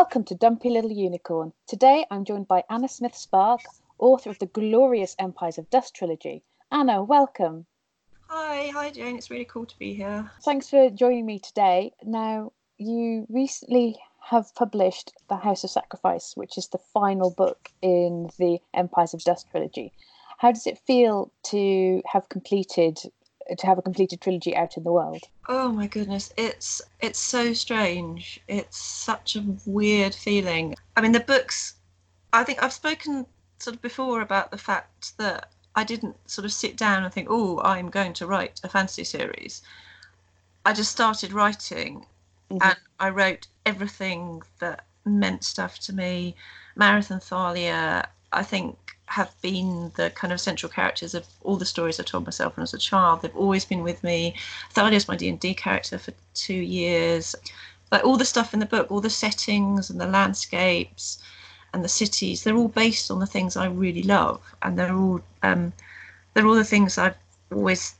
Welcome 0.00 0.24
to 0.24 0.34
Dumpy 0.34 0.70
Little 0.70 0.90
Unicorn. 0.90 1.52
Today 1.66 2.06
I'm 2.10 2.24
joined 2.24 2.48
by 2.48 2.64
Anna 2.70 2.88
Smith 2.88 3.14
Spark, 3.14 3.60
author 3.98 4.30
of 4.30 4.38
the 4.38 4.46
glorious 4.46 5.14
Empires 5.18 5.58
of 5.58 5.68
Dust 5.68 5.94
trilogy. 5.94 6.42
Anna, 6.72 7.04
welcome. 7.04 7.66
Hi, 8.28 8.68
hi 8.68 8.88
Jane. 8.92 9.18
It's 9.18 9.30
really 9.30 9.44
cool 9.44 9.66
to 9.66 9.78
be 9.78 9.92
here. 9.92 10.30
Thanks 10.42 10.70
for 10.70 10.88
joining 10.88 11.26
me 11.26 11.38
today. 11.38 11.92
Now, 12.02 12.52
you 12.78 13.26
recently 13.28 13.98
have 14.22 14.54
published 14.54 15.12
The 15.28 15.36
House 15.36 15.64
of 15.64 15.70
Sacrifice, 15.70 16.32
which 16.34 16.56
is 16.56 16.68
the 16.68 16.80
final 16.94 17.30
book 17.30 17.70
in 17.82 18.30
the 18.38 18.58
Empires 18.72 19.12
of 19.12 19.22
Dust 19.22 19.50
trilogy. 19.50 19.92
How 20.38 20.50
does 20.50 20.66
it 20.66 20.78
feel 20.78 21.30
to 21.48 22.00
have 22.10 22.30
completed 22.30 22.98
to 23.58 23.66
have 23.66 23.78
a 23.78 23.82
completed 23.82 24.20
trilogy 24.20 24.56
out 24.56 24.76
in 24.76 24.84
the 24.84 24.92
world? 24.92 25.24
Oh 25.48 25.70
my 25.70 25.86
goodness, 25.86 26.32
it's 26.36 26.80
it's 27.00 27.18
so 27.18 27.52
strange. 27.52 28.40
It's 28.48 28.78
such 28.78 29.36
a 29.36 29.44
weird 29.66 30.14
feeling. 30.14 30.76
I 30.96 31.00
mean, 31.00 31.12
the 31.12 31.20
books. 31.20 31.74
I 32.32 32.44
think 32.44 32.62
I've 32.62 32.72
spoken 32.72 33.26
sort 33.58 33.76
of 33.76 33.82
before 33.82 34.20
about 34.20 34.50
the 34.50 34.58
fact 34.58 35.16
that 35.18 35.50
I 35.74 35.84
didn't 35.84 36.16
sort 36.28 36.44
of 36.44 36.52
sit 36.52 36.76
down 36.76 37.04
and 37.04 37.12
think, 37.12 37.28
oh, 37.30 37.60
I'm 37.60 37.90
going 37.90 38.12
to 38.14 38.26
write 38.26 38.60
a 38.64 38.68
fantasy 38.68 39.04
series. 39.04 39.62
I 40.64 40.72
just 40.72 40.92
started 40.92 41.32
writing 41.32 42.06
mm-hmm. 42.50 42.58
and 42.62 42.76
I 42.98 43.10
wrote 43.10 43.46
everything 43.66 44.42
that 44.58 44.84
meant 45.04 45.44
stuff 45.44 45.78
to 45.80 45.94
me. 45.94 46.36
Marith 46.78 47.10
and 47.10 47.22
Thalia, 47.22 48.08
I 48.32 48.42
think, 48.42 48.76
have 49.06 49.32
been 49.42 49.90
the 49.96 50.10
kind 50.10 50.32
of 50.32 50.40
central 50.40 50.70
characters 50.70 51.14
of 51.14 51.26
all 51.42 51.56
the 51.56 51.64
stories 51.64 51.98
I 51.98 52.04
told 52.04 52.24
myself 52.24 52.56
when 52.56 52.62
I 52.62 52.64
was 52.64 52.74
a 52.74 52.78
child. 52.78 53.22
They've 53.22 53.36
always 53.36 53.64
been 53.64 53.82
with 53.82 54.04
me. 54.04 54.36
Thalia's 54.72 55.08
my 55.08 55.16
D&D 55.16 55.54
character 55.54 55.98
for 55.98 56.12
two 56.34 56.54
years. 56.54 57.34
Like 57.90 58.04
all 58.04 58.16
the 58.16 58.24
stuff 58.24 58.54
in 58.54 58.60
the 58.60 58.66
book, 58.66 58.90
all 58.90 59.00
the 59.00 59.10
settings 59.10 59.90
and 59.90 60.00
the 60.00 60.06
landscapes, 60.06 61.18
and 61.72 61.84
the 61.84 61.88
cities 61.88 62.42
they're 62.42 62.56
all 62.56 62.68
based 62.68 63.10
on 63.10 63.20
the 63.20 63.26
things 63.26 63.56
i 63.56 63.66
really 63.66 64.02
love 64.02 64.40
and 64.62 64.78
they're 64.78 64.94
all 64.94 65.20
um, 65.42 65.72
they're 66.34 66.46
all 66.46 66.54
the 66.54 66.64
things 66.64 66.98
i've 66.98 67.16
always 67.52 67.94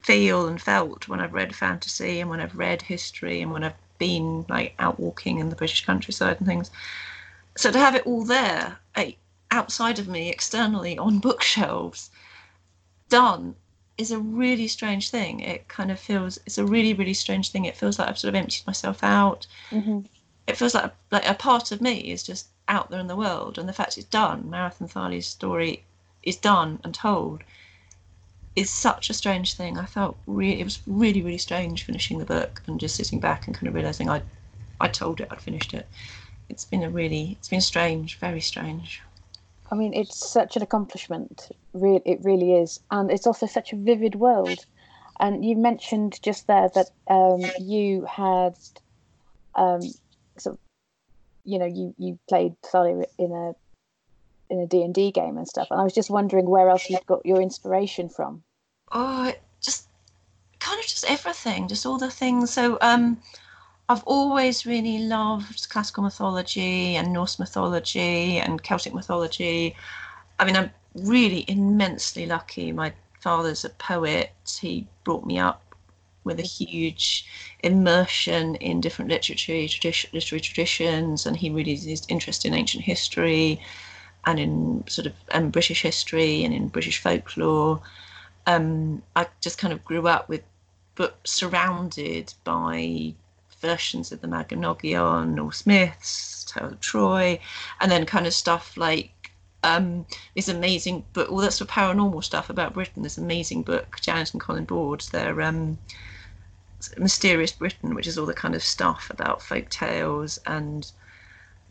feel 0.00 0.46
and 0.46 0.60
felt 0.60 1.08
when 1.08 1.20
i've 1.20 1.32
read 1.34 1.54
fantasy 1.54 2.20
and 2.20 2.30
when 2.30 2.40
i've 2.40 2.56
read 2.56 2.82
history 2.82 3.40
and 3.40 3.52
when 3.52 3.64
i've 3.64 3.74
been 3.98 4.44
like 4.48 4.74
out 4.78 4.98
walking 4.98 5.38
in 5.38 5.50
the 5.50 5.56
british 5.56 5.84
countryside 5.84 6.36
and 6.38 6.46
things 6.46 6.70
so 7.56 7.70
to 7.70 7.78
have 7.78 7.94
it 7.94 8.06
all 8.06 8.24
there 8.24 8.78
outside 9.50 9.98
of 9.98 10.08
me 10.08 10.28
externally 10.28 10.96
on 10.98 11.18
bookshelves 11.18 12.10
done 13.08 13.54
is 13.98 14.10
a 14.10 14.18
really 14.18 14.68
strange 14.68 15.10
thing 15.10 15.40
it 15.40 15.68
kind 15.68 15.90
of 15.90 15.98
feels 15.98 16.38
it's 16.46 16.58
a 16.58 16.64
really 16.64 16.94
really 16.94 17.14
strange 17.14 17.50
thing 17.50 17.64
it 17.64 17.76
feels 17.76 17.98
like 17.98 18.08
i've 18.08 18.18
sort 18.18 18.30
of 18.30 18.34
emptied 18.34 18.66
myself 18.66 19.02
out 19.02 19.46
mm-hmm. 19.70 20.00
it 20.46 20.56
feels 20.56 20.74
like 20.74 20.92
like 21.10 21.28
a 21.28 21.34
part 21.34 21.72
of 21.72 21.80
me 21.80 21.98
is 22.12 22.22
just 22.22 22.46
out 22.70 22.88
there 22.88 23.00
in 23.00 23.08
the 23.08 23.16
world. 23.16 23.58
And 23.58 23.68
the 23.68 23.74
fact 23.74 23.98
it's 23.98 24.06
done, 24.06 24.44
Marith 24.44 24.80
and 24.80 24.88
Thalia's 24.88 25.26
story 25.26 25.84
is 26.22 26.36
done 26.36 26.80
and 26.84 26.94
told, 26.94 27.42
is 28.56 28.70
such 28.70 29.10
a 29.10 29.14
strange 29.14 29.54
thing. 29.54 29.76
I 29.76 29.84
felt 29.84 30.16
really, 30.26 30.60
it 30.60 30.64
was 30.64 30.80
really, 30.86 31.20
really 31.20 31.38
strange 31.38 31.84
finishing 31.84 32.18
the 32.18 32.24
book 32.24 32.62
and 32.66 32.80
just 32.80 32.96
sitting 32.96 33.20
back 33.20 33.46
and 33.46 33.54
kind 33.54 33.68
of 33.68 33.74
realizing 33.74 34.08
I, 34.08 34.22
I 34.80 34.88
told 34.88 35.20
it, 35.20 35.28
I'd 35.30 35.40
finished 35.40 35.74
it. 35.74 35.86
It's 36.48 36.64
been 36.64 36.82
a 36.82 36.90
really, 36.90 37.36
it's 37.38 37.48
been 37.48 37.60
strange, 37.60 38.18
very 38.18 38.40
strange. 38.40 39.02
I 39.70 39.76
mean, 39.76 39.94
it's 39.94 40.28
such 40.30 40.56
an 40.56 40.62
accomplishment. 40.62 41.48
Really, 41.72 42.02
it 42.04 42.20
really 42.22 42.54
is, 42.54 42.80
and 42.90 43.10
it's 43.10 43.26
also 43.26 43.46
such 43.46 43.72
a 43.72 43.76
vivid 43.76 44.16
world. 44.16 44.64
And 45.20 45.44
you 45.44 45.56
mentioned 45.56 46.18
just 46.22 46.46
there 46.46 46.70
that 46.74 46.90
um, 47.08 47.42
you 47.60 48.06
had 48.06 48.56
um, 49.54 49.82
sort 50.38 50.54
of 50.54 50.58
you 51.44 51.58
know 51.58 51.66
you 51.66 51.94
you 51.98 52.18
played 52.28 52.54
Thalia 52.62 53.04
in 53.18 53.32
a 53.32 53.52
in 54.52 54.60
a 54.60 54.66
D&D 54.66 55.12
game 55.12 55.38
and 55.38 55.48
stuff 55.48 55.68
and 55.70 55.80
I 55.80 55.84
was 55.84 55.94
just 55.94 56.10
wondering 56.10 56.48
where 56.48 56.68
else 56.68 56.90
you've 56.90 57.06
got 57.06 57.24
your 57.24 57.40
inspiration 57.40 58.08
from 58.08 58.42
oh 58.92 59.32
just 59.60 59.86
kind 60.58 60.78
of 60.78 60.86
just 60.86 61.08
everything 61.08 61.68
just 61.68 61.86
all 61.86 61.98
the 61.98 62.10
things 62.10 62.50
so 62.50 62.76
um 62.80 63.18
I've 63.90 64.04
always 64.04 64.66
really 64.66 64.98
loved 64.98 65.68
classical 65.68 66.04
mythology 66.04 66.94
and 66.94 67.12
Norse 67.12 67.40
mythology 67.40 68.38
and 68.38 68.62
Celtic 68.62 68.94
mythology. 68.94 69.74
I 70.38 70.44
mean 70.44 70.54
I'm 70.54 70.70
really 70.94 71.44
immensely 71.48 72.24
lucky. 72.24 72.70
My 72.70 72.92
father's 73.18 73.64
a 73.64 73.70
poet. 73.70 74.30
He 74.60 74.86
brought 75.02 75.26
me 75.26 75.40
up 75.40 75.74
with 76.22 76.38
a 76.38 76.44
huge 76.44 77.26
immersion 77.64 78.54
in 78.54 78.80
different 78.80 79.10
literary, 79.10 79.66
tradition, 79.66 80.10
literary 80.12 80.40
traditions, 80.40 81.26
and 81.26 81.36
he 81.36 81.50
really 81.50 81.72
is 81.72 82.06
interested 82.08 82.46
in 82.46 82.54
ancient 82.54 82.84
history 82.84 83.60
and 84.24 84.38
in 84.38 84.84
sort 84.86 85.06
of 85.08 85.14
um, 85.32 85.50
British 85.50 85.82
history 85.82 86.44
and 86.44 86.54
in 86.54 86.68
British 86.68 87.02
folklore. 87.02 87.80
Um, 88.46 89.02
I 89.16 89.26
just 89.40 89.58
kind 89.58 89.72
of 89.72 89.84
grew 89.84 90.06
up 90.06 90.28
with 90.28 90.44
books 90.94 91.32
surrounded 91.32 92.32
by 92.44 93.14
versions 93.60 94.12
of 94.12 94.20
the 94.20 94.26
Mabinogion 94.26 95.42
or 95.42 95.52
Smiths, 95.52 96.44
Tales 96.44 96.72
of 96.72 96.80
Troy, 96.80 97.38
and 97.80 97.90
then 97.90 98.06
kind 98.06 98.26
of 98.26 98.34
stuff 98.34 98.76
like 98.76 99.32
um, 99.62 100.06
this 100.34 100.48
amazing 100.48 101.04
book, 101.12 101.30
all 101.30 101.38
that 101.38 101.52
sort 101.52 101.68
of 101.70 101.74
paranormal 101.74 102.24
stuff 102.24 102.50
about 102.50 102.74
Britain. 102.74 103.02
This 103.02 103.18
amazing 103.18 103.62
book, 103.62 103.98
Janet 104.00 104.32
and 104.32 104.40
Colin 104.40 104.64
Bord's 104.64 105.10
their 105.10 105.40
um, 105.42 105.78
Mysterious 106.96 107.52
Britain, 107.52 107.94
which 107.94 108.06
is 108.06 108.16
all 108.16 108.26
the 108.26 108.34
kind 108.34 108.54
of 108.54 108.62
stuff 108.62 109.10
about 109.10 109.42
folk 109.42 109.68
tales 109.68 110.38
and 110.46 110.90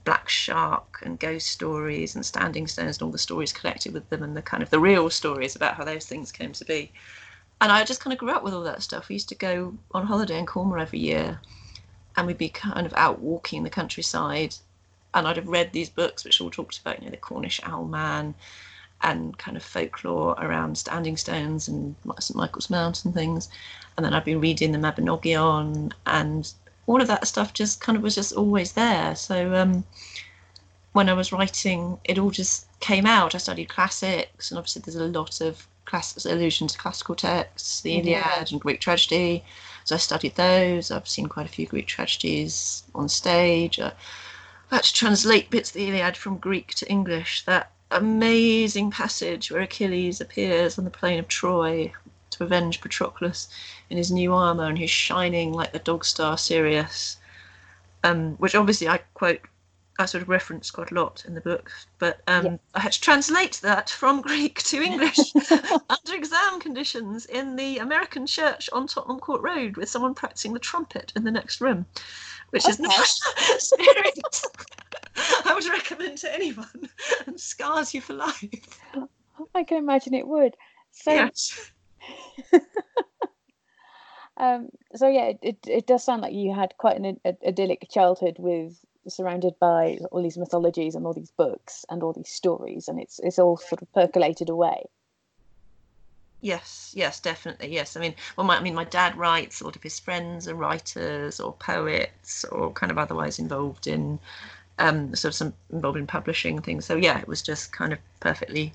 black 0.06 0.30
shuck 0.30 1.00
and 1.04 1.20
ghost 1.20 1.48
stories 1.48 2.16
and 2.16 2.26
standing 2.26 2.68
stones 2.68 2.98
and 2.98 3.04
all 3.04 3.12
the 3.12 3.18
stories 3.18 3.52
connected 3.52 3.94
with 3.94 4.10
them 4.10 4.24
and 4.24 4.36
the 4.36 4.42
kind 4.42 4.64
of 4.64 4.70
the 4.70 4.80
real 4.80 5.10
stories 5.10 5.56
about 5.56 5.76
how 5.76 5.84
those 5.84 6.06
things 6.06 6.32
came 6.32 6.54
to 6.54 6.66
be. 6.66 6.92
And 7.62 7.72
I 7.72 7.84
just 7.84 8.00
kind 8.00 8.14
of 8.14 8.20
grew 8.20 8.32
up 8.32 8.44
with 8.44 8.54
all 8.54 8.64
that 8.64 8.82
stuff. 8.82 9.10
We 9.10 9.16
used 9.16 9.30
to 9.30 9.36
go 9.36 9.74
on 9.92 10.06
holiday 10.06 10.40
in 10.40 10.46
Cornwall 10.46 10.80
every 10.80 11.00
year 11.00 11.40
and 12.16 12.28
we'd 12.28 12.38
be 12.38 12.50
kind 12.50 12.86
of 12.86 12.94
out 12.96 13.20
walking 13.20 13.64
the 13.64 13.70
countryside 13.70 14.56
and 15.14 15.28
I'd 15.28 15.38
have 15.38 15.48
read 15.48 15.72
these 15.72 15.90
books 15.90 16.24
which 16.24 16.42
all 16.42 16.50
talked 16.50 16.80
about, 16.80 17.00
you 17.00 17.06
know, 17.06 17.12
the 17.12 17.18
Cornish 17.18 17.60
owl 17.64 17.86
man 17.86 18.36
and 19.02 19.38
kind 19.38 19.56
of 19.56 19.64
folklore 19.64 20.36
around 20.40 20.78
standing 20.78 21.18
stones 21.18 21.68
and 21.68 21.96
St 22.20 22.36
Michael's 22.36 22.70
Mount 22.70 23.06
and 23.06 23.14
things. 23.14 23.50
And 23.96 24.06
then 24.06 24.14
I've 24.14 24.26
been 24.26 24.42
reading 24.42 24.72
the 24.72 24.78
Mabinogion 24.78 25.94
and 26.06 26.54
all 26.86 27.02
of 27.02 27.08
that 27.08 27.28
stuff 27.28 27.54
just 27.54 27.82
kind 27.82 27.96
of 27.98 28.04
was 28.04 28.16
just 28.16 28.34
always 28.34 28.74
there. 28.74 29.16
So 29.16 29.54
um, 29.56 29.84
when 30.94 31.08
I 31.08 31.14
was 31.14 31.32
writing, 31.32 32.00
it 32.04 32.18
all 32.18 32.32
just 32.32 32.68
came 32.80 33.06
out. 33.06 33.36
I 33.36 33.38
studied 33.38 33.70
classics, 33.70 34.50
and 34.50 34.58
obviously 34.58 34.82
there's 34.82 34.96
a 34.96 35.06
lot 35.06 35.40
of 35.40 35.68
class 35.86 36.26
allusions 36.26 36.74
to 36.74 36.80
classical 36.80 37.16
texts, 37.16 37.82
the 37.82 37.94
Iliad 37.94 38.08
yeah. 38.08 38.46
and 38.50 38.60
Greek 38.60 38.82
tragedy. 38.82 39.44
So 39.90 39.96
I 39.96 39.98
studied 39.98 40.36
those. 40.36 40.92
I've 40.92 41.08
seen 41.08 41.26
quite 41.26 41.48
a 41.48 41.50
few 41.50 41.66
Greek 41.66 41.88
tragedies 41.88 42.84
on 42.94 43.10
stage. 43.10 43.80
I 43.80 43.92
had 44.70 44.84
to 44.84 44.94
translate 44.94 45.50
bits 45.50 45.72
of 45.72 45.74
the 45.74 45.88
Iliad 45.88 46.16
from 46.16 46.38
Greek 46.38 46.76
to 46.76 46.88
English. 46.88 47.44
That 47.46 47.72
amazing 47.90 48.92
passage 48.92 49.50
where 49.50 49.64
Achilles 49.64 50.22
appears 50.22 50.78
on 50.78 50.86
the 50.86 50.92
plain 50.92 51.18
of 51.18 51.28
Troy 51.28 51.92
to 52.30 52.44
avenge 52.44 52.82
Patroclus 52.82 53.48
in 53.90 53.98
his 53.98 54.12
new 54.12 54.32
armor 54.32 54.66
and 54.66 54.78
he's 54.78 54.92
shining 54.92 55.54
like 55.54 55.72
the 55.72 55.80
dog 55.80 56.06
star 56.06 56.38
Sirius, 56.38 57.18
um, 58.04 58.36
which 58.36 58.54
obviously 58.54 58.88
I 58.88 59.00
quote, 59.16 59.42
I 60.00 60.06
sort 60.06 60.22
of 60.22 60.30
reference 60.30 60.72
quite 60.72 60.92
a 60.92 60.94
lot 60.94 61.26
in 61.28 61.36
the 61.36 61.42
book, 61.42 61.70
but 62.00 62.22
um, 62.26 62.46
yeah. 62.46 62.58
I 62.74 62.80
had 62.80 62.94
to 62.94 63.02
translate 63.02 63.60
that 63.64 63.90
from 63.90 64.22
Greek 64.22 64.64
to 64.64 64.82
English 64.82 65.18
under 65.52 66.16
exam 66.16 66.62
conditions 66.62 67.26
in 67.26 67.58
the 67.58 67.80
American 67.80 68.26
church 68.26 68.70
on 68.72 68.88
Tottenham 68.88 69.20
Court 69.20 69.42
Road 69.42 69.76
with 69.76 69.90
someone 69.90 70.16
practicing 70.16 70.54
the 70.54 70.60
trumpet 70.60 71.12
in 71.18 71.26
the 71.26 71.32
next 71.32 71.60
room, 71.60 71.86
which 72.52 72.64
okay. 72.64 72.72
is 72.72 72.80
not 72.80 72.94
I 75.46 75.54
would 75.54 75.66
recommend 75.66 76.18
to 76.20 76.34
anyone 76.34 76.90
and 77.28 77.38
scars 77.38 77.94
you 77.94 78.00
for 78.00 78.14
life. 78.14 78.80
I 79.54 79.66
can 79.66 79.78
imagine 79.78 80.14
it 80.14 80.28
would. 80.28 80.56
So, 80.92 81.12
yes. 81.12 81.72
um, 84.38 84.70
so 84.96 85.10
yeah, 85.10 85.34
it, 85.42 85.58
it 85.68 85.88
does 85.88 86.06
sound 86.06 86.22
like 86.22 86.34
you 86.34 86.54
had 86.54 86.78
quite 86.78 86.96
an 86.96 87.20
idyllic 87.46 87.90
childhood 87.92 88.38
with 88.40 88.80
surrounded 89.08 89.58
by 89.60 90.00
all 90.12 90.22
these 90.22 90.38
mythologies 90.38 90.96
and 90.96 91.06
all 91.06 91.14
these 91.14 91.32
books 91.32 91.86
and 91.90 92.04
all 92.04 92.14
these 92.14 92.30
stories, 92.30 92.88
and 92.88 93.00
it's 93.00 93.20
it's 93.20 93.40
all 93.40 93.58
sort 93.58 93.82
of 93.82 93.92
percolated 93.94 94.50
away. 94.50 94.84
Yes, 96.42 96.94
yes, 96.96 97.20
definitely. 97.20 97.68
Yes, 97.74 97.98
I 97.98 98.00
mean, 98.00 98.16
well, 98.38 98.48
my, 98.48 98.58
I 98.58 98.62
mean, 98.62 98.76
my 98.76 98.86
dad 98.86 99.16
writes. 99.18 99.60
A 99.60 99.66
lot 99.66 99.76
of 99.76 99.84
his 99.84 100.00
friends 100.00 100.48
are 100.48 100.56
writers 100.56 101.40
or 101.40 101.54
poets 101.54 102.46
or 102.46 102.72
kind 102.72 102.92
of 102.92 102.98
otherwise 102.98 103.40
involved 103.40 103.88
in 103.88 104.20
um, 104.80 105.14
sort 105.16 105.34
of 105.34 105.36
some 105.36 105.54
involved 105.72 105.98
in 105.98 106.08
publishing 106.08 106.62
things. 106.62 106.86
So 106.86 106.96
yeah, 106.96 107.20
it 107.20 107.28
was 107.28 107.42
just 107.42 107.72
kind 107.74 107.92
of 107.94 108.00
perfectly, 108.22 108.74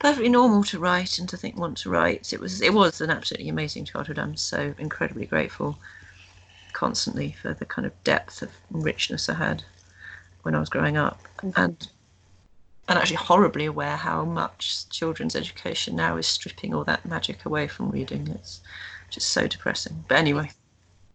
perfectly 0.00 0.28
normal 0.28 0.64
to 0.64 0.78
write 0.80 1.18
and 1.18 1.28
to 1.28 1.36
think 1.36 1.56
want 1.56 1.78
to 1.78 1.90
write. 1.90 2.32
It 2.32 2.40
was 2.40 2.60
it 2.60 2.74
was 2.74 3.00
an 3.00 3.10
absolutely 3.10 3.48
amazing 3.48 3.84
childhood. 3.84 4.18
I'm 4.18 4.36
so 4.36 4.74
incredibly 4.78 5.26
grateful, 5.26 5.78
constantly 6.70 7.32
for 7.32 7.54
the 7.54 7.64
kind 7.66 7.86
of 7.86 8.04
depth 8.04 8.42
of 8.42 8.50
richness 8.70 9.28
I 9.28 9.34
had. 9.34 9.64
when 10.42 10.54
I 10.54 10.60
was 10.60 10.70
growing 10.70 10.96
up, 10.96 11.20
Mhm. 11.42 11.52
and 11.56 11.88
and 12.88 12.98
actually 12.98 13.16
horribly 13.16 13.66
aware 13.66 13.96
how 13.96 14.24
much 14.24 14.88
children's 14.90 15.36
education 15.36 15.94
now 15.96 16.16
is 16.16 16.26
stripping 16.26 16.74
all 16.74 16.84
that 16.84 17.04
magic 17.06 17.44
away 17.44 17.68
from 17.68 17.90
reading. 17.90 18.28
It's 18.28 18.60
just 19.10 19.28
so 19.28 19.46
depressing. 19.46 20.04
But 20.08 20.18
anyway, 20.18 20.50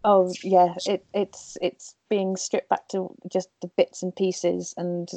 Oh 0.04 0.32
yeah, 0.42 0.74
it, 0.86 1.04
it's 1.12 1.58
it's 1.60 1.94
being 2.08 2.36
stripped 2.36 2.68
back 2.68 2.88
to 2.88 3.14
just 3.30 3.48
the 3.60 3.68
bits 3.68 4.02
and 4.02 4.14
pieces 4.14 4.72
and 4.76 5.08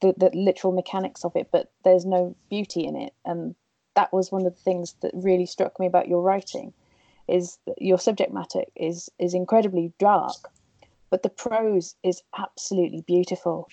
the, 0.00 0.14
the 0.16 0.30
literal 0.34 0.72
mechanics 0.72 1.24
of 1.24 1.36
it, 1.36 1.48
but 1.52 1.70
there's 1.84 2.04
no 2.06 2.34
beauty 2.50 2.84
in 2.84 2.96
it. 2.96 3.14
And 3.24 3.54
that 3.94 4.12
was 4.12 4.32
one 4.32 4.46
of 4.46 4.54
the 4.54 4.60
things 4.62 4.94
that 5.02 5.12
really 5.14 5.46
struck 5.46 5.78
me 5.78 5.86
about 5.86 6.08
your 6.08 6.22
writing, 6.22 6.72
is 7.28 7.58
your 7.78 7.98
subject 7.98 8.32
matter 8.32 8.62
is 8.76 9.10
is 9.18 9.34
incredibly 9.34 9.92
dark, 9.98 10.50
but 11.10 11.22
the 11.22 11.28
prose 11.28 11.94
is 12.02 12.22
absolutely 12.38 13.02
beautiful, 13.02 13.68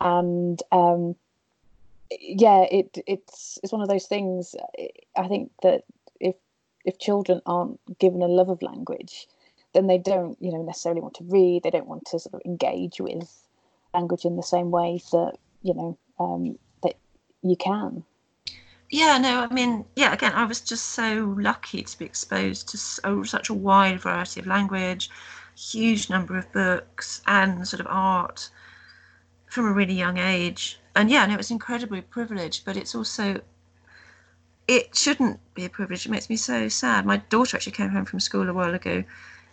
and 0.00 0.62
um, 0.72 1.14
yeah, 2.10 2.62
it 2.70 2.98
it's 3.06 3.58
it's 3.62 3.72
one 3.72 3.82
of 3.82 3.88
those 3.88 4.06
things. 4.06 4.54
I 5.16 5.28
think 5.28 5.50
that 5.62 5.84
if 6.20 6.36
if 6.84 6.98
children 6.98 7.40
aren't 7.46 7.80
given 7.98 8.22
a 8.22 8.26
love 8.26 8.48
of 8.48 8.62
language, 8.62 9.28
then 9.74 9.86
they 9.86 9.98
don't 9.98 10.36
you 10.40 10.52
know 10.52 10.62
necessarily 10.62 11.00
want 11.00 11.14
to 11.14 11.24
read 11.24 11.62
they 11.62 11.70
don't 11.70 11.86
want 11.86 12.06
to 12.06 12.18
sort 12.18 12.34
of 12.34 12.42
engage 12.44 13.00
with 13.00 13.44
language 13.94 14.24
in 14.24 14.36
the 14.36 14.42
same 14.42 14.70
way 14.70 15.00
that 15.12 15.34
you 15.62 15.74
know 15.74 15.98
um, 16.18 16.58
that 16.82 16.94
you 17.42 17.56
can 17.56 18.04
yeah, 18.90 19.18
no, 19.18 19.40
I 19.40 19.52
mean, 19.52 19.84
yeah, 19.96 20.12
again, 20.12 20.32
I 20.32 20.44
was 20.44 20.60
just 20.60 20.86
so 20.86 21.34
lucky 21.38 21.82
to 21.82 21.98
be 21.98 22.04
exposed 22.06 22.68
to 22.70 22.78
so, 22.78 23.00
oh, 23.04 23.22
such 23.22 23.50
a 23.50 23.54
wide 23.54 24.00
variety 24.00 24.40
of 24.40 24.46
language, 24.46 25.10
huge 25.56 26.08
number 26.08 26.38
of 26.38 26.50
books, 26.52 27.20
and 27.26 27.66
sort 27.68 27.80
of 27.80 27.86
art 27.90 28.50
from 29.46 29.66
a 29.66 29.72
really 29.72 29.94
young 29.94 30.18
age. 30.18 30.80
And 30.96 31.10
yeah, 31.10 31.22
and 31.22 31.32
it 31.32 31.36
was 31.36 31.50
incredibly 31.50 32.00
privileged, 32.00 32.64
but 32.64 32.76
it's 32.76 32.94
also 32.94 33.40
it 34.66 34.94
shouldn't 34.94 35.40
be 35.54 35.64
a 35.64 35.70
privilege. 35.70 36.06
It 36.06 36.10
makes 36.10 36.28
me 36.30 36.36
so 36.36 36.68
sad. 36.68 37.06
My 37.06 37.16
daughter 37.16 37.56
actually 37.56 37.72
came 37.72 37.88
home 37.90 38.04
from 38.04 38.20
school 38.20 38.48
a 38.48 38.54
while 38.54 38.74
ago 38.74 39.04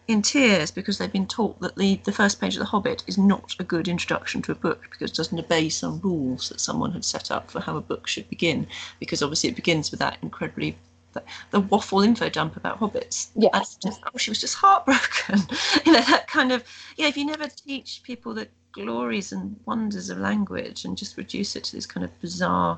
in 0.07 0.21
tears 0.21 0.71
because 0.71 0.97
they've 0.97 1.11
been 1.11 1.27
taught 1.27 1.59
that 1.61 1.75
the, 1.75 1.99
the 2.03 2.11
first 2.11 2.39
page 2.39 2.55
of 2.55 2.59
The 2.59 2.65
Hobbit 2.65 3.03
is 3.07 3.17
not 3.17 3.55
a 3.59 3.63
good 3.63 3.87
introduction 3.87 4.41
to 4.43 4.51
a 4.51 4.55
book 4.55 4.81
because 4.83 5.11
it 5.11 5.15
doesn't 5.15 5.39
obey 5.39 5.69
some 5.69 5.99
rules 6.01 6.49
that 6.49 6.59
someone 6.59 6.91
had 6.91 7.03
set 7.03 7.31
up 7.31 7.49
for 7.49 7.59
how 7.59 7.75
a 7.77 7.81
book 7.81 8.07
should 8.07 8.29
begin. 8.29 8.67
Because 8.99 9.23
obviously 9.23 9.49
it 9.49 9.55
begins 9.55 9.89
with 9.89 9.99
that 9.99 10.17
incredibly 10.21 10.77
the, 11.13 11.23
the 11.51 11.61
waffle 11.61 12.01
info 12.01 12.29
dump 12.29 12.55
about 12.55 12.79
hobbits. 12.79 13.29
Yes. 13.35 13.77
Just, 13.81 14.01
oh, 14.03 14.17
she 14.17 14.29
was 14.29 14.39
just 14.39 14.55
heartbroken. 14.55 15.39
you 15.85 15.93
know, 15.93 16.01
that 16.01 16.27
kind 16.27 16.51
of 16.51 16.63
yeah. 16.97 17.07
If 17.07 17.17
you 17.17 17.25
never 17.25 17.47
teach 17.47 18.01
people 18.03 18.33
the 18.33 18.47
glories 18.73 19.31
and 19.31 19.59
wonders 19.65 20.09
of 20.09 20.19
language 20.19 20.85
and 20.85 20.97
just 20.97 21.17
reduce 21.17 21.55
it 21.55 21.63
to 21.63 21.75
this 21.75 21.85
kind 21.85 22.03
of 22.03 22.21
bizarre 22.21 22.77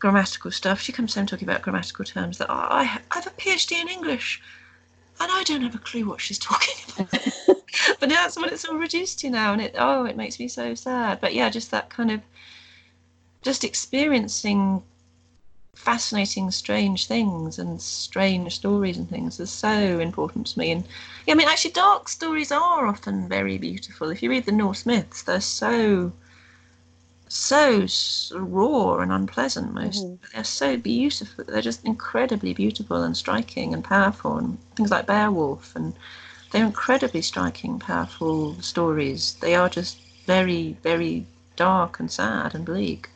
grammatical 0.00 0.50
stuff, 0.50 0.80
she 0.80 0.92
comes 0.92 1.14
home 1.14 1.26
talking 1.26 1.48
about 1.48 1.62
grammatical 1.62 2.04
terms 2.04 2.38
that 2.38 2.50
oh, 2.50 2.54
I 2.54 3.00
I 3.10 3.14
have 3.14 3.26
a 3.26 3.30
PhD 3.30 3.80
in 3.80 3.88
English 3.88 4.42
and 5.20 5.30
I 5.32 5.42
don't 5.44 5.62
have 5.62 5.74
a 5.74 5.78
clue 5.78 6.06
what 6.06 6.20
she's 6.20 6.38
talking 6.50 6.74
about. 6.98 7.10
but 8.00 8.08
that's 8.08 8.36
what 8.36 8.52
it's 8.52 8.64
all 8.64 8.76
reduced 8.76 9.20
to 9.20 9.30
now, 9.30 9.52
and 9.52 9.62
it 9.62 9.74
oh, 9.78 10.04
it 10.04 10.16
makes 10.16 10.38
me 10.38 10.48
so 10.48 10.74
sad. 10.74 11.20
But 11.20 11.34
yeah, 11.34 11.50
just 11.50 11.70
that 11.70 11.90
kind 11.90 12.10
of 12.10 12.20
just 13.42 13.64
experiencing 13.64 14.82
fascinating, 15.74 16.50
strange 16.50 17.06
things 17.06 17.58
and 17.58 17.80
strange 17.80 18.56
stories 18.56 18.98
and 18.98 19.08
things 19.08 19.38
is 19.38 19.50
so 19.50 19.70
important 20.00 20.48
to 20.48 20.58
me. 20.58 20.72
And 20.72 20.84
yeah, 21.26 21.34
I 21.34 21.36
mean, 21.36 21.48
actually, 21.48 21.70
dark 21.70 22.08
stories 22.08 22.50
are 22.50 22.86
often 22.86 23.28
very 23.28 23.58
beautiful. 23.58 24.10
If 24.10 24.22
you 24.22 24.30
read 24.30 24.44
the 24.44 24.52
Norse 24.52 24.84
myths, 24.84 25.22
they're 25.22 25.40
so 25.40 26.12
so 27.28 27.86
raw 28.34 28.98
and 28.98 29.12
unpleasant 29.12 29.74
most. 29.74 30.04
Mhm. 30.04 30.18
but 30.20 30.30
they're 30.32 30.44
so 30.44 30.76
beautiful. 30.76 31.44
They're 31.44 31.60
just 31.62 31.84
incredibly 31.84 32.54
beautiful 32.54 33.02
and 33.02 33.16
striking 33.16 33.74
and 33.74 33.84
powerful 33.84 34.38
and 34.38 34.58
things 34.76 34.90
like 34.90 35.06
beowulf 35.06 35.74
and 35.76 35.94
they're 36.50 36.64
incredibly 36.64 37.20
striking 37.22 37.78
powerful 37.78 38.60
stories. 38.62 39.36
They 39.40 39.54
are 39.54 39.68
just 39.68 39.98
very 40.26 40.76
very 40.82 41.26
dark 41.56 42.00
and 42.00 42.10
sad 42.10 42.54
and 42.54 42.64
bleak. 42.64 43.10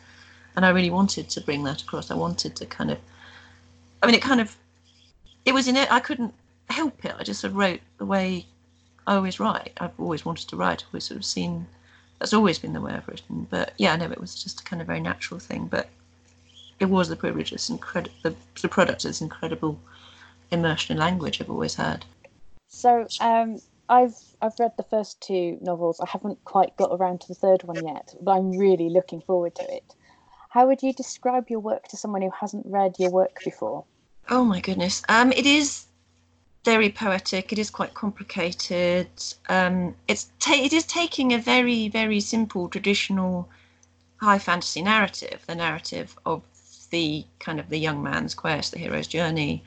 And 0.57 0.67
i 0.67 0.71
really 0.71 0.91
wanted 0.91 1.31
to 1.31 1.41
bring 1.41 1.65
that 1.65 1.83
across. 1.83 2.11
I 2.11 2.15
wanted 2.15 2.55
to 2.57 2.67
kind 2.67 2.91
of 2.91 2.99
i 4.03 4.07
mean 4.07 4.15
it 4.15 4.23
kind 4.23 4.41
of 4.41 4.57
it 5.45 5.55
was 5.55 5.67
in 5.69 5.77
it. 5.77 5.91
I 5.91 6.01
couldn't 6.01 6.35
help 6.69 7.05
it. 7.05 7.15
I 7.19 7.23
just 7.25 7.41
sort 7.41 7.53
of 7.53 7.57
wrote 7.57 7.81
the 7.99 8.07
way 8.07 8.47
i 9.07 9.15
always 9.17 9.41
write. 9.41 9.73
I've 9.79 9.99
always 9.99 10.25
wanted 10.25 10.49
to 10.49 10.57
write. 10.57 10.83
I've 10.83 10.89
always 10.93 11.05
sort 11.05 11.19
of 11.19 11.25
seen 11.25 11.67
that's 12.23 12.33
always 12.33 12.59
been 12.59 12.73
the 12.73 12.81
way 12.81 12.93
I've 12.93 13.09
written. 13.09 13.49
But 13.51 13.73
yeah, 13.79 13.97
no, 13.97 14.11
it 14.11 14.21
was 14.21 14.41
just 14.41 14.61
a 14.61 14.65
kind 14.65 14.81
of 14.81 14.87
very 14.87 15.01
natural 15.01 15.41
thing. 15.41 15.67
But 15.67 15.89
it 16.79 16.85
was 16.85 17.09
the 17.09 17.17
privilege, 17.17 17.51
this 17.51 17.69
incredible, 17.69 18.15
the, 18.23 18.35
the 18.61 18.69
product 18.69 19.05
of 19.05 19.09
this 19.11 19.21
incredible 19.21 19.79
immersion 20.53 20.97
in 20.97 21.01
language 21.01 21.41
I've 21.41 21.51
always 21.51 21.75
had. 21.75 22.05
so 22.69 23.07
um, 23.21 23.59
i've 23.89 24.15
i've 24.41 24.59
read 24.61 24.73
the 24.77 24.83
first 24.85 25.21
two 25.21 25.59
novels 25.61 25.99
i 26.01 26.09
haven't 26.09 26.39
quite 26.45 26.77
got 26.77 26.91
around 26.93 27.21
to 27.21 27.29
the 27.29 27.35
third 27.35 27.63
one 27.65 27.85
yet 27.85 28.15
but 28.21 28.33
i'm 28.33 28.57
really 28.57 28.89
looking 28.89 29.21
forward 29.21 29.55
to 29.55 29.63
it 29.75 29.95
how 30.51 30.67
would 30.67 30.83
you 30.83 30.93
describe 30.93 31.51
your 31.51 31.59
work 31.61 31.89
to 31.89 31.97
someone 31.97 32.23
who 32.23 32.31
hasn't 32.31 32.65
read 32.67 32.95
your 32.99 33.11
work 33.11 33.41
before 33.45 33.85
Oh 34.29 34.45
my 34.45 34.61
goodness. 34.61 35.03
Um, 35.09 35.33
it 35.33 35.47
is 35.47 35.87
very 36.65 36.91
poetic. 36.91 37.53
It 37.53 37.59
is 37.59 37.71
quite 37.71 37.95
complicated. 37.95 39.09
Um, 39.49 39.95
it's 40.09 40.31
ta- 40.39 40.55
it 40.55 40.73
is 40.73 40.85
taking 40.85 41.33
a 41.33 41.39
very 41.39 41.89
very 41.89 42.21
simple 42.21 42.69
traditional 42.69 43.49
high 44.19 44.39
fantasy 44.39 44.83
narrative, 44.83 45.43
the 45.47 45.55
narrative 45.55 46.17
of 46.25 46.43
the 46.91 47.25
kind 47.41 47.59
of 47.59 47.69
the 47.69 47.79
young 47.79 48.03
man's 48.03 48.35
quest, 48.35 48.73
the 48.73 48.79
hero's 48.79 49.09
journey, 49.09 49.63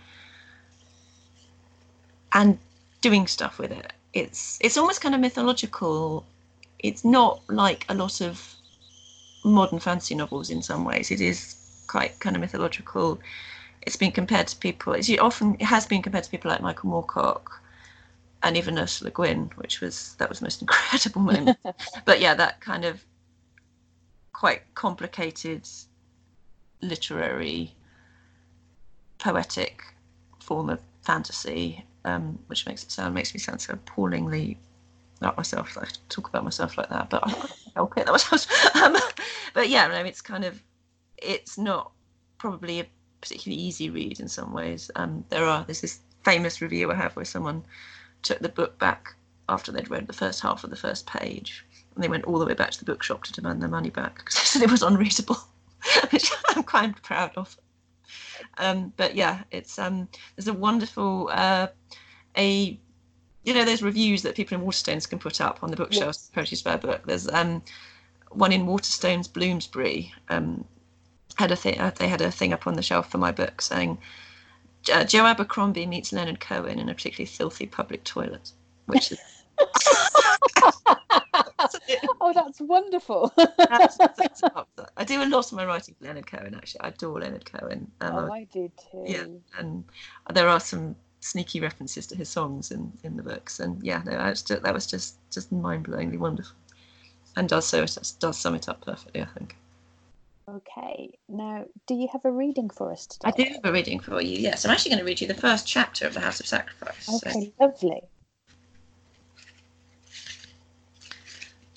and 2.31 2.57
doing 3.01 3.27
stuff 3.27 3.59
with 3.59 3.71
it. 3.71 3.91
It's 4.13 4.57
it's 4.61 4.77
almost 4.77 5.01
kind 5.01 5.15
of 5.15 5.21
mythological. 5.21 6.25
It's 6.79 7.03
not 7.03 7.41
like 7.49 7.85
a 7.89 7.95
lot 7.95 8.21
of 8.21 8.55
modern 9.43 9.79
fantasy 9.79 10.15
novels 10.15 10.49
in 10.49 10.61
some 10.61 10.85
ways. 10.85 11.11
It 11.11 11.21
is 11.21 11.55
quite 11.87 12.19
kind 12.19 12.35
of 12.35 12.41
mythological 12.41 13.19
it's 13.85 13.95
been 13.95 14.11
compared 14.11 14.47
to 14.47 14.57
people. 14.57 14.93
It's 14.93 15.09
often 15.19 15.55
it 15.55 15.65
has 15.65 15.85
been 15.85 16.01
compared 16.01 16.23
to 16.23 16.29
people 16.29 16.49
like 16.49 16.61
Michael 16.61 16.89
Moorcock 16.89 17.47
and 18.43 18.57
even 18.57 18.77
Ursula 18.77 19.09
Le 19.09 19.11
Guin, 19.11 19.51
which 19.55 19.81
was 19.81 20.15
that 20.17 20.29
was 20.29 20.39
the 20.39 20.45
most 20.45 20.61
incredible 20.61 21.21
moment. 21.21 21.57
but 22.05 22.19
yeah, 22.19 22.33
that 22.33 22.61
kind 22.61 22.85
of 22.85 23.03
quite 24.33 24.61
complicated 24.75 25.67
literary 26.81 27.73
poetic 29.17 29.83
form 30.39 30.69
of 30.69 30.79
fantasy, 31.03 31.85
um, 32.03 32.37
which 32.47 32.65
makes 32.65 32.83
it 32.83 32.91
sound 32.91 33.13
makes 33.13 33.33
me 33.33 33.39
sound 33.39 33.61
so 33.61 33.73
appallingly 33.73 34.57
like 35.21 35.37
myself. 35.37 35.77
I 35.79 35.87
talk 36.09 36.27
about 36.27 36.43
myself 36.43 36.77
like 36.77 36.89
that, 36.89 37.09
but 37.09 37.25
I 37.27 37.31
can't 37.31 37.53
help 37.75 37.97
it. 37.97 38.05
That 38.05 38.31
was, 38.31 38.47
um, 38.75 38.97
but 39.53 39.69
yeah, 39.69 39.87
no, 39.87 40.03
it's 40.03 40.21
kind 40.21 40.43
of 40.43 40.61
it's 41.17 41.57
not 41.57 41.91
probably 42.37 42.81
a 42.81 42.85
particularly 43.25 43.59
easy 43.59 43.89
read 43.89 44.19
in 44.19 44.27
some 44.27 44.53
ways. 44.53 44.91
Um, 44.95 45.25
there 45.29 45.45
are 45.45 45.63
there's 45.65 45.81
this 45.81 45.99
famous 46.23 46.61
review 46.61 46.91
I 46.91 46.95
have 46.95 47.15
where 47.15 47.25
someone 47.25 47.63
took 48.21 48.37
the 48.39 48.49
book 48.49 48.77
back 48.77 49.15
after 49.49 49.71
they'd 49.71 49.89
read 49.89 50.05
the 50.05 50.13
first 50.13 50.41
half 50.41 50.63
of 50.63 50.69
the 50.69 50.75
first 50.75 51.07
page, 51.07 51.65
and 51.95 52.03
they 52.03 52.07
went 52.07 52.25
all 52.25 52.37
the 52.37 52.45
way 52.45 52.53
back 52.53 52.69
to 52.71 52.79
the 52.79 52.85
bookshop 52.85 53.23
to 53.23 53.33
demand 53.33 53.63
their 53.63 53.69
money 53.69 53.89
back 53.89 54.17
because 54.17 54.35
they 54.35 54.41
said 54.41 54.61
it 54.61 54.69
was 54.69 54.83
unreadable, 54.83 55.37
which 56.11 56.31
I'm 56.49 56.61
quite 56.61 57.01
proud 57.01 57.31
of. 57.35 57.57
Um, 58.59 58.93
but 58.95 59.15
yeah, 59.15 59.41
it's 59.49 59.79
um, 59.79 60.07
there's 60.35 60.47
a 60.47 60.53
wonderful 60.53 61.29
uh, 61.33 61.67
a 62.37 62.79
you 63.43 63.53
know 63.55 63.65
those 63.65 63.81
reviews 63.81 64.21
that 64.21 64.35
people 64.35 64.55
in 64.55 64.63
Waterstones 64.63 65.09
can 65.09 65.17
put 65.17 65.41
up 65.41 65.63
on 65.63 65.71
the 65.71 65.77
bookshelves, 65.77 66.29
Yes. 66.29 66.31
Poetry 66.35 66.57
Spare 66.57 66.77
book. 66.77 67.01
There's 67.07 67.27
um, 67.27 67.63
one 68.29 68.51
in 68.51 68.67
Waterstones 68.67 69.31
Bloomsbury. 69.31 70.13
Um, 70.29 70.63
had 71.35 71.51
a 71.51 71.55
thing. 71.55 71.79
They 71.97 72.07
had 72.07 72.21
a 72.21 72.31
thing 72.31 72.53
up 72.53 72.67
on 72.67 72.75
the 72.75 72.81
shelf 72.81 73.09
for 73.09 73.17
my 73.17 73.31
book 73.31 73.61
saying, 73.61 73.97
uh, 74.93 75.03
"Joe 75.03 75.25
Abercrombie 75.25 75.85
meets 75.85 76.11
Leonard 76.13 76.39
Cohen 76.39 76.79
in 76.79 76.89
a 76.89 76.93
particularly 76.93 77.27
filthy 77.27 77.67
public 77.67 78.03
toilet," 78.03 78.51
which 78.87 79.11
is. 79.11 79.19
oh 82.21 82.33
that's 82.33 82.59
wonderful. 82.61 83.33
I 83.37 85.03
do 85.05 85.23
a 85.23 85.25
lot 85.25 85.45
of 85.45 85.53
my 85.53 85.65
writing 85.65 85.95
for 85.97 86.05
Leonard 86.05 86.27
Cohen. 86.27 86.55
Actually, 86.55 86.81
I 86.81 86.87
adore 86.89 87.19
Leonard 87.19 87.45
Cohen. 87.45 87.91
Um, 88.01 88.15
oh 88.15 88.31
i 88.31 88.43
do 88.51 88.71
too 88.91 89.03
yeah, 89.07 89.25
and 89.57 89.83
there 90.33 90.49
are 90.49 90.59
some 90.59 90.95
sneaky 91.19 91.59
references 91.59 92.05
to 92.07 92.15
his 92.15 92.29
songs 92.29 92.71
in, 92.71 92.91
in 93.03 93.17
the 93.17 93.23
books, 93.23 93.59
and 93.59 93.81
yeah, 93.83 94.01
no, 94.05 94.17
was 94.17 94.43
just, 94.43 94.61
that 94.61 94.73
was 94.73 94.87
just 94.87 95.17
just 95.31 95.51
mind-blowingly 95.51 96.17
wonderful, 96.17 96.55
and 97.35 97.49
does 97.49 97.65
so 97.65 97.85
does 98.19 98.37
sum 98.37 98.55
it 98.55 98.69
up 98.69 98.85
perfectly, 98.85 99.21
I 99.21 99.27
think. 99.37 99.55
Okay, 100.47 101.17
now 101.27 101.65
do 101.87 101.95
you 101.95 102.07
have 102.11 102.23
a 102.23 102.31
reading 102.31 102.69
for 102.69 102.91
us 102.91 103.07
today? 103.07 103.29
I 103.29 103.31
do 103.31 103.43
have 103.55 103.65
a 103.65 103.71
reading 103.71 103.99
for 103.99 104.21
you. 104.21 104.37
Yes, 104.37 104.63
I'm 104.63 104.69
actually 104.71 104.91
going 104.91 104.99
to 104.99 105.05
read 105.05 105.19
you 105.19 105.27
the 105.27 105.33
first 105.33 105.65
chapter 105.67 106.05
of 106.05 106.13
the 106.13 106.19
House 106.19 106.39
of 106.39 106.45
Sacrifice. 106.45 107.05
So- 107.05 107.29
Okay, 107.29 107.51
lovely. 107.59 108.01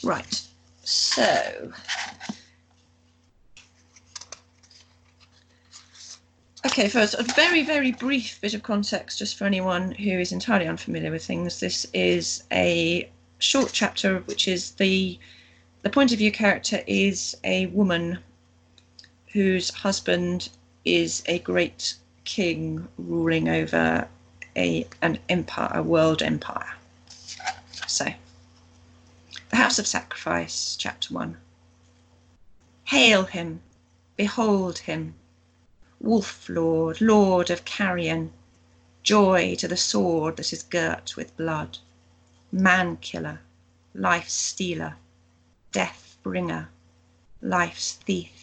Right. 0.05 0.43
So, 0.85 1.73
okay, 6.67 6.89
first, 6.89 7.15
a 7.15 7.23
very, 7.23 7.63
very 7.63 7.93
brief 7.93 8.39
bit 8.41 8.55
of 8.55 8.63
context 8.63 9.19
just 9.19 9.37
for 9.39 9.45
anyone 9.45 9.93
who 9.93 10.11
is 10.11 10.33
entirely 10.33 10.67
unfamiliar 10.67 11.11
with 11.11 11.25
things. 11.25 11.61
This 11.61 11.87
is 11.95 12.45
a 12.53 13.11
short 13.39 13.71
chapter, 13.73 14.19
which 14.21 14.47
is 14.47 14.73
the 14.73 15.19
the 15.83 15.91
point 15.91 16.13
of 16.13 16.19
view 16.19 16.33
character 16.33 16.81
is 16.87 17.37
a 17.45 17.67
woman 17.67 18.19
whose 19.39 19.71
husband 19.71 20.49
is 20.85 21.23
a 21.27 21.39
great 21.39 21.95
king 22.25 22.89
ruling 22.99 23.49
over 23.49 24.09
a 24.57 24.85
an 25.01 25.17
empire, 25.29 25.71
a 25.75 25.81
world 25.81 26.21
empire. 26.21 26.75
So, 27.87 28.07
the 29.51 29.57
House 29.57 29.79
of 29.79 29.87
Sacrifice, 29.87 30.75
Chapter 30.77 31.15
1. 31.15 31.37
Hail 32.87 33.27
him, 33.27 33.61
behold 34.17 34.79
him, 34.79 35.15
Wolf 36.01 36.49
Lord, 36.49 37.01
Lord 37.01 37.49
of 37.49 37.65
Carrion, 37.65 38.33
joy 39.05 39.55
to 39.61 39.69
the 39.69 39.77
sword 39.77 40.37
that 40.39 40.53
is 40.53 40.65
girt 40.65 41.15
with 41.15 41.37
blood, 41.37 41.79
man 42.51 42.97
killer, 42.97 43.39
life 43.95 44.29
stealer, 44.29 44.97
death 45.71 46.17
bringer, 46.25 46.71
life's 47.41 47.93
thief. 47.93 48.38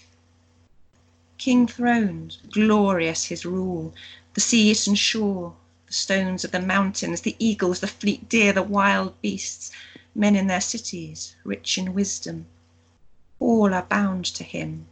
King 1.45 1.67
throned, 1.67 2.37
glorious 2.49 3.25
his 3.25 3.45
rule, 3.45 3.93
the 4.33 4.41
seas 4.41 4.87
and 4.87 4.97
shore, 4.97 5.55
the 5.85 5.93
stones 5.93 6.43
of 6.43 6.49
the 6.49 6.59
mountains, 6.59 7.21
the 7.21 7.35
eagles, 7.37 7.81
the 7.81 7.87
fleet 7.87 8.27
deer, 8.27 8.51
the 8.51 8.63
wild 8.63 9.21
beasts, 9.21 9.69
men 10.15 10.35
in 10.35 10.47
their 10.47 10.59
cities, 10.59 11.35
rich 11.43 11.77
in 11.77 11.93
wisdom, 11.93 12.47
all 13.39 13.75
are 13.75 13.83
bound 13.83 14.25
to 14.25 14.43
him. 14.43 14.87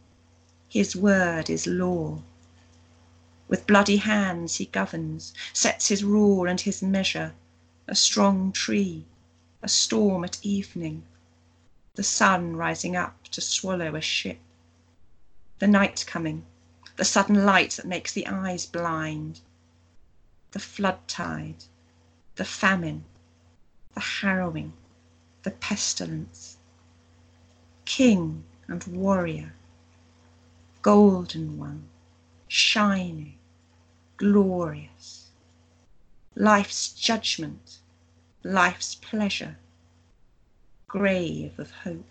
His 0.68 0.94
word 0.94 1.50
is 1.50 1.66
law. 1.66 2.22
With 3.48 3.66
bloody 3.66 3.96
hands 3.96 4.54
he 4.54 4.66
governs, 4.66 5.34
sets 5.52 5.88
his 5.88 6.04
rule 6.04 6.46
and 6.48 6.60
his 6.60 6.80
measure, 6.84 7.34
a 7.88 7.96
strong 7.96 8.52
tree, 8.52 9.06
a 9.60 9.68
storm 9.68 10.22
at 10.22 10.38
evening, 10.46 11.02
the 11.96 12.04
sun 12.04 12.54
rising 12.54 12.94
up 12.94 13.24
to 13.32 13.40
swallow 13.40 13.96
a 13.96 14.00
ship, 14.00 14.38
the 15.58 15.66
night 15.66 16.04
coming, 16.06 16.44
the 16.96 17.04
sudden 17.04 17.44
light 17.44 17.72
that 17.72 17.86
makes 17.86 18.12
the 18.12 18.26
eyes 18.26 18.66
blind, 18.66 19.40
the 20.50 20.58
flood 20.58 20.98
tide, 21.08 21.64
the 22.36 22.44
famine, 22.44 23.04
the 23.94 24.00
harrowing, 24.00 24.72
the 25.42 25.50
pestilence, 25.50 26.56
king 27.84 28.44
and 28.68 28.84
warrior, 28.84 29.52
golden 30.82 31.58
one, 31.58 31.88
shining, 32.48 33.38
glorious, 34.16 35.28
life's 36.34 36.92
judgment, 36.92 37.78
life's 38.42 38.94
pleasure, 38.94 39.56
grave 40.86 41.58
of 41.58 41.70
hope. 41.70 42.08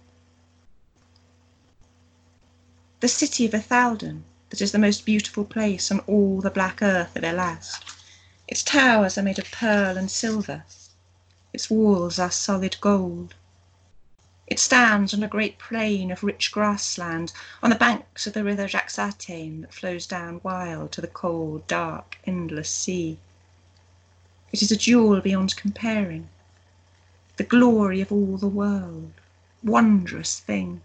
The 3.04 3.10
city 3.10 3.46
of 3.46 3.54
Ethalden, 3.54 4.24
that 4.50 4.62
is 4.62 4.72
the 4.72 4.80
most 4.80 5.06
beautiful 5.06 5.44
place 5.44 5.92
on 5.92 6.00
all 6.08 6.40
the 6.40 6.50
black 6.50 6.82
earth 6.82 7.18
of 7.18 7.26
Irlast. 7.26 7.84
Its 8.48 8.64
towers 8.64 9.18
are 9.18 9.22
made 9.22 9.38
of 9.38 9.52
pearl 9.52 9.98
and 9.98 10.10
silver, 10.10 10.64
its 11.52 11.70
walls 11.70 12.18
are 12.18 12.32
solid 12.32 12.78
gold. 12.80 13.36
It 14.48 14.58
stands 14.58 15.14
on 15.14 15.22
a 15.22 15.28
great 15.28 15.60
plain 15.60 16.12
of 16.12 16.24
rich 16.24 16.50
grassland, 16.54 17.34
on 17.62 17.72
the 17.72 17.76
banks 17.76 18.26
of 18.26 18.32
the 18.32 18.44
river 18.46 18.70
Jaxartaine 18.70 19.64
that 19.64 19.74
flows 19.74 20.08
down 20.08 20.40
wild 20.42 20.94
to 20.94 21.02
the 21.02 21.08
cold, 21.08 21.68
dark, 21.68 22.18
endless 22.26 22.70
sea. 22.70 23.20
It 24.54 24.62
is 24.62 24.72
a 24.72 24.78
jewel 24.78 25.20
beyond 25.20 25.58
comparing, 25.58 26.30
the 27.36 27.44
glory 27.44 28.00
of 28.00 28.14
all 28.14 28.38
the 28.38 28.48
world, 28.48 29.12
wondrous 29.62 30.40
thing. 30.40 30.82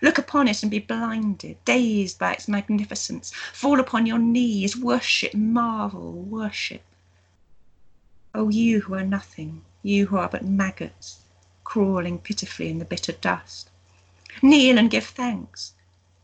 Look 0.00 0.18
upon 0.18 0.46
it 0.46 0.62
and 0.62 0.70
be 0.70 0.78
blinded, 0.78 1.56
dazed 1.64 2.18
by 2.18 2.34
its 2.34 2.46
magnificence. 2.46 3.32
Fall 3.52 3.80
upon 3.80 4.06
your 4.06 4.18
knees, 4.18 4.76
worship, 4.76 5.34
marvel, 5.34 6.12
worship. 6.12 6.82
O 8.34 8.48
you 8.48 8.82
who 8.82 8.94
are 8.94 9.04
nothing, 9.04 9.64
you 9.82 10.06
who 10.06 10.16
are 10.16 10.28
but 10.28 10.44
maggots, 10.44 11.18
crawling 11.64 12.18
pitifully 12.18 12.68
in 12.68 12.78
the 12.78 12.84
bitter 12.84 13.12
dust. 13.12 13.70
Kneel 14.40 14.78
and 14.78 14.90
give 14.90 15.06
thanks. 15.06 15.72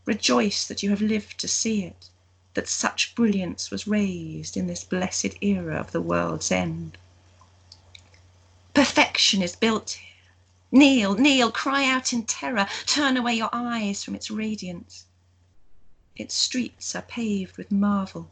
Rejoice 0.05 0.65
that 0.67 0.81
you 0.81 0.89
have 0.91 1.01
lived 1.01 1.39
to 1.39 1.47
see 1.47 1.83
it, 1.83 2.09
that 2.53 2.69
such 2.69 3.15
brilliance 3.15 3.71
was 3.71 3.87
raised 3.87 4.55
in 4.55 4.67
this 4.67 4.83
blessed 4.83 5.35
era 5.41 5.75
of 5.75 5.91
the 5.91 6.01
world's 6.01 6.51
end. 6.51 6.97
Perfection 8.73 9.41
is 9.41 9.55
built 9.55 9.91
here. 9.91 10.14
Kneel, 10.75 11.15
kneel, 11.15 11.53
cry 11.53 11.85
out 11.85 12.11
in 12.11 12.25
terror, 12.25 12.67
turn 12.85 13.15
away 13.15 13.33
your 13.33 13.49
eyes 13.53 14.03
from 14.03 14.13
its 14.13 14.29
radiance. 14.29 15.05
Its 16.17 16.35
streets 16.35 16.93
are 16.93 17.01
paved 17.01 17.55
with 17.55 17.71
marvel, 17.71 18.29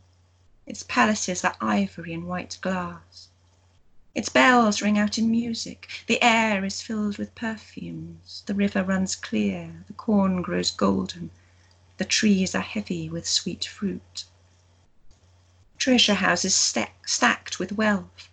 its 0.65 0.83
palaces 0.83 1.45
are 1.45 1.55
ivory 1.62 2.13
and 2.13 2.27
white 2.27 2.57
glass. 2.59 3.29
Its 4.13 4.27
bells 4.27 4.81
ring 4.81 5.00
out 5.00 5.17
in 5.17 5.31
music, 5.31 5.88
the 6.05 6.21
air 6.21 6.65
is 6.65 6.81
filled 6.81 7.17
with 7.17 7.33
perfumes, 7.33 8.43
the 8.45 8.53
river 8.53 8.83
runs 8.83 9.15
clear, 9.15 9.85
the 9.88 9.93
corn 9.93 10.41
grows 10.41 10.69
golden, 10.69 11.31
the 11.95 12.03
trees 12.03 12.53
are 12.53 12.59
heavy 12.59 13.07
with 13.07 13.25
sweet 13.25 13.63
fruit. 13.63 14.25
Treasure 15.77 16.15
houses 16.15 16.53
stack, 16.53 17.07
stacked 17.07 17.57
with 17.57 17.71
wealth, 17.71 18.27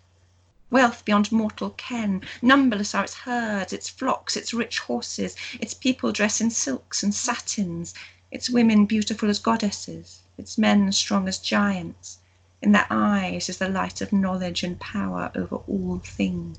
wealth 0.71 1.05
beyond 1.05 1.31
mortal 1.31 1.71
ken. 1.71 2.21
Numberless 2.41 2.95
are 2.95 3.03
its 3.03 3.13
herds, 3.13 3.73
its 3.73 3.89
flocks, 3.89 4.35
its 4.35 4.53
rich 4.53 4.79
horses, 4.79 5.35
its 5.59 5.73
people 5.73 6.11
dress 6.11 6.41
in 6.41 6.49
silks 6.49 7.03
and 7.03 7.13
satins, 7.13 7.93
its 8.31 8.49
women 8.49 8.85
beautiful 8.85 9.29
as 9.29 9.37
goddesses, 9.39 10.21
its 10.37 10.57
men 10.57 10.91
strong 10.91 11.27
as 11.27 11.37
giants. 11.37 12.17
In 12.61 12.71
their 12.71 12.87
eyes 12.89 13.49
is 13.49 13.57
the 13.57 13.69
light 13.69 14.01
of 14.01 14.13
knowledge 14.13 14.63
and 14.63 14.79
power 14.79 15.31
over 15.35 15.57
all 15.57 15.99
things. 16.03 16.57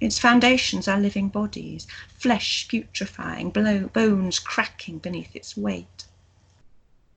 Its 0.00 0.18
foundations 0.18 0.88
are 0.88 0.98
living 0.98 1.28
bodies, 1.28 1.86
flesh 2.18 2.66
putrefying, 2.68 3.50
bones 3.92 4.38
cracking 4.38 4.98
beneath 4.98 5.36
its 5.36 5.56
weight. 5.56 6.06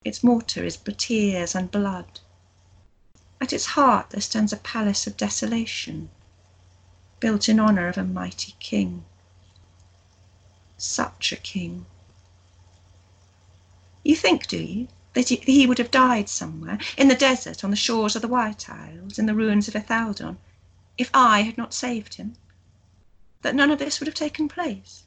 Its 0.04 0.24
mortar 0.24 0.66
is 0.66 0.78
tears 0.78 1.56
and 1.56 1.72
blood. 1.72 2.20
At 3.44 3.52
its 3.52 3.66
heart 3.76 4.12
there 4.12 4.22
stands 4.22 4.54
a 4.54 4.56
palace 4.58 5.06
of 5.06 5.18
desolation, 5.18 6.10
built 7.20 7.50
in 7.50 7.60
honour 7.60 7.90
of 7.90 7.98
a 7.98 8.04
mighty 8.06 8.56
king. 8.62 9.04
Such 10.78 11.34
a 11.34 11.36
king. 11.36 11.86
You 14.02 14.16
think, 14.16 14.48
do 14.48 14.56
you, 14.56 14.88
that 15.12 15.28
he 15.28 15.68
would 15.68 15.78
have 15.78 15.92
died 15.92 16.30
somewhere, 16.30 16.80
in 16.98 17.10
the 17.10 17.16
desert, 17.16 17.66
on 17.66 17.70
the 17.70 17.76
shores 17.76 18.16
of 18.16 18.22
the 18.22 18.30
White 18.30 18.70
Isles, 18.70 19.20
in 19.20 19.26
the 19.26 19.36
ruins 19.36 19.68
of 19.68 19.76
Ethalden, 19.76 20.38
if 20.98 21.10
I 21.14 21.42
had 21.42 21.58
not 21.58 21.74
saved 21.74 22.14
him? 22.14 22.38
That 23.42 23.56
none 23.56 23.72
of 23.72 23.80
this 23.80 24.00
would 24.00 24.08
have 24.08 24.16
taken 24.16 24.48
place? 24.48 25.04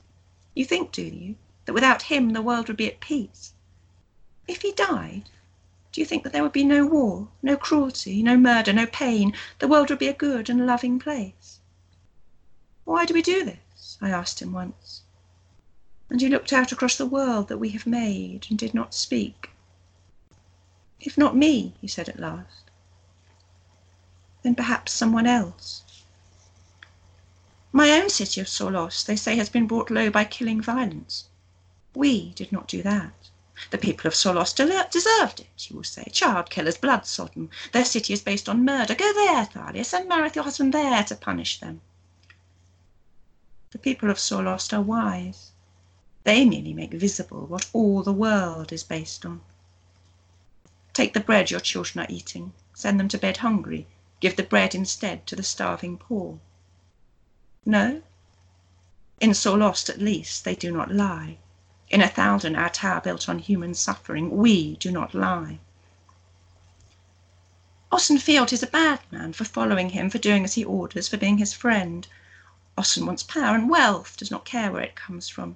You 0.52 0.66
think, 0.66 0.92
do 0.92 1.00
you, 1.00 1.36
that 1.64 1.72
without 1.72 2.02
him 2.02 2.34
the 2.34 2.42
world 2.42 2.68
would 2.68 2.76
be 2.76 2.86
at 2.86 3.00
peace? 3.00 3.54
If 4.46 4.60
he 4.60 4.72
died, 4.72 5.30
do 5.96 6.02
you 6.02 6.04
think 6.04 6.24
that 6.24 6.34
there 6.34 6.42
would 6.42 6.52
be 6.52 6.62
no 6.62 6.84
war, 6.84 7.26
no 7.42 7.56
cruelty, 7.56 8.22
no 8.22 8.36
murder, 8.36 8.70
no 8.70 8.84
pain? 8.84 9.32
The 9.60 9.66
world 9.66 9.88
would 9.88 9.98
be 9.98 10.08
a 10.08 10.12
good 10.12 10.50
and 10.50 10.66
loving 10.66 10.98
place? 10.98 11.58
Why 12.84 13.06
do 13.06 13.14
we 13.14 13.22
do 13.22 13.46
this? 13.46 13.96
I 14.02 14.10
asked 14.10 14.42
him 14.42 14.52
once. 14.52 15.04
And 16.10 16.20
he 16.20 16.28
looked 16.28 16.52
out 16.52 16.70
across 16.70 16.98
the 16.98 17.06
world 17.06 17.48
that 17.48 17.56
we 17.56 17.70
have 17.70 17.86
made 17.86 18.46
and 18.50 18.58
did 18.58 18.74
not 18.74 18.92
speak. 18.92 19.48
If 21.00 21.16
not 21.16 21.34
me, 21.34 21.72
he 21.80 21.88
said 21.88 22.10
at 22.10 22.20
last, 22.20 22.64
then 24.42 24.54
perhaps 24.54 24.92
someone 24.92 25.26
else. 25.26 25.82
My 27.72 27.90
own 27.92 28.10
city 28.10 28.42
of 28.42 28.50
Sorlost, 28.50 29.06
they 29.06 29.16
say, 29.16 29.36
has 29.36 29.48
been 29.48 29.66
brought 29.66 29.88
low 29.90 30.10
by 30.10 30.24
killing 30.24 30.60
violence. 30.60 31.24
We 31.94 32.34
did 32.34 32.52
not 32.52 32.68
do 32.68 32.82
that. 32.82 33.25
The 33.70 33.78
people 33.78 34.06
of 34.06 34.14
Sorlost 34.14 34.56
deserved 34.56 35.40
it, 35.40 35.70
you 35.70 35.76
will 35.76 35.84
say. 35.84 36.04
Child 36.12 36.50
killers, 36.50 36.76
blood 36.76 37.06
sodden. 37.06 37.48
Their 37.72 37.84
city 37.84 38.12
is 38.12 38.20
based 38.20 38.48
on 38.48 38.64
murder. 38.64 38.94
Go 38.94 39.12
there, 39.14 39.46
Thalia. 39.46 39.82
Send 39.82 40.10
Marith, 40.10 40.34
your 40.34 40.44
husband, 40.44 40.74
there 40.74 41.02
to 41.04 41.16
punish 41.16 41.58
them. 41.58 41.80
The 43.70 43.78
people 43.78 44.10
of 44.10 44.18
Sorlost 44.18 44.74
are 44.74 44.82
wise. 44.82 45.52
They 46.24 46.44
merely 46.44 46.74
make 46.74 46.92
visible 46.92 47.46
what 47.46 47.70
all 47.72 48.02
the 48.02 48.12
world 48.12 48.72
is 48.72 48.82
based 48.82 49.24
on. 49.24 49.40
Take 50.92 51.14
the 51.14 51.20
bread 51.20 51.50
your 51.50 51.60
children 51.60 52.04
are 52.04 52.10
eating, 52.10 52.52
send 52.74 52.98
them 52.98 53.08
to 53.08 53.18
bed 53.18 53.36
hungry, 53.38 53.86
give 54.20 54.36
the 54.36 54.42
bread 54.42 54.74
instead 54.74 55.26
to 55.26 55.36
the 55.36 55.42
starving 55.42 55.98
poor. 55.98 56.40
No? 57.64 58.02
In 59.20 59.34
Sorlost, 59.34 59.88
at 59.88 59.98
least 59.98 60.44
they 60.44 60.54
do 60.54 60.72
not 60.72 60.90
lie. 60.90 61.38
In 61.88 62.02
a 62.02 62.08
thousand 62.08 62.56
our 62.56 62.68
tower 62.68 63.00
built 63.00 63.28
on 63.28 63.38
human 63.38 63.72
suffering, 63.72 64.36
we 64.36 64.74
do 64.76 64.90
not 64.90 65.14
lie. 65.14 65.60
Osen 67.92 68.18
Fiolt 68.18 68.52
is 68.52 68.62
a 68.62 68.66
bad 68.66 69.00
man 69.12 69.32
for 69.32 69.44
following 69.44 69.90
him, 69.90 70.10
for 70.10 70.18
doing 70.18 70.42
as 70.42 70.54
he 70.54 70.64
orders, 70.64 71.06
for 71.06 71.16
being 71.16 71.38
his 71.38 71.52
friend. 71.52 72.08
Osen 72.76 73.06
wants 73.06 73.22
power 73.22 73.54
and 73.54 73.70
wealth, 73.70 74.16
does 74.16 74.32
not 74.32 74.44
care 74.44 74.72
where 74.72 74.82
it 74.82 74.96
comes 74.96 75.28
from. 75.28 75.54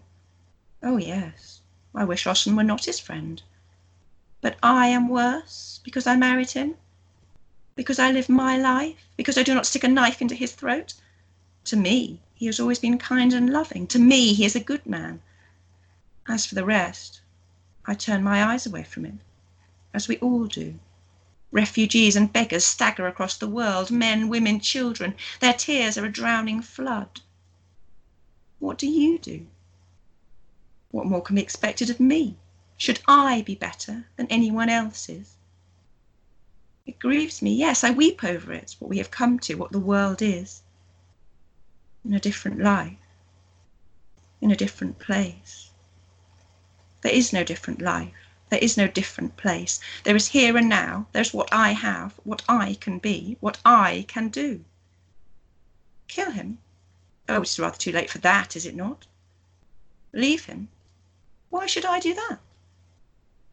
Oh, 0.84 0.98
yes, 0.98 1.60
I 1.94 2.04
wish 2.04 2.26
Osen 2.26 2.56
were 2.56 2.62
not 2.62 2.84
his 2.84 3.00
friend. 3.00 3.42
But 4.40 4.56
I 4.62 4.86
am 4.86 5.08
worse 5.08 5.80
because 5.82 6.06
I 6.06 6.14
married 6.14 6.52
him? 6.52 6.76
Because 7.74 7.98
I 7.98 8.12
live 8.12 8.28
my 8.28 8.56
life? 8.56 9.08
Because 9.16 9.36
I 9.36 9.42
do 9.42 9.52
not 9.52 9.66
stick 9.66 9.82
a 9.82 9.88
knife 9.88 10.22
into 10.22 10.36
his 10.36 10.52
throat? 10.52 10.94
To 11.64 11.76
me, 11.76 12.20
he 12.34 12.46
has 12.46 12.60
always 12.60 12.78
been 12.78 12.98
kind 12.98 13.34
and 13.34 13.50
loving. 13.50 13.88
To 13.88 13.98
me, 13.98 14.32
he 14.32 14.44
is 14.44 14.54
a 14.54 14.60
good 14.60 14.86
man. 14.86 15.20
As 16.28 16.46
for 16.46 16.54
the 16.54 16.64
rest, 16.64 17.20
I 17.86 17.94
turn 17.94 18.22
my 18.22 18.44
eyes 18.44 18.66
away 18.66 18.84
from 18.84 19.06
it, 19.06 19.14
as 19.94 20.06
we 20.06 20.18
all 20.18 20.46
do. 20.46 20.78
Refugees 21.50 22.14
and 22.14 22.32
beggars 22.32 22.64
stagger 22.64 23.06
across 23.06 23.36
the 23.36 23.48
world, 23.48 23.90
men, 23.90 24.28
women, 24.28 24.60
children. 24.60 25.16
Their 25.40 25.54
tears 25.54 25.98
are 25.98 26.04
a 26.04 26.12
drowning 26.12 26.62
flood. 26.62 27.20
What 28.58 28.78
do 28.78 28.86
you 28.86 29.18
do? 29.18 29.46
What 30.90 31.06
more 31.06 31.22
can 31.22 31.36
be 31.36 31.42
expected 31.42 31.90
of 31.90 31.98
me? 31.98 32.36
Should 32.76 33.00
I 33.08 33.42
be 33.42 33.54
better 33.54 34.06
than 34.16 34.26
anyone 34.28 34.68
else 34.68 35.08
is? 35.08 35.36
It 36.86 36.98
grieves 36.98 37.40
me, 37.40 37.54
yes, 37.54 37.84
I 37.84 37.90
weep 37.90 38.22
over 38.24 38.52
it, 38.52 38.76
what 38.78 38.88
we 38.88 38.98
have 38.98 39.10
come 39.10 39.38
to, 39.40 39.54
what 39.54 39.72
the 39.72 39.78
world 39.78 40.20
is. 40.22 40.62
In 42.04 42.14
a 42.14 42.20
different 42.20 42.60
life, 42.60 42.98
in 44.40 44.50
a 44.50 44.56
different 44.56 44.98
place. 44.98 45.69
There 47.02 47.12
is 47.12 47.32
no 47.32 47.44
different 47.44 47.80
life. 47.80 48.12
There 48.50 48.58
is 48.58 48.76
no 48.76 48.88
different 48.88 49.36
place. 49.36 49.80
There 50.04 50.16
is 50.16 50.28
here 50.28 50.56
and 50.56 50.68
now. 50.68 51.06
There's 51.12 51.32
what 51.32 51.52
I 51.52 51.70
have, 51.72 52.14
what 52.24 52.42
I 52.48 52.74
can 52.80 52.98
be, 52.98 53.36
what 53.40 53.58
I 53.64 54.04
can 54.08 54.28
do. 54.28 54.64
Kill 56.08 56.32
him? 56.32 56.58
Oh, 57.28 57.42
it's 57.42 57.58
rather 57.58 57.78
too 57.78 57.92
late 57.92 58.10
for 58.10 58.18
that, 58.18 58.56
is 58.56 58.66
it 58.66 58.74
not? 58.74 59.06
Leave 60.12 60.46
him? 60.46 60.68
Why 61.48 61.66
should 61.66 61.84
I 61.84 62.00
do 62.00 62.12
that? 62.12 62.38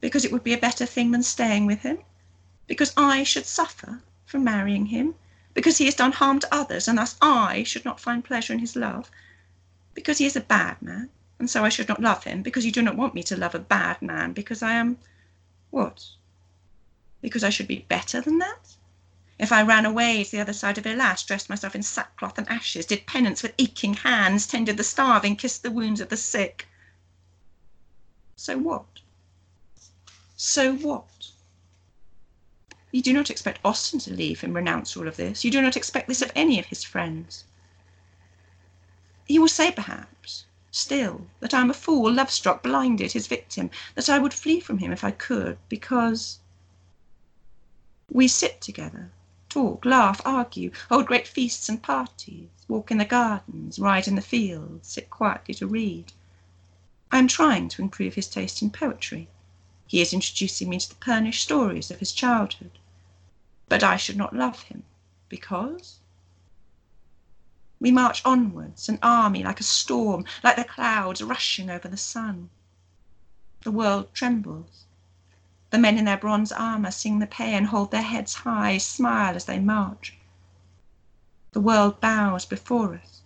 Because 0.02 0.26
it 0.26 0.32
would 0.32 0.44
be 0.44 0.54
a 0.54 0.58
better 0.58 0.86
thing 0.86 1.12
than 1.12 1.24
staying 1.24 1.68
with 1.68 1.82
him? 1.84 2.00
Because 2.66 2.94
I 2.98 3.24
should 3.24 3.46
suffer 3.46 4.02
from 4.26 4.44
marrying 4.44 4.88
him? 4.88 5.16
Because 5.54 5.78
he 5.78 5.86
has 5.86 5.96
done 5.96 6.12
harm 6.12 6.40
to 6.40 6.54
others, 6.54 6.88
and 6.88 6.98
thus 6.98 7.16
I 7.22 7.64
should 7.64 7.86
not 7.86 8.00
find 8.00 8.26
pleasure 8.26 8.54
in 8.54 8.60
his 8.60 8.76
love? 8.76 9.12
Because 9.94 10.18
he 10.18 10.26
is 10.26 10.36
a 10.36 10.42
bad 10.42 10.82
man? 10.82 11.10
And 11.40 11.50
so 11.50 11.64
I 11.64 11.70
should 11.70 11.88
not 11.88 12.02
love 12.02 12.24
him, 12.24 12.42
because 12.42 12.66
you 12.66 12.72
do 12.72 12.82
not 12.82 12.98
want 12.98 13.14
me 13.14 13.24
to 13.24 13.38
love 13.38 13.54
a 13.54 13.60
bad 13.60 14.02
man, 14.02 14.34
because 14.34 14.64
I 14.64 14.74
am 14.74 14.98
what? 15.70 16.04
Because 17.22 17.44
I 17.44 17.50
should 17.50 17.68
be 17.68 17.86
better 17.88 18.22
than 18.22 18.40
that? 18.40 18.76
If 19.40 19.52
I 19.52 19.62
ran 19.62 19.86
away 19.86 20.24
to 20.24 20.32
the 20.32 20.42
other 20.42 20.54
side 20.54 20.80
of 20.80 20.86
Hellas, 20.86 21.24
dressed 21.24 21.48
myself 21.48 21.76
in 21.76 21.84
sackcloth 21.84 22.40
and 22.40 22.50
ashes, 22.50 22.88
did 22.88 23.06
penance 23.06 23.44
with 23.44 23.54
aching 23.60 23.94
hands, 23.94 24.48
tended 24.48 24.78
the 24.78 24.84
starving, 24.84 25.36
kissed 25.36 25.62
the 25.62 25.70
wounds 25.70 26.02
of 26.02 26.10
the 26.10 26.18
sick. 26.18 26.68
So 28.36 28.58
what? 28.58 28.86
So 30.38 30.74
what? 30.74 31.30
You 32.92 33.04
do 33.04 33.14
not 33.14 33.30
expect 33.30 33.62
Osen 33.62 34.04
to 34.06 34.14
leave 34.14 34.44
and 34.44 34.56
renounce 34.56 34.98
all 34.98 35.08
of 35.08 35.18
this. 35.18 35.46
You 35.46 35.52
do 35.52 35.62
not 35.62 35.78
expect 35.78 36.08
this 36.08 36.24
of 36.24 36.32
any 36.36 36.58
of 36.58 36.66
his 36.66 36.84
friends. 36.84 37.44
You 39.28 39.42
will 39.42 39.48
say, 39.50 39.72
perhaps, 39.72 40.46
still, 40.78 41.28
that 41.40 41.54
I 41.54 41.62
am 41.62 41.70
a 41.70 41.74
fool, 41.74 42.12
love 42.12 42.30
struck, 42.30 42.62
blinded, 42.62 43.12
his 43.12 43.28
victim, 43.28 43.72
that 43.96 44.10
I 44.10 44.20
would 44.20 44.34
flee 44.34 44.60
from 44.60 44.78
him 44.78 44.92
if 44.92 45.04
I 45.04 45.12
could, 45.12 45.58
because 45.70 46.40
we 48.10 48.28
sit 48.28 48.62
together, 48.62 49.12
talk, 49.50 49.86
laugh, 49.86 50.22
argue, 50.24 50.72
hold 50.90 51.08
great 51.08 51.28
feasts 51.28 51.68
and 51.68 51.82
parties, 51.82 52.50
walk 52.68 52.92
in 52.92 53.00
the 53.00 53.06
gardens, 53.06 53.80
ride 53.80 54.08
in 54.08 54.16
the 54.16 54.22
fields, 54.22 54.88
sit 54.88 55.10
quietly 55.10 55.56
to 55.56 55.68
read. 55.68 56.14
I 57.12 57.18
am 57.18 57.28
trying 57.28 57.70
to 57.70 57.82
improve 57.82 58.14
his 58.14 58.28
taste 58.28 58.62
in 58.62 58.70
poetry. 58.70 59.28
He 59.88 60.02
is 60.02 60.14
introducing 60.14 60.70
me 60.70 60.80
to 60.80 60.90
the 60.90 60.96
Pernish 60.96 61.42
stories 61.42 61.90
of 61.90 62.00
his 62.00 62.12
childhood. 62.12 62.78
But 63.68 63.84
I 63.84 63.98
should 63.98 64.18
not 64.18 64.36
love 64.36 64.64
him, 64.64 64.84
because 65.28 66.00
we 67.80 67.92
march 67.92 68.22
onwards, 68.26 68.90
an 68.90 69.00
army 69.04 69.44
like 69.44 69.60
a 69.60 69.64
storm, 69.64 70.26
like 70.44 70.56
the 70.56 70.64
clouds 70.64 71.22
rushing 71.22 71.70
over 71.70 71.88
the 71.88 71.98
sun. 71.98 72.50
The 73.62 73.72
world 73.72 74.14
trembles. 74.14 74.86
The 75.70 75.78
men 75.78 75.98
in 75.98 76.06
their 76.06 76.18
bronze 76.18 76.52
armour 76.52 76.92
sing 76.92 77.20
the 77.20 77.28
paean, 77.28 77.66
hold 77.66 77.92
their 77.92 78.02
heads 78.02 78.34
high, 78.34 78.78
smile 78.78 79.36
as 79.36 79.46
they 79.46 79.60
march. 79.60 80.18
The 81.52 81.62
world 81.62 82.00
bows 82.00 82.46
before 82.46 82.96
us. 82.96 83.22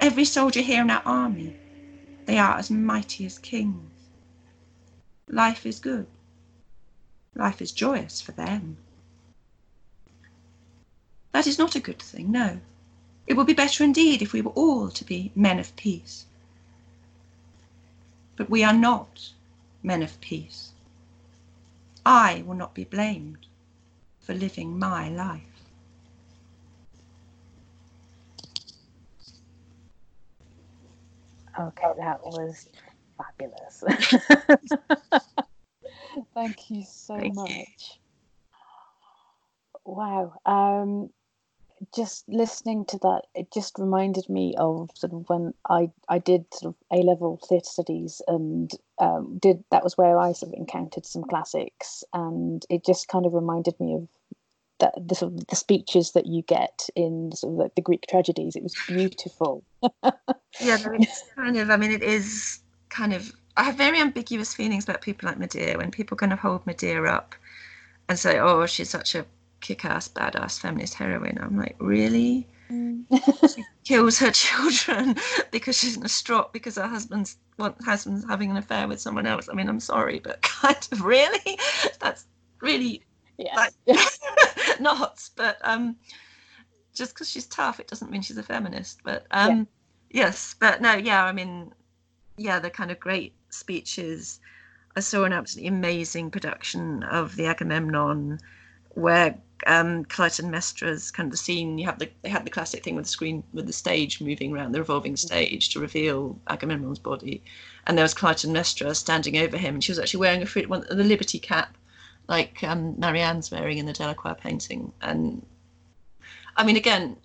Every 0.00 0.24
soldier 0.24 0.62
here 0.62 0.82
in 0.82 0.90
our 0.90 1.02
army, 1.04 1.56
they 2.24 2.38
are 2.38 2.56
as 2.58 2.70
mighty 2.70 3.24
as 3.26 3.38
kings. 3.38 3.90
Life 5.28 5.66
is 5.66 5.78
good. 5.78 6.06
Life 7.34 7.60
is 7.60 7.72
joyous 7.72 8.20
for 8.20 8.32
them. 8.32 8.78
That 11.32 11.46
is 11.46 11.58
not 11.58 11.76
a 11.76 11.80
good 11.80 12.00
thing, 12.00 12.32
no. 12.32 12.60
It 13.26 13.36
would 13.36 13.46
be 13.46 13.54
better 13.54 13.82
indeed 13.82 14.22
if 14.22 14.32
we 14.32 14.42
were 14.42 14.52
all 14.52 14.90
to 14.90 15.04
be 15.04 15.32
men 15.34 15.58
of 15.58 15.74
peace. 15.76 16.26
But 18.36 18.50
we 18.50 18.62
are 18.62 18.72
not 18.72 19.32
men 19.82 20.02
of 20.02 20.20
peace. 20.20 20.72
I 22.04 22.44
will 22.46 22.54
not 22.54 22.74
be 22.74 22.84
blamed 22.84 23.46
for 24.20 24.34
living 24.34 24.78
my 24.78 25.08
life. 25.08 25.42
Okay, 31.58 31.92
that 31.98 32.22
was 32.22 32.68
fabulous. 33.16 33.82
Thank 36.34 36.70
you 36.70 36.84
so 36.84 37.16
Thank 37.16 37.34
much. 37.34 37.50
you. 37.50 37.64
Wow. 39.84 40.34
Um, 40.44 41.10
just 41.94 42.24
listening 42.28 42.84
to 42.86 42.98
that, 42.98 43.22
it 43.34 43.52
just 43.52 43.78
reminded 43.78 44.28
me 44.28 44.54
of 44.58 44.90
sort 44.94 45.12
of 45.12 45.28
when 45.28 45.54
I 45.68 45.90
I 46.08 46.18
did 46.18 46.46
sort 46.54 46.74
of 46.74 46.98
A 46.98 47.02
level 47.02 47.40
theatre 47.48 47.64
studies 47.64 48.22
and 48.26 48.70
um, 48.98 49.38
did 49.40 49.62
that 49.70 49.84
was 49.84 49.96
where 49.98 50.18
I 50.18 50.32
sort 50.32 50.52
of 50.52 50.58
encountered 50.58 51.06
some 51.06 51.24
classics, 51.24 52.04
and 52.12 52.64
it 52.70 52.84
just 52.84 53.08
kind 53.08 53.26
of 53.26 53.34
reminded 53.34 53.78
me 53.78 53.94
of 53.94 54.08
that 54.78 54.94
the 55.08 55.14
sort 55.14 55.32
of 55.32 55.46
the 55.46 55.56
speeches 55.56 56.12
that 56.12 56.26
you 56.26 56.42
get 56.42 56.88
in 56.94 57.32
sort 57.32 57.66
of 57.66 57.70
the 57.74 57.82
Greek 57.82 58.06
tragedies. 58.08 58.56
It 58.56 58.62
was 58.62 58.74
beautiful. 58.86 59.64
Yeah, 59.82 60.78
it's 61.00 61.24
kind 61.34 61.56
of, 61.56 61.70
I 61.70 61.76
mean, 61.76 61.90
it 61.90 62.02
is 62.02 62.60
kind 62.90 63.14
of, 63.14 63.32
I 63.56 63.64
have 63.64 63.76
very 63.76 63.98
ambiguous 63.98 64.52
feelings 64.52 64.84
about 64.84 65.00
people 65.00 65.28
like 65.28 65.38
Medea 65.38 65.78
when 65.78 65.90
people 65.90 66.16
kind 66.16 66.32
of 66.32 66.38
hold 66.38 66.66
Medea 66.66 67.02
up 67.04 67.34
and 68.08 68.18
say, 68.18 68.38
oh, 68.38 68.66
she's 68.66 68.90
such 68.90 69.14
a 69.14 69.24
kick 69.60 69.84
ass, 69.84 70.08
badass 70.08 70.60
feminist 70.60 70.94
heroine. 70.94 71.38
I'm 71.40 71.56
like, 71.56 71.76
really? 71.78 72.48
Kills 73.84 74.18
her 74.18 74.30
children 74.30 75.16
because 75.50 75.78
she's 75.78 75.96
in 75.96 76.04
a 76.04 76.08
strop 76.08 76.52
because 76.52 76.76
her 76.76 76.86
husband's 76.86 77.36
well, 77.58 77.74
husband's 77.84 78.26
having 78.28 78.50
an 78.50 78.56
affair 78.56 78.88
with 78.88 79.00
someone 79.00 79.26
else. 79.26 79.48
I 79.48 79.54
mean, 79.54 79.68
I'm 79.68 79.80
sorry, 79.80 80.18
but 80.18 80.42
kind 80.42 80.88
of 80.92 81.02
really, 81.02 81.58
that's 82.00 82.26
really 82.60 83.02
Yes. 83.38 83.56
like 83.86 84.80
not. 84.80 85.28
But 85.36 85.58
um, 85.62 85.96
just 86.94 87.14
because 87.14 87.28
she's 87.28 87.46
tough, 87.46 87.80
it 87.80 87.88
doesn't 87.88 88.10
mean 88.10 88.22
she's 88.22 88.38
a 88.38 88.42
feminist. 88.42 89.00
But 89.04 89.26
um, 89.30 89.66
yes, 90.10 90.54
but 90.58 90.80
no, 90.80 90.94
yeah, 90.94 91.24
I 91.24 91.32
mean, 91.32 91.72
yeah, 92.36 92.58
the 92.58 92.70
kind 92.70 92.90
of 92.90 93.00
great 93.00 93.34
speeches. 93.50 94.40
I 94.96 95.00
saw 95.00 95.24
an 95.24 95.32
absolutely 95.34 95.68
amazing 95.68 96.30
production 96.30 97.02
of 97.02 97.36
the 97.36 97.46
Agamemnon, 97.46 98.38
where 98.90 99.38
um, 99.66 100.04
Clytemnestra's 100.04 101.10
kind 101.10 101.26
of 101.26 101.30
the 101.30 101.36
scene. 101.36 101.78
You 101.78 101.86
have 101.86 101.98
the 101.98 102.08
they 102.22 102.28
had 102.28 102.44
the 102.44 102.50
classic 102.50 102.84
thing 102.84 102.94
with 102.94 103.06
the 103.06 103.10
screen 103.10 103.42
with 103.52 103.66
the 103.66 103.72
stage 103.72 104.20
moving 104.20 104.52
around 104.52 104.72
the 104.72 104.80
revolving 104.80 105.16
stage 105.16 105.70
to 105.70 105.80
reveal 105.80 106.38
Agamemnon's 106.48 106.98
body, 106.98 107.42
and 107.86 107.96
there 107.96 108.04
was 108.04 108.14
Clytemnestra 108.14 108.94
standing 108.94 109.38
over 109.38 109.56
him, 109.56 109.74
and 109.74 109.84
she 109.84 109.92
was 109.92 109.98
actually 109.98 110.20
wearing 110.20 110.42
a 110.42 110.46
Phrygian, 110.46 110.84
the 110.90 111.04
Liberty 111.04 111.38
cap, 111.38 111.76
like 112.28 112.62
um, 112.62 112.98
Marianne's 112.98 113.50
wearing 113.50 113.78
in 113.78 113.86
the 113.86 113.92
Delacroix 113.92 114.34
painting. 114.34 114.92
And 115.00 115.44
I 116.56 116.64
mean, 116.64 116.76
again, 116.76 117.16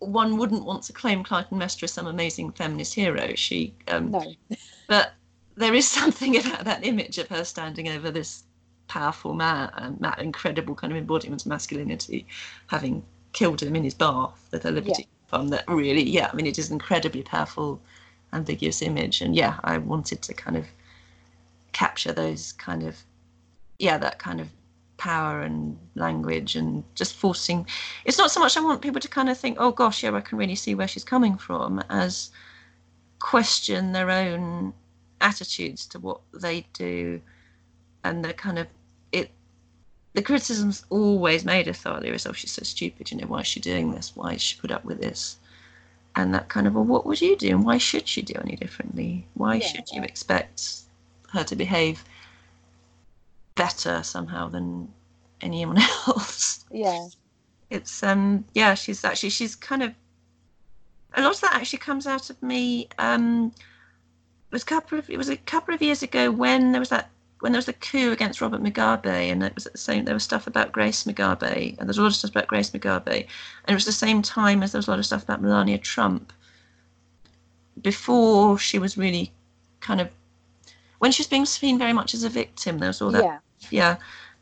one 0.00 0.36
wouldn't 0.36 0.64
want 0.64 0.82
to 0.84 0.92
claim 0.92 1.24
Clytemnestra 1.24 1.88
some 1.88 2.06
amazing 2.06 2.52
feminist 2.52 2.94
hero. 2.94 3.34
She, 3.34 3.74
um, 3.88 4.10
no. 4.10 4.34
but 4.88 5.12
there 5.56 5.74
is 5.74 5.88
something 5.98 6.36
about 6.36 6.64
that 6.64 6.84
image 6.84 7.18
of 7.18 7.28
her 7.28 7.44
standing 7.44 7.88
over 7.88 8.10
this 8.10 8.44
powerful 8.90 9.32
man, 9.34 9.70
um, 9.74 9.96
that 10.00 10.18
incredible 10.18 10.74
kind 10.74 10.92
of 10.92 10.98
embodiment 10.98 11.42
of 11.42 11.46
masculinity, 11.46 12.26
having 12.66 13.04
killed 13.32 13.62
him 13.62 13.76
in 13.76 13.84
his 13.84 13.94
bath 13.94 14.48
with 14.50 14.64
her 14.64 14.72
liberty 14.72 15.06
from 15.28 15.48
that 15.48 15.64
really, 15.68 16.02
yeah, 16.02 16.28
I 16.30 16.34
mean, 16.34 16.46
it 16.46 16.58
is 16.58 16.70
an 16.70 16.74
incredibly 16.74 17.22
powerful 17.22 17.80
ambiguous 18.32 18.82
image. 18.82 19.20
And 19.20 19.36
yeah, 19.36 19.60
I 19.62 19.78
wanted 19.78 20.22
to 20.22 20.34
kind 20.34 20.56
of 20.56 20.66
capture 21.72 22.12
those 22.12 22.52
kind 22.52 22.82
of, 22.82 22.96
yeah, 23.78 23.96
that 23.98 24.18
kind 24.18 24.40
of 24.40 24.48
power 24.96 25.42
and 25.42 25.78
language 25.94 26.56
and 26.56 26.82
just 26.96 27.14
forcing. 27.14 27.66
It's 28.04 28.18
not 28.18 28.32
so 28.32 28.40
much 28.40 28.56
I 28.56 28.60
want 28.60 28.82
people 28.82 29.00
to 29.00 29.08
kind 29.08 29.30
of 29.30 29.38
think, 29.38 29.56
oh 29.60 29.70
gosh, 29.70 30.02
yeah, 30.02 30.12
I 30.12 30.20
can 30.20 30.36
really 30.36 30.56
see 30.56 30.74
where 30.74 30.88
she's 30.88 31.04
coming 31.04 31.38
from, 31.38 31.82
as 31.88 32.30
question 33.20 33.92
their 33.92 34.10
own 34.10 34.74
attitudes 35.20 35.86
to 35.86 35.98
what 36.00 36.20
they 36.32 36.66
do 36.72 37.20
and 38.02 38.24
the 38.24 38.32
kind 38.32 38.58
of 38.58 38.66
the 40.12 40.22
criticisms 40.22 40.84
always 40.90 41.44
made 41.44 41.68
of 41.68 41.76
Thalia 41.76 42.12
is 42.12 42.26
oh 42.26 42.32
she's 42.32 42.52
so 42.52 42.62
stupid 42.64 43.10
you 43.10 43.18
know 43.18 43.26
why 43.26 43.40
is 43.40 43.46
she 43.46 43.60
doing 43.60 43.92
this? 43.92 44.12
Why 44.14 44.34
is 44.34 44.42
she 44.42 44.58
put 44.58 44.70
up 44.70 44.84
with 44.84 45.00
this? 45.00 45.38
And 46.16 46.34
that 46.34 46.48
kind 46.48 46.66
of 46.66 46.74
well 46.74 46.84
what 46.84 47.06
would 47.06 47.20
you 47.20 47.36
do? 47.36 47.50
And 47.50 47.64
why 47.64 47.78
should 47.78 48.08
she 48.08 48.22
do 48.22 48.34
any 48.42 48.56
differently? 48.56 49.26
Why 49.34 49.56
yeah, 49.56 49.66
should 49.66 49.88
you 49.92 50.02
expect 50.02 50.80
her 51.32 51.44
to 51.44 51.56
behave 51.56 52.04
better 53.54 54.02
somehow 54.02 54.48
than 54.48 54.92
anyone 55.40 55.78
else? 56.06 56.64
Yeah. 56.70 57.06
It's 57.70 58.02
um 58.02 58.44
yeah 58.54 58.74
she's 58.74 59.04
actually 59.04 59.30
she's 59.30 59.54
kind 59.54 59.82
of 59.82 59.94
a 61.14 61.22
lot 61.22 61.34
of 61.34 61.40
that 61.40 61.54
actually 61.54 61.78
comes 61.78 62.06
out 62.06 62.30
of 62.30 62.40
me 62.42 62.88
um 62.98 63.52
it 64.50 64.52
was 64.52 64.62
a 64.62 64.66
couple 64.66 64.98
of 64.98 65.08
it 65.08 65.16
was 65.16 65.28
a 65.28 65.36
couple 65.36 65.72
of 65.72 65.80
years 65.80 66.02
ago 66.02 66.30
when 66.30 66.72
there 66.72 66.80
was 66.80 66.88
that 66.88 67.10
when 67.40 67.52
there 67.52 67.58
was 67.58 67.68
a 67.68 67.72
coup 67.74 68.12
against 68.12 68.40
Robert 68.40 68.62
Mugabe, 68.62 69.30
and 69.30 69.42
it 69.42 69.54
was 69.54 69.66
at 69.66 69.72
the 69.72 69.78
same. 69.78 70.04
There 70.04 70.14
was 70.14 70.22
stuff 70.22 70.46
about 70.46 70.72
Grace 70.72 71.04
Mugabe, 71.04 71.78
and 71.78 71.88
there's 71.88 71.98
a 71.98 72.02
lot 72.02 72.08
of 72.08 72.16
stuff 72.16 72.30
about 72.30 72.46
Grace 72.46 72.70
Mugabe, 72.70 73.26
and 73.64 73.68
it 73.68 73.74
was 73.74 73.84
the 73.84 73.92
same 73.92 74.22
time 74.22 74.62
as 74.62 74.72
there 74.72 74.78
was 74.78 74.88
a 74.88 74.90
lot 74.90 74.98
of 74.98 75.06
stuff 75.06 75.22
about 75.22 75.42
Melania 75.42 75.78
Trump. 75.78 76.32
Before 77.80 78.58
she 78.58 78.78
was 78.78 78.98
really 78.98 79.32
kind 79.80 80.00
of 80.00 80.10
when 80.98 81.12
she 81.12 81.20
was 81.20 81.28
being 81.28 81.46
seen 81.46 81.78
very 81.78 81.94
much 81.94 82.14
as 82.14 82.24
a 82.24 82.28
victim, 82.28 82.78
there 82.78 82.90
was 82.90 83.00
all 83.00 83.10
that. 83.10 83.24
Yeah. 83.24 83.38
yeah 83.70 83.96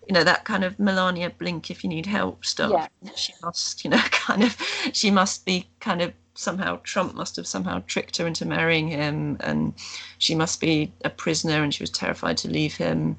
you 0.08 0.14
know 0.14 0.24
that 0.24 0.44
kind 0.44 0.64
of 0.64 0.78
Melania 0.78 1.30
blink 1.30 1.70
if 1.70 1.84
you 1.84 1.90
need 1.90 2.06
help 2.06 2.44
stuff. 2.44 2.88
Yeah. 3.02 3.12
She 3.14 3.34
must, 3.42 3.84
you 3.84 3.90
know, 3.90 3.98
kind 4.10 4.42
of 4.42 4.56
she 4.92 5.10
must 5.10 5.44
be 5.44 5.68
kind 5.80 6.00
of 6.00 6.12
somehow 6.38 6.78
Trump 6.84 7.14
must 7.14 7.34
have 7.34 7.48
somehow 7.48 7.82
tricked 7.88 8.16
her 8.16 8.26
into 8.26 8.46
marrying 8.46 8.86
him, 8.86 9.36
and 9.40 9.74
she 10.18 10.36
must 10.36 10.60
be 10.60 10.92
a 11.04 11.10
prisoner, 11.10 11.64
and 11.64 11.74
she 11.74 11.82
was 11.82 11.90
terrified 11.90 12.36
to 12.38 12.48
leave 12.48 12.76
him. 12.76 13.16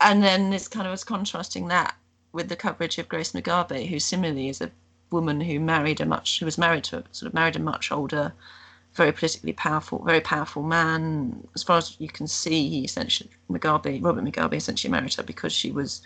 And 0.00 0.22
then 0.22 0.52
it's 0.52 0.68
kind 0.68 0.86
of 0.86 0.90
was 0.90 1.04
contrasting 1.04 1.68
that 1.68 1.96
with 2.32 2.50
the 2.50 2.56
coverage 2.56 2.98
of 2.98 3.08
Grace 3.08 3.32
Mugabe, 3.32 3.88
who 3.88 3.98
similarly 3.98 4.50
is 4.50 4.60
a 4.60 4.70
woman 5.10 5.40
who 5.40 5.58
married 5.58 6.02
a 6.02 6.06
much 6.06 6.38
who 6.38 6.44
was 6.44 6.58
married 6.58 6.84
to 6.84 6.98
a, 6.98 7.04
sort 7.12 7.28
of 7.28 7.34
married 7.34 7.56
a 7.56 7.60
much 7.60 7.90
older, 7.90 8.30
very 8.92 9.12
politically 9.12 9.54
powerful, 9.54 10.04
very 10.04 10.20
powerful 10.20 10.62
man. 10.62 11.48
As 11.54 11.62
far 11.62 11.78
as 11.78 11.96
you 11.98 12.08
can 12.08 12.26
see, 12.26 12.68
he 12.68 12.84
essentially 12.84 13.30
Mugabe, 13.50 14.04
Robert 14.04 14.22
Mugabe, 14.22 14.54
essentially 14.54 14.90
married 14.90 15.14
her 15.14 15.22
because 15.22 15.52
she 15.54 15.70
was 15.70 16.02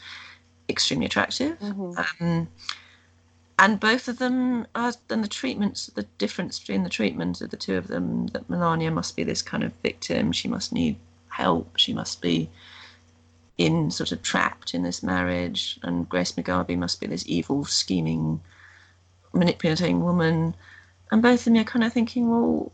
extremely 0.69 1.07
attractive. 1.07 1.59
Mm-hmm. 1.59 2.25
Um, 2.25 2.49
and 3.61 3.79
both 3.79 4.09
of 4.09 4.19
them 4.19 4.67
are 4.75 4.93
and 5.11 5.23
the 5.23 5.29
treatments 5.29 5.87
the 5.95 6.07
difference 6.19 6.59
between 6.59 6.83
the 6.83 6.91
treatments 6.91 7.41
of 7.41 7.51
the 7.51 7.57
two 7.57 7.77
of 7.77 7.87
them 7.89 8.27
that 8.29 8.49
melania 8.51 8.91
must 8.91 9.15
be 9.15 9.23
this 9.23 9.43
kind 9.43 9.63
of 9.63 9.73
victim 9.83 10.33
she 10.33 10.49
must 10.49 10.73
need 10.73 10.97
help 11.29 11.77
she 11.77 11.93
must 11.93 12.21
be 12.21 12.49
in 13.61 13.91
sort 13.91 14.11
of 14.11 14.23
trapped 14.23 14.73
in 14.73 14.83
this 14.83 15.03
marriage 15.03 15.79
and 15.83 16.09
grace 16.09 16.33
mugabe 16.33 16.77
must 16.79 16.99
be 16.99 17.07
this 17.07 17.25
evil 17.27 17.63
scheming 17.63 18.41
manipulating 19.35 20.03
woman. 20.03 20.55
And 21.13 21.23
both 21.23 21.41
of 21.41 21.45
them 21.45 21.57
are 21.57 21.65
kind 21.65 21.85
of 21.85 21.93
thinking 21.93 22.31
well 22.31 22.73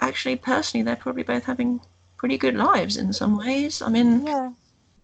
actually 0.00 0.36
personally 0.36 0.82
they're 0.82 0.96
probably 0.96 1.22
both 1.22 1.44
having 1.44 1.80
pretty 2.16 2.38
good 2.38 2.56
lives 2.56 2.96
in 2.96 3.12
some 3.12 3.36
ways. 3.36 3.82
I 3.82 3.90
mean 3.90 4.26
yeah 4.26 4.52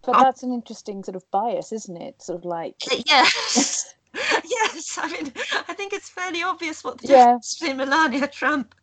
but 0.03 0.13
that's 0.13 0.41
an 0.41 0.51
interesting 0.51 1.03
sort 1.03 1.15
of 1.15 1.29
bias 1.29 1.71
isn't 1.71 1.97
it? 1.97 2.21
Sort 2.21 2.39
of 2.39 2.45
like 2.45 2.75
yes 3.05 3.93
yes, 4.43 4.97
I 5.01 5.07
mean, 5.11 5.31
I 5.67 5.73
think 5.73 5.93
it's 5.93 6.09
fairly 6.09 6.43
obvious 6.43 6.83
what 6.83 6.97
the 6.99 7.07
Yeah. 7.07 7.17
difference 7.17 7.57
between 7.59 7.77
Melania 7.77 8.27
Trump 8.27 8.75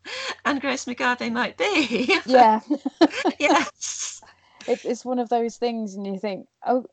and 0.45 0.61
Grace 0.61 0.87
Mugabe 0.87 1.31
might 1.33 1.57
be. 1.57 2.15
yeah 2.27 2.61
yes. 3.39 4.21
it, 4.67 4.81
it's 4.85 5.05
one 5.05 5.19
of 5.19 5.29
those 5.29 5.57
things 5.57 5.95
and 5.95 6.07
you 6.07 6.19
think 6.19 6.47
oh 6.67 6.85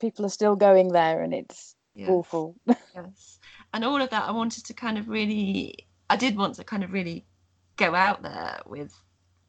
people 0.00 0.24
are 0.24 0.30
still 0.30 0.56
going 0.56 0.88
there 0.92 1.22
and 1.22 1.34
it's 1.34 1.74
Yeah. 1.94 2.10
awful 2.10 2.54
Yes. 2.94 3.38
And 3.72 3.84
all 3.84 4.00
of 4.00 4.10
that, 4.10 4.24
I 4.28 4.30
wanted 4.30 4.64
to 4.66 4.72
kind 4.74 4.98
of 4.98 5.08
really, 5.08 5.74
I 6.08 6.16
did 6.16 6.36
want 6.36 6.54
to 6.56 6.64
kind 6.64 6.84
of 6.84 6.92
really 6.92 7.24
go 7.76 7.94
out 7.94 8.22
there 8.22 8.60
with 8.66 8.92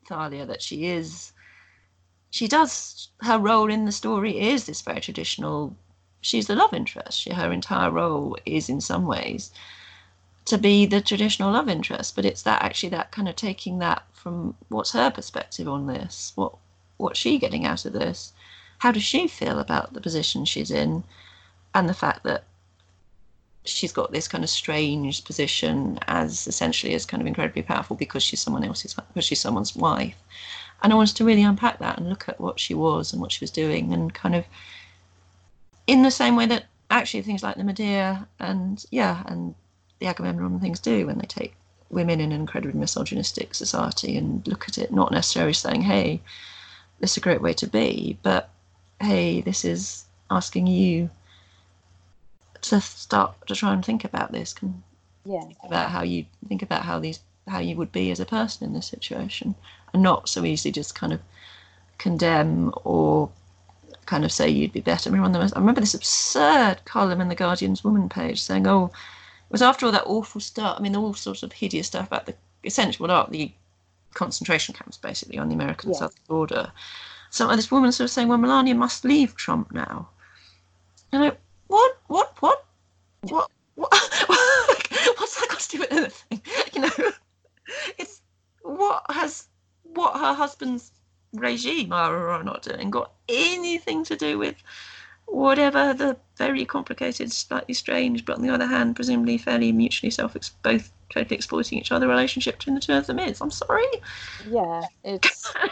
Thalia 0.07 0.45
that 0.47 0.63
she 0.63 0.87
is, 0.87 1.31
she 2.31 2.47
does, 2.47 3.09
her 3.21 3.37
role 3.37 3.69
in 3.71 3.85
the 3.85 3.91
story 3.91 4.39
is 4.39 4.65
this 4.65 4.81
very 4.81 4.99
traditional, 4.99 5.77
she's 6.25 6.47
the 6.47 6.55
love 6.55 6.73
interest. 6.73 7.21
She, 7.21 7.31
her 7.31 7.51
entire 7.51 7.91
role 7.91 8.35
is 8.47 8.67
in 8.67 8.81
some 8.81 9.05
ways 9.05 9.51
to 10.45 10.57
be 10.57 10.85
the 10.87 10.99
traditional 10.99 11.51
love 11.51 11.69
interest, 11.69 12.15
but 12.15 12.25
it's 12.25 12.41
that 12.43 12.63
actually 12.63 12.89
that 12.89 13.11
kind 13.11 13.29
of 13.29 13.35
taking 13.35 13.77
that 13.79 14.03
from 14.11 14.55
what's 14.69 14.91
her 14.93 15.11
perspective 15.11 15.67
on 15.67 15.85
this, 15.85 16.31
what 16.35 16.55
what's 16.97 17.19
she 17.19 17.37
getting 17.37 17.65
out 17.65 17.85
of 17.85 17.93
this, 17.93 18.33
how 18.79 18.91
does 18.91 19.03
she 19.03 19.27
feel 19.27 19.59
about 19.59 19.93
the 19.93 20.01
position 20.01 20.45
she's 20.45 20.71
in, 20.71 21.03
and 21.75 21.87
the 21.87 21.93
fact 21.93 22.23
that 22.23 22.43
she's 23.63 23.91
got 23.91 24.11
this 24.11 24.27
kind 24.27 24.43
of 24.43 24.49
strange 24.49 25.23
position 25.25 25.99
as 26.07 26.47
essentially 26.47 26.95
as 26.95 27.05
kind 27.05 27.21
of 27.21 27.27
incredibly 27.27 27.61
powerful 27.61 27.95
because 27.95 28.23
she's 28.23 28.41
someone 28.41 28.63
else's 28.63 28.93
because 28.93 29.25
she's 29.25 29.41
someone's 29.41 29.75
wife 29.75 30.17
and 30.83 30.93
i 30.93 30.95
wanted 30.95 31.15
to 31.15 31.25
really 31.25 31.41
unpack 31.41 31.79
that 31.79 31.97
and 31.97 32.07
look 32.07 32.29
at 32.29 32.39
what 32.39 32.59
she 32.59 32.75
was 32.75 33.11
and 33.11 33.19
what 33.19 33.31
she 33.31 33.41
was 33.41 33.49
doing 33.49 33.91
and 33.91 34.13
kind 34.13 34.35
of 34.35 34.45
in 35.87 36.03
the 36.03 36.11
same 36.11 36.35
way 36.35 36.45
that 36.45 36.65
actually 36.89 37.21
things 37.21 37.43
like 37.43 37.55
the 37.55 37.63
medea 37.63 38.27
and 38.39 38.85
yeah 38.91 39.23
and 39.27 39.55
the 39.99 40.07
agamemnon 40.07 40.45
and 40.45 40.61
things 40.61 40.79
do 40.79 41.07
when 41.07 41.17
they 41.17 41.25
take 41.25 41.55
women 41.89 42.19
in 42.19 42.31
an 42.31 42.39
incredibly 42.39 42.77
misogynistic 42.79 43.53
society 43.55 44.17
and 44.17 44.47
look 44.47 44.67
at 44.67 44.77
it 44.77 44.91
not 44.91 45.11
necessarily 45.11 45.53
saying 45.53 45.81
hey 45.81 46.21
this 46.99 47.11
is 47.11 47.17
a 47.17 47.21
great 47.21 47.41
way 47.41 47.53
to 47.53 47.67
be 47.67 48.17
but 48.23 48.49
hey 49.01 49.41
this 49.41 49.65
is 49.65 50.05
asking 50.29 50.67
you 50.67 51.09
to 52.61 52.81
start 52.81 53.33
to 53.47 53.55
try 53.55 53.73
and 53.73 53.85
think 53.85 54.03
about 54.03 54.31
this 54.31 54.53
can 54.53 54.83
yeah. 55.25 55.41
think 55.41 55.57
about 55.63 55.89
how 55.89 56.01
you 56.01 56.25
think 56.47 56.61
about 56.61 56.83
how 56.83 56.99
these 56.99 57.19
how 57.47 57.59
you 57.59 57.75
would 57.75 57.91
be 57.91 58.09
as 58.11 58.19
a 58.19 58.25
person 58.25 58.65
in 58.65 58.73
this 58.73 58.87
situation 58.87 59.53
and 59.93 60.01
not 60.01 60.27
so 60.27 60.43
easily 60.43 60.71
just 60.71 60.95
kind 60.95 61.13
of 61.13 61.19
condemn 61.97 62.73
or 62.83 63.29
kind 64.05 64.23
of 64.25 64.31
say 64.31 64.49
you'd 64.49 64.71
be 64.71 64.81
better. 64.81 65.09
I 65.09 65.13
remember, 65.13 65.39
I 65.39 65.59
remember 65.59 65.81
this 65.81 65.93
absurd 65.93 66.83
column 66.85 67.21
in 67.21 67.29
the 67.29 67.35
Guardian's 67.35 67.83
Woman 67.83 68.09
page 68.09 68.41
saying, 68.41 68.67
"Oh, 68.67 68.85
it 68.85 69.51
was 69.51 69.61
after 69.61 69.85
all 69.85 69.91
that 69.91 70.05
awful 70.05 70.41
stuff. 70.41 70.77
I 70.77 70.81
mean, 70.81 70.95
all 70.95 71.13
sorts 71.13 71.43
of 71.43 71.53
hideous 71.53 71.87
stuff 71.87 72.07
about 72.07 72.25
the 72.25 72.35
essential 72.63 73.07
what 73.07 73.31
the 73.31 73.51
concentration 74.13 74.73
camps, 74.73 74.97
basically 74.97 75.37
on 75.37 75.49
the 75.49 75.55
American 75.55 75.91
Yeah. 75.91 75.99
southern 75.99 76.23
border." 76.27 76.71
So 77.29 77.53
this 77.55 77.71
woman 77.71 77.91
sort 77.91 78.05
of 78.05 78.11
saying, 78.11 78.27
"Well, 78.27 78.37
Melania 78.37 78.75
must 78.75 79.05
leave 79.05 79.35
Trump 79.35 79.71
now." 79.71 80.09
And 81.11 81.23
I, 81.23 81.31
what, 81.67 81.97
what, 82.07 82.41
what, 82.41 82.65
what, 83.21 83.49
what? 83.75 83.91
What's 85.17 85.39
that 85.39 85.49
got 85.49 85.59
to 85.59 85.69
do 85.69 85.79
with 85.79 85.91
anything? 85.91 86.41
You 86.73 86.81
know, 86.81 86.89
it's 87.97 88.21
what 88.61 89.03
has 89.09 89.47
what 89.83 90.19
her 90.19 90.33
husband's 90.33 90.91
regime 91.39 91.91
are 91.93 92.15
or 92.15 92.29
are 92.29 92.43
not 92.43 92.63
doing 92.63 92.89
got 92.89 93.11
anything 93.29 94.03
to 94.05 94.15
do 94.15 94.37
with 94.37 94.55
whatever 95.27 95.93
the 95.93 96.17
very 96.37 96.65
complicated, 96.65 97.31
slightly 97.31 97.73
strange, 97.73 98.25
but 98.25 98.35
on 98.35 98.41
the 98.41 98.49
other 98.49 98.67
hand, 98.67 98.95
presumably 98.95 99.37
fairly 99.37 99.71
mutually 99.71 100.09
self 100.11 100.35
both 100.61 100.91
totally 101.09 101.35
exploiting 101.35 101.77
each 101.79 101.91
other 101.91 102.07
relationship 102.07 102.57
between 102.57 102.75
the 102.75 102.81
two 102.81 102.93
of 102.93 103.07
them 103.07 103.19
is. 103.19 103.41
I'm 103.41 103.51
sorry. 103.51 103.85
yeah 104.49 104.81
it's 105.03 105.53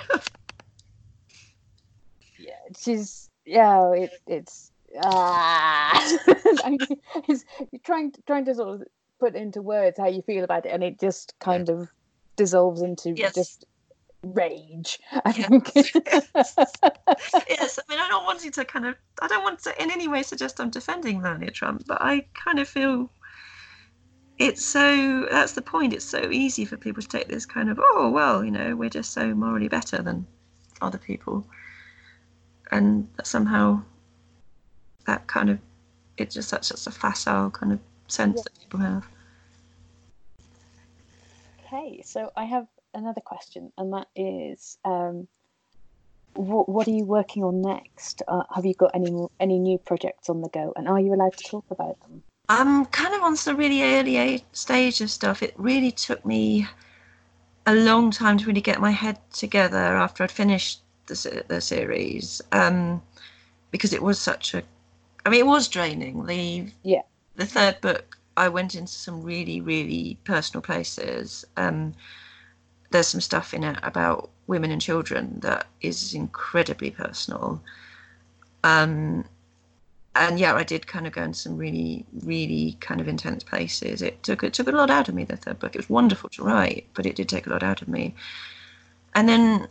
yeah 2.38 2.54
she's 2.78 3.30
yeah 3.45 3.91
it, 3.93 4.12
it's 4.28 4.71
ah 5.02 6.17
it's, 7.28 7.45
you're 7.71 7.82
trying 7.84 8.12
to, 8.12 8.21
trying 8.26 8.45
to 8.45 8.56
sort 8.56 8.82
of 8.82 8.88
put 9.19 9.36
into 9.36 9.62
words 9.62 9.97
how 9.97 10.08
you 10.08 10.21
feel 10.21 10.43
about 10.43 10.65
it 10.65 10.69
and 10.69 10.84
it 10.84 10.99
just 10.99 11.34
kind 11.39 11.69
of 11.69 11.89
dissolves 12.36 12.82
into 12.82 13.13
Yes. 13.15 13.36
just 13.36 13.65
rage 14.24 15.00
i 15.26 15.32
Yes. 15.34 15.50
think 15.50 15.74
yes, 17.50 17.80
I 17.80 17.84
mean, 17.90 18.00
I 18.00 18.08
don't 18.08 18.26
want 18.26 18.44
you 18.44 18.52
to 18.52 18.66
kind 18.66 18.86
of, 18.86 18.96
I 19.22 19.28
don't 19.28 19.44
want 19.44 19.60
to 19.64 19.82
in 19.82 19.92
any 19.92 20.08
way 20.08 20.24
suggest 20.24 20.60
I'm 20.60 20.70
defending 20.70 21.22
Melania 21.22 21.52
Trump, 21.52 21.84
but 21.88 22.00
I 22.02 22.26
kind 22.34 22.60
of 22.60 22.68
feel 22.68 23.10
it's 24.40 24.66
so, 24.66 25.28
that's 25.30 25.54
the 25.54 25.62
point. 25.62 25.94
It's 25.94 26.06
so 26.06 26.30
easy 26.32 26.66
for 26.66 26.76
people 26.78 27.02
to 27.02 27.08
take 27.08 27.28
this 27.28 27.46
kind 27.46 27.70
of, 27.70 27.80
oh, 27.82 28.10
well, 28.10 28.44
you 28.44 28.52
know, 28.52 28.76
we're 28.76 28.90
just 28.90 29.12
so 29.14 29.34
morally 29.36 29.68
better 29.68 30.02
than 30.02 30.26
other 30.82 30.98
people. 30.98 31.46
And 32.72 33.08
that 33.18 33.28
somehow 33.28 33.84
that 35.06 35.28
kind 35.28 35.50
of, 35.50 35.60
it's 36.18 36.34
just 36.34 36.50
such, 36.50 36.66
such 36.66 36.88
a 36.88 36.92
facile 36.92 37.52
kind 37.52 37.74
of 37.74 37.80
sense 38.08 38.38
Yeah. 38.38 38.44
that 38.44 38.60
people 38.60 38.80
have. 38.80 39.06
okay 41.66 42.02
so 42.04 42.32
i 42.36 42.44
have 42.44 42.68
another 42.93 43.21
question, 43.21 43.71
and 43.77 43.93
that 43.93 44.08
is, 44.15 44.77
um, 44.86 45.27
what 46.36 46.67
what 46.67 46.88
are 46.88 46.91
you 46.91 47.06
working 47.06 47.43
on 47.43 47.62
next? 47.62 48.21
Uh, 48.27 48.43
have 48.53 48.65
you 48.65 48.73
got 48.73 48.91
any 48.93 49.27
any 49.39 49.60
new 49.60 49.77
projects 49.77 50.29
on 50.29 50.41
the 50.41 50.49
go, 50.49 50.73
and 50.75 50.88
are 50.88 50.99
you 50.99 51.13
allowed 51.13 51.38
to 51.38 51.43
talk 51.49 51.65
about 51.69 51.99
them? 52.01 52.23
I'm 52.49 52.86
kind 52.86 53.13
of 53.13 53.21
on 53.21 53.36
the 53.45 53.56
really 53.56 53.84
early 53.84 54.43
stage 54.51 55.01
of 55.01 55.10
stuff. 55.10 55.41
It 55.41 55.53
really 55.58 55.91
took 55.91 56.25
me 56.25 56.67
a 57.65 57.73
long 57.73 58.12
time 58.12 58.38
to 58.38 58.45
really 58.45 58.62
get 58.62 58.82
my 58.82 58.91
head 58.91 59.17
together 59.32 59.77
after 59.77 60.23
I'd 60.23 60.32
finished 60.32 60.82
the 61.08 61.43
the 61.47 61.62
series, 61.62 62.41
um, 62.51 63.01
because 63.71 63.93
it 63.93 64.01
was 64.03 64.19
such 64.19 64.53
a, 64.53 64.63
I 65.25 65.29
mean, 65.29 65.39
it 65.41 65.47
was 65.47 65.67
draining. 65.67 66.25
The 66.25 66.71
Yeah. 66.84 67.03
the 67.36 67.45
third 67.45 67.79
book, 67.82 68.17
I 68.38 68.49
went 68.49 68.75
into 68.75 68.91
some 68.93 69.23
really, 69.23 69.62
really 69.62 70.17
personal 70.23 70.62
places. 70.62 71.45
Um, 71.58 71.93
there's 72.93 73.08
some 73.08 73.19
stuff 73.21 73.53
in 73.53 73.63
it 73.63 73.77
about 73.84 74.29
women 74.47 74.71
and 74.71 74.79
children 74.82 75.39
that 75.41 75.65
is 75.82 76.13
incredibly 76.13 76.91
personal. 76.91 77.62
Um, 78.63 79.25
and 80.15 80.39
yeah, 80.39 80.53
I 80.53 80.63
did 80.63 80.86
kind 80.86 81.08
of 81.08 81.13
go 81.13 81.23
into 81.23 81.39
some 81.39 81.58
really, 81.58 82.06
really 82.21 82.77
kind 82.82 83.01
of 83.01 83.08
intense 83.08 83.43
places. 83.43 84.03
It 84.03 84.21
took 84.21 84.43
it 84.43 84.53
took 84.53 84.67
a 84.67 84.71
lot 84.71 84.91
out 84.91 85.10
of 85.10 85.15
me. 85.15 85.23
The 85.25 85.36
third 85.36 85.58
book. 85.58 85.75
It 85.75 85.79
was 85.79 85.89
wonderful 85.89 86.29
to 86.29 86.43
write, 86.43 86.86
but 86.93 87.08
it 87.08 87.15
did 87.15 87.27
take 87.27 87.47
a 87.47 87.49
lot 87.49 87.63
out 87.63 87.82
of 87.82 87.88
me. 87.88 88.13
And 89.15 89.27
then 89.27 89.67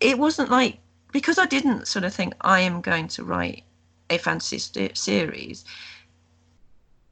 it 0.00 0.18
wasn't 0.18 0.50
like 0.50 0.78
because 1.12 1.38
I 1.38 1.44
didn't 1.44 1.86
sort 1.86 2.06
of 2.06 2.14
think 2.14 2.32
I 2.40 2.60
am 2.60 2.80
going 2.80 3.08
to 3.08 3.24
write 3.24 3.64
a 4.08 4.16
fantasy 4.16 4.58
st- 4.58 4.96
series. 4.96 5.66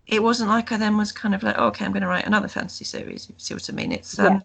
It 0.07 0.23
wasn't 0.23 0.49
like 0.49 0.73
I 0.73 0.79
then 0.79 0.97
was 0.97 1.13
kind 1.13 1.35
of 1.35 1.43
like, 1.43 1.57
oh, 1.59 1.67
okay, 1.67 1.85
I'm 1.85 1.93
going 1.93 2.03
to 2.03 2.09
write 2.09 2.27
another 2.27 2.49
fantasy 2.49 2.85
series. 2.87 3.29
You 3.29 3.35
see 3.37 3.55
what 3.55 3.69
I 3.69 3.73
mean? 3.75 3.93
It's 3.93 4.19
um, 4.19 4.35
Yeah. 4.35 4.41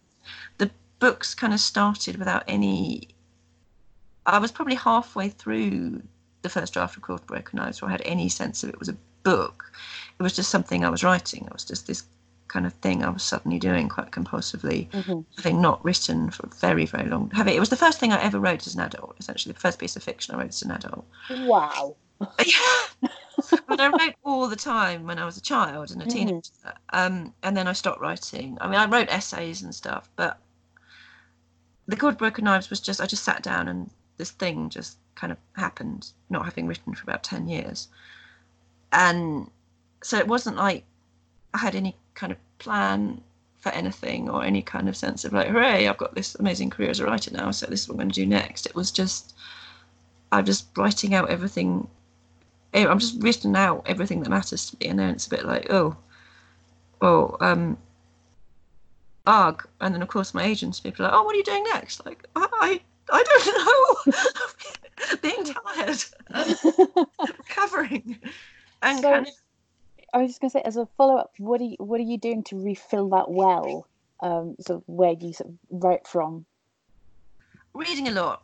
The 0.57 0.69
books 0.99 1.33
kind 1.35 1.53
of 1.53 1.59
started 1.59 2.17
without 2.17 2.43
any. 2.47 3.09
I 4.25 4.37
was 4.39 4.51
probably 4.51 4.75
halfway 4.75 5.29
through 5.29 6.01
the 6.41 6.49
first 6.49 6.73
draft 6.73 6.95
of 6.95 7.03
Court 7.03 7.25
Broken 7.25 7.57
Knives 7.57 7.81
where 7.81 7.89
I 7.89 7.93
had 7.93 8.01
any 8.05 8.29
sense 8.29 8.63
of 8.63 8.69
it 8.69 8.79
was 8.79 8.89
a 8.89 8.97
book. 9.23 9.71
It 10.19 10.23
was 10.23 10.35
just 10.35 10.49
something 10.49 10.85
I 10.85 10.89
was 10.89 11.03
writing. 11.03 11.45
It 11.45 11.53
was 11.53 11.65
just 11.65 11.87
this 11.87 12.03
kind 12.47 12.65
of 12.65 12.73
thing 12.73 13.03
I 13.03 13.09
was 13.09 13.23
suddenly 13.23 13.59
doing 13.59 13.89
quite 13.89 14.11
compulsively, 14.11 14.89
Mhm. 14.91 15.23
having 15.37 15.61
not 15.61 15.83
written 15.85 16.31
for 16.31 16.47
very, 16.47 16.85
very 16.85 17.07
long. 17.09 17.29
Having 17.31 17.55
it 17.55 17.59
was 17.59 17.69
the 17.69 17.75
first 17.75 17.99
thing 17.99 18.11
I 18.11 18.21
ever 18.21 18.39
wrote 18.39 18.65
as 18.65 18.73
an 18.75 18.81
adult. 18.81 19.15
Essentially, 19.19 19.53
the 19.53 19.59
first 19.59 19.77
piece 19.79 19.95
of 19.95 20.03
fiction 20.03 20.33
I 20.33 20.39
wrote 20.39 20.49
as 20.49 20.61
an 20.63 20.71
adult. 20.71 21.05
Wow. 21.29 21.95
but 22.19 23.11
I 23.80 23.88
wrote 23.88 24.15
all 24.23 24.47
the 24.47 24.56
time 24.56 25.06
when 25.06 25.19
I 25.19 25.25
was 25.25 25.38
a 25.38 25.41
child 25.41 25.91
and 25.91 26.02
a 26.02 26.06
Mhm. 26.06 26.12
teenager. 26.12 26.73
Um, 26.91 27.34
and 27.43 27.56
then 27.56 27.67
I 27.67 27.73
stopped 27.73 28.02
writing. 28.02 28.58
I 28.62 28.67
mean, 28.67 28.80
I 28.80 28.86
wrote 28.86 29.10
essays 29.10 29.62
and 29.62 29.73
stuff, 29.73 30.10
but 30.15 30.39
the 31.88 31.95
Good 31.95 32.17
Broken 32.17 32.45
Knives 32.45 32.69
was 32.69 32.80
just 32.80 33.02
I 33.02 33.06
just 33.06 33.23
sat 33.23 33.41
down 33.41 33.67
and 33.67 33.89
this 34.17 34.32
thing 34.32 34.69
just 34.69 34.97
kind 35.15 35.32
of 35.32 35.38
happened, 35.54 36.12
not 36.30 36.45
having 36.45 36.67
written 36.67 36.93
for 36.93 37.04
about 37.04 37.23
ten 37.23 37.47
years. 37.47 37.88
And 38.91 39.49
so 40.04 40.17
it 40.17 40.28
wasn't 40.28 40.58
like 40.58 40.84
I 41.54 41.60
had 41.60 41.75
any 41.75 41.95
kind 42.15 42.32
of 42.32 42.38
plan 42.60 43.21
for 43.58 43.69
anything 43.69 44.30
or 44.30 44.43
any 44.43 44.62
kind 44.62 44.88
of 44.88 44.95
sense 44.95 45.25
of 45.25 45.34
like, 45.34 45.47
hooray, 45.47 45.88
I've 45.88 45.97
got 45.97 46.15
this 46.15 46.36
amazing 46.36 46.69
career 46.69 46.89
as 46.89 46.99
a 46.99 47.06
writer 47.06 47.32
now, 47.32 47.52
so 47.52 47.65
this 47.65 47.82
is 47.82 47.89
what 47.89 47.95
I'm 47.95 47.99
going 47.99 48.10
to 48.12 48.21
do 48.21 48.25
next. 48.25 48.65
It 48.65 48.75
was 48.75 48.91
just 48.91 49.34
I'm 50.32 50.45
just 50.45 50.67
writing 50.78 51.13
out 51.15 51.30
everything 51.30 51.88
I'm 52.73 52.99
just 52.99 53.21
written 53.21 53.55
out 53.55 53.84
everything 53.88 54.21
that 54.21 54.29
matters 54.29 54.69
to 54.69 54.77
me, 54.79 54.88
and 54.89 54.99
then 54.99 55.10
it's 55.10 55.27
a 55.27 55.29
bit 55.29 55.45
like, 55.45 55.67
oh, 55.71 55.95
oh, 57.01 57.36
um, 57.41 57.77
arg, 59.25 59.67
and 59.82 59.93
then 59.93 60.01
of 60.01 60.08
course 60.08 60.34
my 60.34 60.43
agents, 60.43 60.79
people 60.79 61.05
are 61.05 61.10
like, 61.10 61.17
oh, 61.19 61.23
what 61.23 61.34
are 61.34 61.38
you 61.38 61.43
doing 61.43 61.63
next? 61.73 62.05
Like, 62.05 62.25
I, 62.36 62.79
I 63.12 63.23
don't 63.23 64.13
know, 64.13 65.17
being 65.21 65.45
tired, 65.45 66.03
recovering, 67.38 68.19
and 68.82 68.99
So- 68.99 69.12
kind 69.12 69.27
of, 69.27 69.34
I 70.13 70.17
was 70.23 70.29
just 70.32 70.41
going 70.41 70.49
to 70.49 70.58
say, 70.58 70.63
as 70.65 70.75
a 70.77 70.88
follow 70.97 71.17
up, 71.17 71.34
what 71.38 71.62
are 71.62 71.65
you, 71.65 71.75
what 71.79 71.99
are 71.99 72.03
you 72.03 72.17
doing 72.17 72.43
to 72.45 72.55
refill 72.60 73.10
that 73.10 73.29
well? 73.29 73.86
Um, 74.21 74.55
sort 74.60 74.77
of 74.82 74.84
where 74.88 75.13
you 75.13 75.32
sort 75.34 75.49
of 75.51 75.55
write 75.69 76.05
from. 76.08 76.45
reading 77.73 78.08
a 78.08 78.12
lot, 78.12 78.43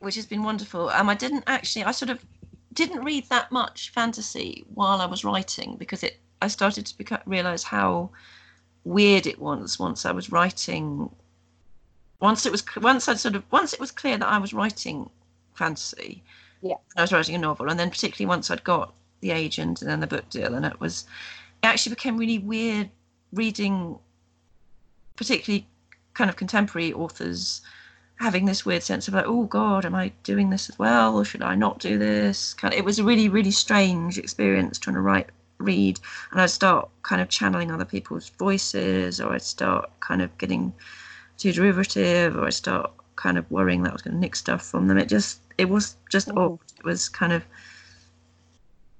which 0.00 0.14
has 0.16 0.26
been 0.26 0.42
wonderful. 0.44 0.88
Um, 0.90 1.08
I 1.08 1.14
didn't 1.14 1.44
actually, 1.46 1.84
I 1.84 1.90
sort 1.92 2.10
of 2.10 2.24
didn't 2.72 3.04
read 3.04 3.28
that 3.28 3.50
much 3.50 3.90
fantasy 3.90 4.64
while 4.74 5.00
I 5.00 5.06
was 5.06 5.24
writing 5.24 5.76
because 5.76 6.02
it. 6.02 6.18
I 6.42 6.48
started 6.48 6.86
to 6.86 6.96
become, 6.96 7.20
realize 7.26 7.62
how 7.62 8.10
weird 8.84 9.26
it 9.26 9.38
was 9.38 9.78
once 9.78 10.06
I 10.06 10.12
was 10.12 10.32
writing. 10.32 11.10
Once 12.20 12.46
it 12.46 12.52
was 12.52 12.64
once 12.76 13.08
I 13.08 13.14
sort 13.14 13.34
of 13.34 13.44
once 13.50 13.72
it 13.72 13.80
was 13.80 13.90
clear 13.90 14.16
that 14.16 14.28
I 14.28 14.38
was 14.38 14.54
writing 14.54 15.10
fantasy. 15.54 16.22
Yeah. 16.62 16.76
I 16.96 17.02
was 17.02 17.12
writing 17.12 17.34
a 17.34 17.38
novel, 17.38 17.70
and 17.70 17.78
then 17.78 17.90
particularly 17.90 18.28
once 18.28 18.50
I'd 18.50 18.64
got 18.64 18.94
the 19.20 19.32
agent 19.32 19.82
and 19.82 19.90
then 19.90 20.00
the 20.00 20.06
book 20.06 20.28
deal, 20.30 20.54
and 20.54 20.64
it 20.64 20.80
was 20.80 21.04
it 21.62 21.66
actually 21.66 21.94
became 21.94 22.16
really 22.16 22.38
weird 22.38 22.88
reading, 23.32 23.98
particularly 25.16 25.66
kind 26.14 26.30
of 26.30 26.36
contemporary 26.36 26.92
authors 26.92 27.60
having 28.20 28.44
this 28.44 28.66
weird 28.66 28.82
sense 28.82 29.08
of 29.08 29.14
like, 29.14 29.24
oh 29.26 29.44
God, 29.44 29.86
am 29.86 29.94
I 29.94 30.12
doing 30.24 30.50
this 30.50 30.68
as 30.68 30.78
well, 30.78 31.16
or 31.16 31.24
should 31.24 31.42
I 31.42 31.54
not 31.54 31.78
do 31.78 31.98
this? 31.98 32.52
Kind 32.52 32.74
of, 32.74 32.78
it 32.78 32.84
was 32.84 32.98
a 32.98 33.04
really, 33.04 33.30
really 33.30 33.50
strange 33.50 34.18
experience 34.18 34.78
trying 34.78 34.94
to 34.94 35.00
write, 35.00 35.30
read, 35.58 35.98
and 36.30 36.40
I'd 36.40 36.50
start 36.50 36.90
kind 37.02 37.22
of 37.22 37.30
channeling 37.30 37.70
other 37.70 37.86
people's 37.86 38.28
voices, 38.38 39.20
or 39.22 39.32
I'd 39.32 39.42
start 39.42 39.90
kind 40.00 40.20
of 40.20 40.36
getting 40.36 40.72
too 41.38 41.50
derivative, 41.52 42.36
or 42.36 42.44
I'd 42.44 42.54
start 42.54 42.92
kind 43.16 43.38
of 43.38 43.50
worrying 43.50 43.82
that 43.82 43.90
I 43.90 43.92
was 43.94 44.02
going 44.02 44.14
to 44.14 44.20
nick 44.20 44.36
stuff 44.36 44.62
from 44.62 44.86
them. 44.86 44.98
It 44.98 45.08
just, 45.08 45.40
it 45.56 45.70
was 45.70 45.96
just 46.10 46.28
Mhm. 46.28 46.36
odd. 46.38 46.58
It 46.78 46.84
was 46.84 47.08
kind 47.08 47.32
of. 47.32 47.42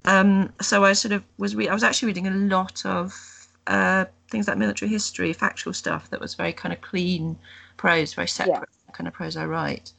Um, 0.06 0.50
so 0.62 0.82
I 0.82 0.94
sort 0.94 1.12
of 1.12 1.22
was 1.36 1.54
re- 1.54 1.68
I 1.68 1.74
was 1.74 1.84
actually 1.84 2.06
reading 2.06 2.26
a 2.26 2.30
lot 2.30 2.86
of 2.86 3.14
uh, 3.66 4.06
things 4.30 4.48
like 4.48 4.56
military 4.56 4.90
history, 4.90 5.34
factual 5.34 5.74
stuff 5.74 6.08
that 6.08 6.20
was 6.20 6.34
very 6.34 6.54
kind 6.54 6.72
of 6.72 6.80
clean 6.80 7.38
prose, 7.76 8.14
very 8.14 8.26
separate 8.28 8.68
the 8.72 8.79
kind 8.92 9.08
of 9.08 9.14
prose 9.14 9.36
I 9.36 9.46
write, 9.46 9.92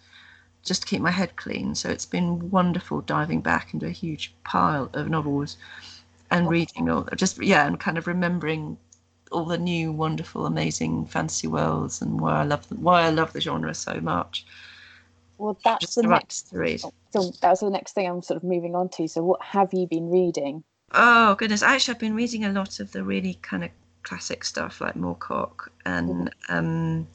just 0.63 0.81
to 0.83 0.87
keep 0.87 1.01
my 1.01 1.11
head 1.11 1.35
clean. 1.35 1.75
So 1.75 1.89
it's 1.89 2.05
been 2.05 2.49
wonderful 2.51 3.01
diving 3.01 3.41
back 3.41 3.73
into 3.73 3.87
a 3.87 3.91
huge 3.91 4.33
pile 4.43 4.89
of 4.93 5.09
novels 5.09 5.57
and 6.29 6.49
reading 6.49 6.89
all 6.89 7.07
just 7.15 7.41
yeah, 7.41 7.67
and 7.67 7.79
kind 7.79 7.97
of 7.97 8.07
remembering 8.07 8.77
all 9.31 9.45
the 9.45 9.57
new, 9.57 9.91
wonderful, 9.91 10.45
amazing 10.45 11.05
fantasy 11.05 11.47
worlds 11.47 12.01
and 12.01 12.19
why 12.19 12.41
I 12.41 12.43
love 12.43 12.67
the, 12.69 12.75
why 12.75 13.03
I 13.03 13.09
love 13.09 13.33
the 13.33 13.41
genre 13.41 13.73
so 13.73 13.99
much. 14.01 14.45
Well, 15.37 15.57
that's 15.63 15.85
Just 15.85 15.95
the 15.95 16.03
next. 16.03 16.49
to 16.49 16.59
read. 16.59 16.81
So 17.11 17.31
that's 17.41 17.61
the 17.61 17.69
next 17.69 17.93
thing 17.93 18.07
I'm 18.07 18.21
sort 18.21 18.37
of 18.37 18.43
moving 18.43 18.75
on 18.75 18.89
to. 18.89 19.07
So, 19.07 19.23
what 19.23 19.41
have 19.41 19.73
you 19.73 19.87
been 19.87 20.09
reading? 20.09 20.63
Oh 20.93 21.35
goodness! 21.35 21.63
Actually, 21.63 21.95
I've 21.95 21.99
been 21.99 22.15
reading 22.15 22.45
a 22.45 22.51
lot 22.51 22.79
of 22.79 22.91
the 22.91 23.03
really 23.03 23.35
kind 23.41 23.63
of 23.63 23.71
classic 24.03 24.43
stuff 24.43 24.81
like 24.81 24.95
Moorcock 24.95 25.69
and 25.85 26.33
um, 26.49 27.07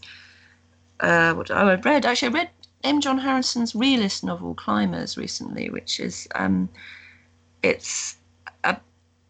uh, 1.01 1.35
what 1.35 1.51
oh, 1.51 1.55
I 1.55 1.75
read. 1.75 2.07
Actually, 2.07 2.29
I 2.29 2.33
read 2.33 2.51
M. 2.85 3.01
John 3.01 3.19
Harrison's 3.19 3.75
realist 3.75 4.25
novel 4.25 4.55
Climbers 4.55 5.17
recently, 5.17 5.71
which 5.71 6.01
is 6.01 6.29
um, 6.35 6.69
it's 7.63 8.17
a 8.65 8.77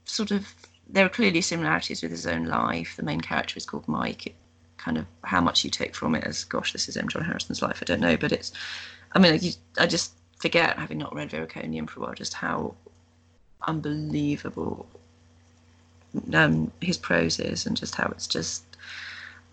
sort 0.04 0.30
of 0.30 0.54
there 0.88 1.04
are 1.04 1.10
clearly 1.10 1.40
similarities 1.40 2.02
with 2.02 2.10
his 2.10 2.26
own 2.26 2.46
life. 2.46 2.96
The 2.96 3.02
main 3.02 3.20
character 3.20 3.56
is 3.56 3.66
called 3.66 3.88
Mike. 3.88 4.26
It, 4.26 4.34
kind 4.76 4.98
of 4.98 5.06
how 5.24 5.40
much 5.40 5.64
you 5.64 5.70
take 5.70 5.96
from 5.96 6.14
it 6.14 6.22
as 6.24 6.44
gosh, 6.44 6.72
this 6.72 6.88
is 6.88 6.96
M. 6.96 7.08
John 7.08 7.24
Harrison's 7.24 7.62
life. 7.62 7.78
I 7.82 7.84
don't 7.84 8.00
know, 8.00 8.16
but 8.16 8.32
it's. 8.32 8.52
I 9.12 9.18
mean, 9.18 9.38
you, 9.40 9.52
I 9.78 9.86
just 9.86 10.12
forget 10.38 10.78
having 10.78 10.98
not 10.98 11.14
read 11.14 11.30
Viriconium 11.30 11.88
for 11.88 12.00
a 12.00 12.02
while 12.04 12.14
just 12.14 12.34
how 12.34 12.74
unbelievable 13.66 14.86
um, 16.34 16.70
his 16.80 16.98
prose 16.98 17.40
is 17.40 17.66
and 17.66 17.76
just 17.76 17.94
how 17.94 18.06
it's 18.08 18.26
just 18.26 18.64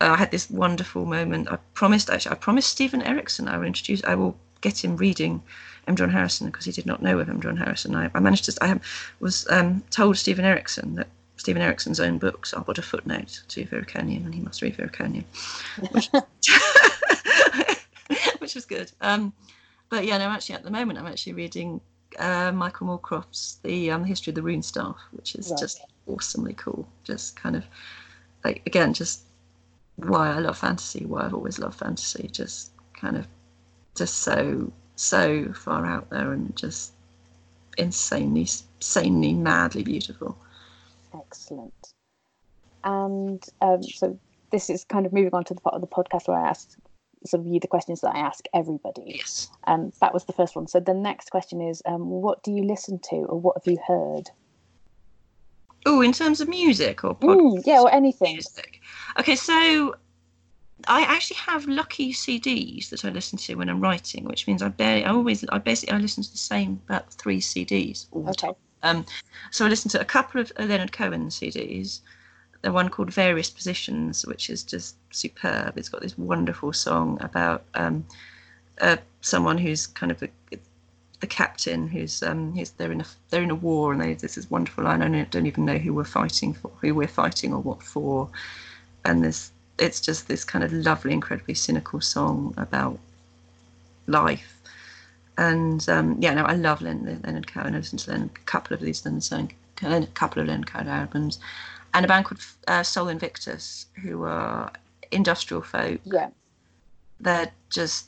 uh, 0.03 0.13
I 0.13 0.17
had 0.17 0.31
this 0.31 0.49
wonderful 0.49 1.05
moment. 1.05 1.49
I 1.51 1.57
promised 1.73 2.09
actually 2.09 2.33
I 2.33 2.35
promised 2.35 2.69
Steven 2.69 3.01
Erikson 3.01 3.47
I 3.47 3.57
will 3.57 3.65
introduce 3.65 4.03
I 4.03 4.15
will 4.15 4.35
get 4.61 4.83
him 4.83 4.97
reading 4.97 5.41
M. 5.87 5.95
John 5.95 6.09
Harrison 6.09 6.47
because 6.47 6.65
he 6.65 6.71
did 6.71 6.85
not 6.85 7.01
know 7.01 7.19
of 7.19 7.29
M. 7.29 7.41
John 7.41 7.57
Harrison. 7.57 7.95
I, 7.95 8.09
I 8.13 8.19
managed 8.19 8.45
to 8.45 8.57
I 8.61 8.67
have, 8.67 8.81
was 9.19 9.47
um, 9.49 9.83
told 9.89 10.17
Steven 10.17 10.45
Erikson 10.45 10.95
that 10.95 11.07
Steven 11.37 11.61
Erikson's 11.61 11.99
own 11.99 12.17
books 12.17 12.53
are 12.53 12.63
but 12.63 12.77
a 12.77 12.81
footnote 12.81 13.43
to 13.49 13.65
Viriconium 13.65 14.25
and 14.25 14.33
he 14.35 14.41
must 14.41 14.61
read 14.61 14.77
Viriconium, 14.77 15.25
which, 15.91 16.09
which 18.39 18.55
was 18.55 18.65
good. 18.65 18.91
Um, 19.01 19.33
but 19.89 20.05
yeah, 20.05 20.17
no, 20.17 20.29
actually 20.29 20.55
at 20.55 20.63
the 20.63 20.71
moment 20.71 20.99
I'm 20.99 21.07
actually 21.07 21.33
reading 21.33 21.81
uh, 22.19 22.51
Michael 22.53 22.87
Moorcock's 22.87 23.57
The 23.63 23.91
um, 23.91 24.03
History 24.05 24.31
of 24.31 24.35
the 24.35 24.41
Runestaff, 24.41 24.95
which 25.11 25.35
is 25.35 25.49
Right. 25.49 25.59
just 25.59 25.81
awesomely 26.07 26.53
cool. 26.53 26.87
Just 27.03 27.35
kind 27.35 27.55
of 27.55 27.65
like 28.45 28.61
again, 28.65 28.93
just 28.93 29.23
why 29.97 30.31
I 30.31 30.39
love 30.39 30.57
fantasy, 30.57 31.05
why 31.05 31.25
I've 31.25 31.33
always 31.33 31.59
loved 31.59 31.79
fantasy. 31.79 32.29
Just 32.31 32.71
kind 32.93 33.17
of 33.17 33.27
just 33.95 34.19
so 34.19 34.71
so 34.95 35.51
far 35.53 35.85
out 35.85 36.09
there 36.09 36.31
and 36.31 36.55
just 36.55 36.93
insanely 37.77 38.47
insanely 38.79 39.33
madly 39.33 39.83
beautiful. 39.83 40.37
Excellent. 41.13 41.93
And 42.83 43.43
um, 43.61 43.83
so 43.83 44.19
this 44.51 44.69
is 44.69 44.83
kind 44.83 45.05
of 45.05 45.13
moving 45.13 45.33
on 45.33 45.43
to 45.45 45.53
the 45.53 45.61
part 45.61 45.75
of 45.75 45.81
the 45.81 45.87
podcast 45.87 46.27
where 46.27 46.37
I 46.37 46.49
ask 46.49 46.77
sort 47.25 47.41
of 47.41 47.47
you 47.47 47.59
the 47.59 47.67
questions 47.67 48.01
that 48.01 48.15
I 48.15 48.19
ask 48.19 48.45
everybody. 48.53 49.03
Yes. 49.05 49.49
And 49.65 49.85
um, 49.85 49.93
that 50.01 50.13
was 50.13 50.25
the 50.25 50.33
first 50.33 50.55
one. 50.55 50.67
So 50.67 50.79
the 50.79 50.93
next 50.93 51.29
question 51.29 51.61
is, 51.61 51.81
um, 51.85 52.09
what 52.09 52.43
do 52.43 52.51
you 52.51 52.63
listen 52.63 52.99
to, 53.09 53.15
or 53.15 53.39
what 53.39 53.57
have 53.57 53.71
you 53.71 53.79
heard? 53.87 54.29
Oh, 55.85 56.01
in 56.01 56.13
terms 56.13 56.39
of 56.41 56.47
music 56.47 57.03
or 57.03 57.15
mm, 57.15 57.61
yeah, 57.65 57.81
or 57.81 57.93
anything. 57.93 58.33
Music. 58.33 58.81
Okay, 59.19 59.35
so 59.35 59.95
I 60.87 61.01
actually 61.01 61.37
have 61.37 61.67
lucky 61.67 62.13
CDs 62.13 62.89
that 62.89 63.05
I 63.05 63.09
listen 63.09 63.37
to 63.39 63.55
when 63.55 63.69
I'm 63.69 63.81
writing, 63.81 64.25
which 64.25 64.47
means 64.47 64.61
I 64.61 64.69
barely, 64.69 65.05
I 65.05 65.09
always, 65.11 65.45
I 65.49 65.57
basically, 65.57 65.95
I 65.95 65.99
listen 65.99 66.23
to 66.23 66.31
the 66.31 66.37
same 66.37 66.81
about 66.87 67.13
three 67.13 67.39
CDs 67.39 68.07
all 68.11 68.23
the 68.23 68.31
okay. 68.31 68.47
time. 68.47 68.55
Um, 68.83 69.05
so 69.51 69.65
I 69.65 69.69
listen 69.69 69.89
to 69.91 70.01
a 70.01 70.05
couple 70.05 70.41
of 70.41 70.51
Leonard 70.59 70.91
Cohen 70.91 71.27
CDs. 71.27 72.01
The 72.61 72.71
one 72.71 72.89
called 72.89 73.13
Various 73.13 73.49
Positions, 73.49 74.25
which 74.25 74.49
is 74.49 74.63
just 74.63 74.95
superb. 75.11 75.77
It's 75.77 75.89
got 75.89 76.01
this 76.01 76.17
wonderful 76.17 76.73
song 76.73 77.17
about 77.21 77.63
um, 77.73 78.05
uh, 78.81 78.97
someone 79.21 79.57
who's 79.57 79.87
kind 79.87 80.11
of 80.11 80.23
a, 80.23 80.29
the 81.23 81.27
captain 81.27 81.87
who's 81.87 82.21
um 82.21 82.51
he's 82.51 82.71
they're 82.71 82.91
in 82.91 82.99
a 82.99 83.05
they're 83.29 83.41
in 83.41 83.49
a 83.49 83.55
war 83.55 83.93
and 83.93 84.01
they 84.01 84.13
this 84.13 84.37
is 84.37 84.51
wonderful 84.51 84.83
line. 84.83 85.01
I 85.01 85.07
don't, 85.07 85.31
don't 85.31 85.45
even 85.45 85.63
know 85.63 85.77
who 85.77 85.93
we're 85.93 86.03
fighting 86.03 86.53
for 86.53 86.69
who 86.81 86.93
we're 86.93 87.07
fighting 87.07 87.53
or 87.53 87.61
what 87.61 87.81
for. 87.81 88.27
And 89.05 89.23
this 89.23 89.53
it's 89.79 90.01
just 90.01 90.27
this 90.27 90.43
kind 90.43 90.65
of 90.65 90.73
lovely 90.73 91.13
incredibly 91.13 91.53
cynical 91.53 92.01
song 92.01 92.53
about 92.57 92.99
life. 94.05 94.59
And 95.37 95.87
um, 95.87 96.17
yeah 96.19 96.33
no 96.33 96.43
I 96.43 96.55
love 96.55 96.81
Leonard, 96.81 97.23
Leonard 97.25 97.47
Cohen. 97.47 97.73
I 97.73 97.77
listened 97.77 98.01
to 98.01 98.11
Leonard, 98.11 98.31
a 98.35 98.39
couple 98.39 98.73
of 98.73 98.81
these 98.81 99.05
Leonard, 99.05 99.53
a 99.81 100.07
couple 100.07 100.41
of 100.41 100.49
Leonard 100.49 100.67
Cohen 100.67 100.89
albums. 100.89 101.39
And 101.93 102.03
a 102.03 102.09
band 102.09 102.25
called 102.25 102.41
uh, 102.67 102.83
Sol 102.83 103.07
Invictus 103.07 103.85
who 104.01 104.23
are 104.23 104.73
industrial 105.11 105.63
folk. 105.63 106.01
Yeah. 106.03 106.31
They're 107.21 107.53
just 107.69 108.07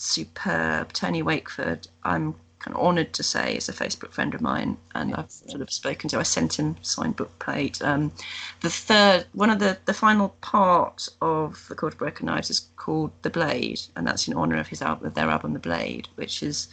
superb. 0.00 0.92
Tony 0.92 1.22
Wakeford, 1.22 1.86
I'm 2.04 2.34
kind 2.58 2.76
of 2.76 2.82
honoured 2.82 3.12
to 3.14 3.22
say, 3.22 3.56
is 3.56 3.68
a 3.68 3.72
Facebook 3.72 4.12
friend 4.12 4.34
of 4.34 4.40
mine, 4.40 4.76
and 4.94 5.14
I've 5.14 5.30
sort 5.30 5.60
of 5.60 5.70
spoken 5.70 6.08
to. 6.10 6.18
I 6.18 6.22
sent 6.22 6.58
him 6.58 6.76
signed 6.82 7.16
book 7.16 7.38
plate. 7.38 7.80
Um, 7.82 8.12
the 8.60 8.70
third, 8.70 9.26
one 9.32 9.50
of 9.50 9.58
the 9.58 9.78
the 9.84 9.94
final 9.94 10.30
part 10.40 11.08
of 11.20 11.64
the 11.68 11.74
Court 11.74 11.92
of 11.92 11.98
Broken 11.98 12.26
Knives 12.26 12.50
is 12.50 12.68
called 12.76 13.12
The 13.22 13.30
Blade, 13.30 13.80
and 13.96 14.06
that's 14.06 14.26
in 14.26 14.34
honour 14.34 14.58
of 14.58 14.68
his 14.68 14.82
album, 14.82 15.06
of 15.06 15.14
their 15.14 15.28
album 15.28 15.52
The 15.52 15.58
Blade, 15.58 16.08
which 16.16 16.42
is 16.42 16.68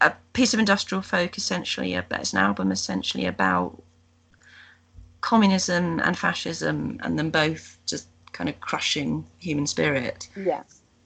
a 0.00 0.12
piece 0.32 0.54
of 0.54 0.60
industrial 0.60 1.02
folk, 1.02 1.36
essentially. 1.36 2.00
But 2.08 2.20
It's 2.20 2.32
an 2.32 2.38
album 2.38 2.70
essentially 2.72 3.26
about 3.26 3.80
communism 5.20 6.00
and 6.00 6.16
fascism, 6.16 7.00
and 7.02 7.18
them 7.18 7.30
both 7.30 7.78
just 7.86 8.08
kind 8.32 8.48
of 8.48 8.60
crushing 8.60 9.24
human 9.38 9.66
spirit. 9.66 10.28
Yeah 10.36 10.62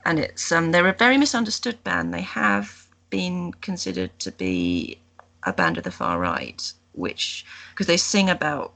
and 0.08 0.18
it's 0.18 0.50
um, 0.50 0.72
they're 0.72 0.88
a 0.88 0.94
very 0.94 1.18
misunderstood 1.18 1.84
band. 1.84 2.14
They 2.14 2.22
have 2.22 2.88
been 3.10 3.52
considered 3.60 4.18
to 4.20 4.32
be 4.32 4.98
a 5.42 5.52
band 5.52 5.76
of 5.76 5.84
the 5.84 5.90
far 5.90 6.18
right, 6.18 6.72
which 6.92 7.44
because 7.70 7.86
they 7.86 7.98
sing 7.98 8.30
about 8.30 8.72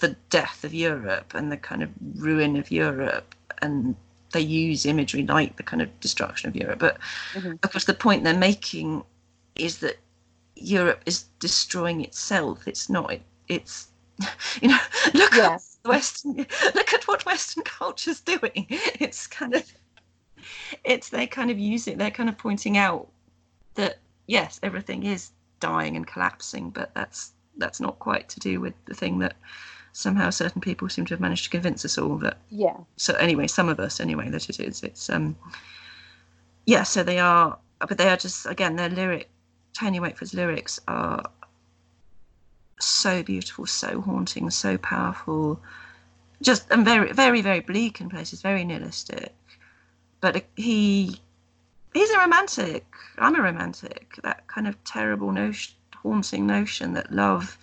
the 0.00 0.16
death 0.28 0.64
of 0.64 0.74
Europe 0.74 1.34
and 1.34 1.52
the 1.52 1.56
kind 1.56 1.84
of 1.84 1.90
ruin 2.16 2.56
of 2.56 2.72
Europe, 2.72 3.36
and 3.62 3.94
they 4.32 4.40
use 4.40 4.86
imagery 4.86 5.24
like 5.24 5.56
the 5.56 5.62
kind 5.62 5.80
of 5.80 6.00
destruction 6.00 6.48
of 6.48 6.56
Europe. 6.56 6.80
But 6.80 6.98
mm-hmm. 7.34 7.52
of 7.62 7.70
course, 7.70 7.84
the 7.84 7.94
point 7.94 8.24
they're 8.24 8.34
making 8.34 9.04
is 9.54 9.78
that 9.78 9.98
Europe 10.56 11.02
is 11.06 11.26
destroying 11.38 12.00
itself. 12.00 12.66
It's 12.66 12.90
not. 12.90 13.12
It, 13.12 13.22
it's 13.46 13.86
you 14.60 14.66
know 14.66 14.78
look 15.14 15.36
yeah. 15.36 15.54
at 15.54 15.62
Western 15.84 16.44
look 16.74 16.92
at 16.92 17.06
what 17.06 17.24
Western 17.24 17.62
culture's 17.62 18.20
doing. 18.20 18.66
It's 18.98 19.28
kind 19.28 19.54
of 19.54 19.72
it's 20.84 21.10
they 21.10 21.26
kind 21.26 21.50
of 21.50 21.58
use 21.58 21.86
it. 21.86 21.98
They're 21.98 22.10
kind 22.10 22.28
of 22.28 22.38
pointing 22.38 22.76
out 22.76 23.08
that 23.74 23.98
yes, 24.26 24.60
everything 24.62 25.04
is 25.04 25.30
dying 25.60 25.96
and 25.96 26.06
collapsing, 26.06 26.70
but 26.70 26.94
that's 26.94 27.32
that's 27.58 27.80
not 27.80 27.98
quite 27.98 28.28
to 28.30 28.40
do 28.40 28.60
with 28.60 28.74
the 28.86 28.94
thing 28.94 29.18
that 29.20 29.36
somehow 29.92 30.30
certain 30.30 30.60
people 30.60 30.88
seem 30.88 31.04
to 31.06 31.14
have 31.14 31.20
managed 31.20 31.44
to 31.44 31.50
convince 31.50 31.84
us 31.84 31.98
all 31.98 32.16
that. 32.18 32.38
Yeah. 32.50 32.76
So 32.96 33.14
anyway, 33.14 33.46
some 33.46 33.68
of 33.68 33.78
us 33.78 34.00
anyway 34.00 34.30
that 34.30 34.48
it 34.48 34.60
is. 34.60 34.82
It's 34.82 35.10
um. 35.10 35.36
Yeah, 36.64 36.84
so 36.84 37.02
they 37.02 37.18
are, 37.18 37.58
but 37.88 37.98
they 37.98 38.08
are 38.08 38.16
just 38.16 38.46
again 38.46 38.76
their 38.76 38.88
lyric. 38.88 39.28
Tony 39.74 40.00
Wakeford's 40.00 40.34
lyrics 40.34 40.78
are 40.86 41.24
so 42.78 43.22
beautiful, 43.22 43.66
so 43.66 44.00
haunting, 44.00 44.50
so 44.50 44.76
powerful, 44.78 45.60
just 46.42 46.70
and 46.70 46.84
very, 46.84 47.12
very, 47.12 47.40
very 47.40 47.60
bleak 47.60 48.00
in 48.00 48.08
places, 48.08 48.42
very 48.42 48.64
nihilistic 48.64 49.34
but 50.22 50.44
he 50.56 51.20
he's 51.92 52.10
a 52.10 52.18
romantic. 52.18 52.86
I'm 53.18 53.34
a 53.34 53.42
romantic. 53.42 54.18
That 54.22 54.46
kind 54.46 54.66
of 54.66 54.82
terrible 54.84 55.32
notion, 55.32 55.74
haunting 55.94 56.46
notion 56.46 56.94
that 56.94 57.12
love 57.12 57.58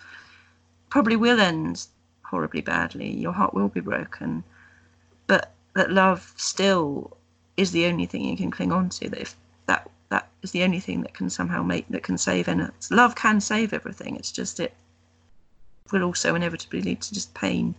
probably 0.90 1.16
will 1.16 1.40
end 1.40 1.88
horribly 2.24 2.62
badly. 2.62 3.10
Your 3.10 3.32
heart 3.32 3.56
will 3.56 3.70
be 3.70 3.80
broken, 3.80 4.44
but 5.26 5.54
that 5.74 5.90
love 5.90 6.34
still 6.36 7.18
is 7.58 7.72
the 7.72 7.88
only 7.88 8.06
thing 8.06 8.24
you 8.24 8.38
can 8.38 8.52
cling 8.52 8.72
on 8.72 8.90
to. 8.90 9.10
That 9.10 9.22
if 9.22 9.36
that 9.66 9.90
that 10.10 10.28
is 10.44 10.52
the 10.52 10.64
only 10.64 10.82
thing 10.82 11.02
that 11.02 11.14
can 11.14 11.30
somehow 11.30 11.64
make 11.64 11.88
that 11.90 12.04
can 12.04 12.18
save 12.18 12.48
and 12.50 12.72
love 12.92 13.16
can 13.16 13.40
save 13.42 13.74
everything. 13.74 14.18
It's 14.18 14.34
just 14.34 14.60
it 14.60 14.74
will 15.94 16.04
also 16.04 16.36
inevitably 16.36 16.82
lead 16.82 17.02
to 17.02 17.14
just 17.14 17.34
pain 17.34 17.74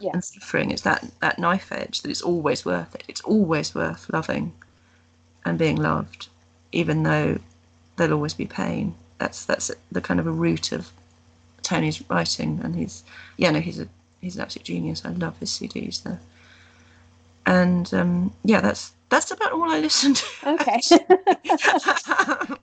yeah. 0.00 0.10
and 0.12 0.24
suffering. 0.24 0.70
It's 0.70 0.82
that 0.82 1.04
that 1.20 1.38
knife 1.38 1.72
edge 1.72 2.02
that 2.02 2.10
it's 2.10 2.22
always 2.22 2.64
worth 2.64 2.94
it. 2.94 3.04
It's 3.08 3.20
always 3.22 3.74
worth 3.74 4.08
loving 4.12 4.52
and 5.44 5.58
being 5.58 5.76
loved, 5.76 6.28
even 6.72 7.02
though 7.02 7.38
there'll 7.96 8.14
always 8.14 8.34
be 8.34 8.46
pain. 8.46 8.94
That's 9.18 9.44
that's 9.44 9.70
the 9.92 10.00
kind 10.00 10.20
of 10.20 10.26
a 10.26 10.32
root 10.32 10.72
of 10.72 10.90
Tony's 11.62 12.02
writing, 12.10 12.60
and 12.62 12.74
he's 12.74 13.04
yeah 13.36 13.50
no 13.50 13.60
he's 13.60 13.80
a 13.80 13.88
he's 14.20 14.36
an 14.36 14.42
absolute 14.42 14.64
genius. 14.64 15.02
I 15.04 15.10
love 15.10 15.38
his 15.38 15.50
CDs 15.50 16.02
though, 16.02 16.18
and 17.46 17.92
um, 17.94 18.32
yeah 18.44 18.60
that's 18.60 18.92
that's 19.08 19.30
about 19.30 19.52
all 19.52 19.70
I 19.70 19.80
listen 19.80 20.14
to. 20.14 20.24
Okay. 20.46 20.80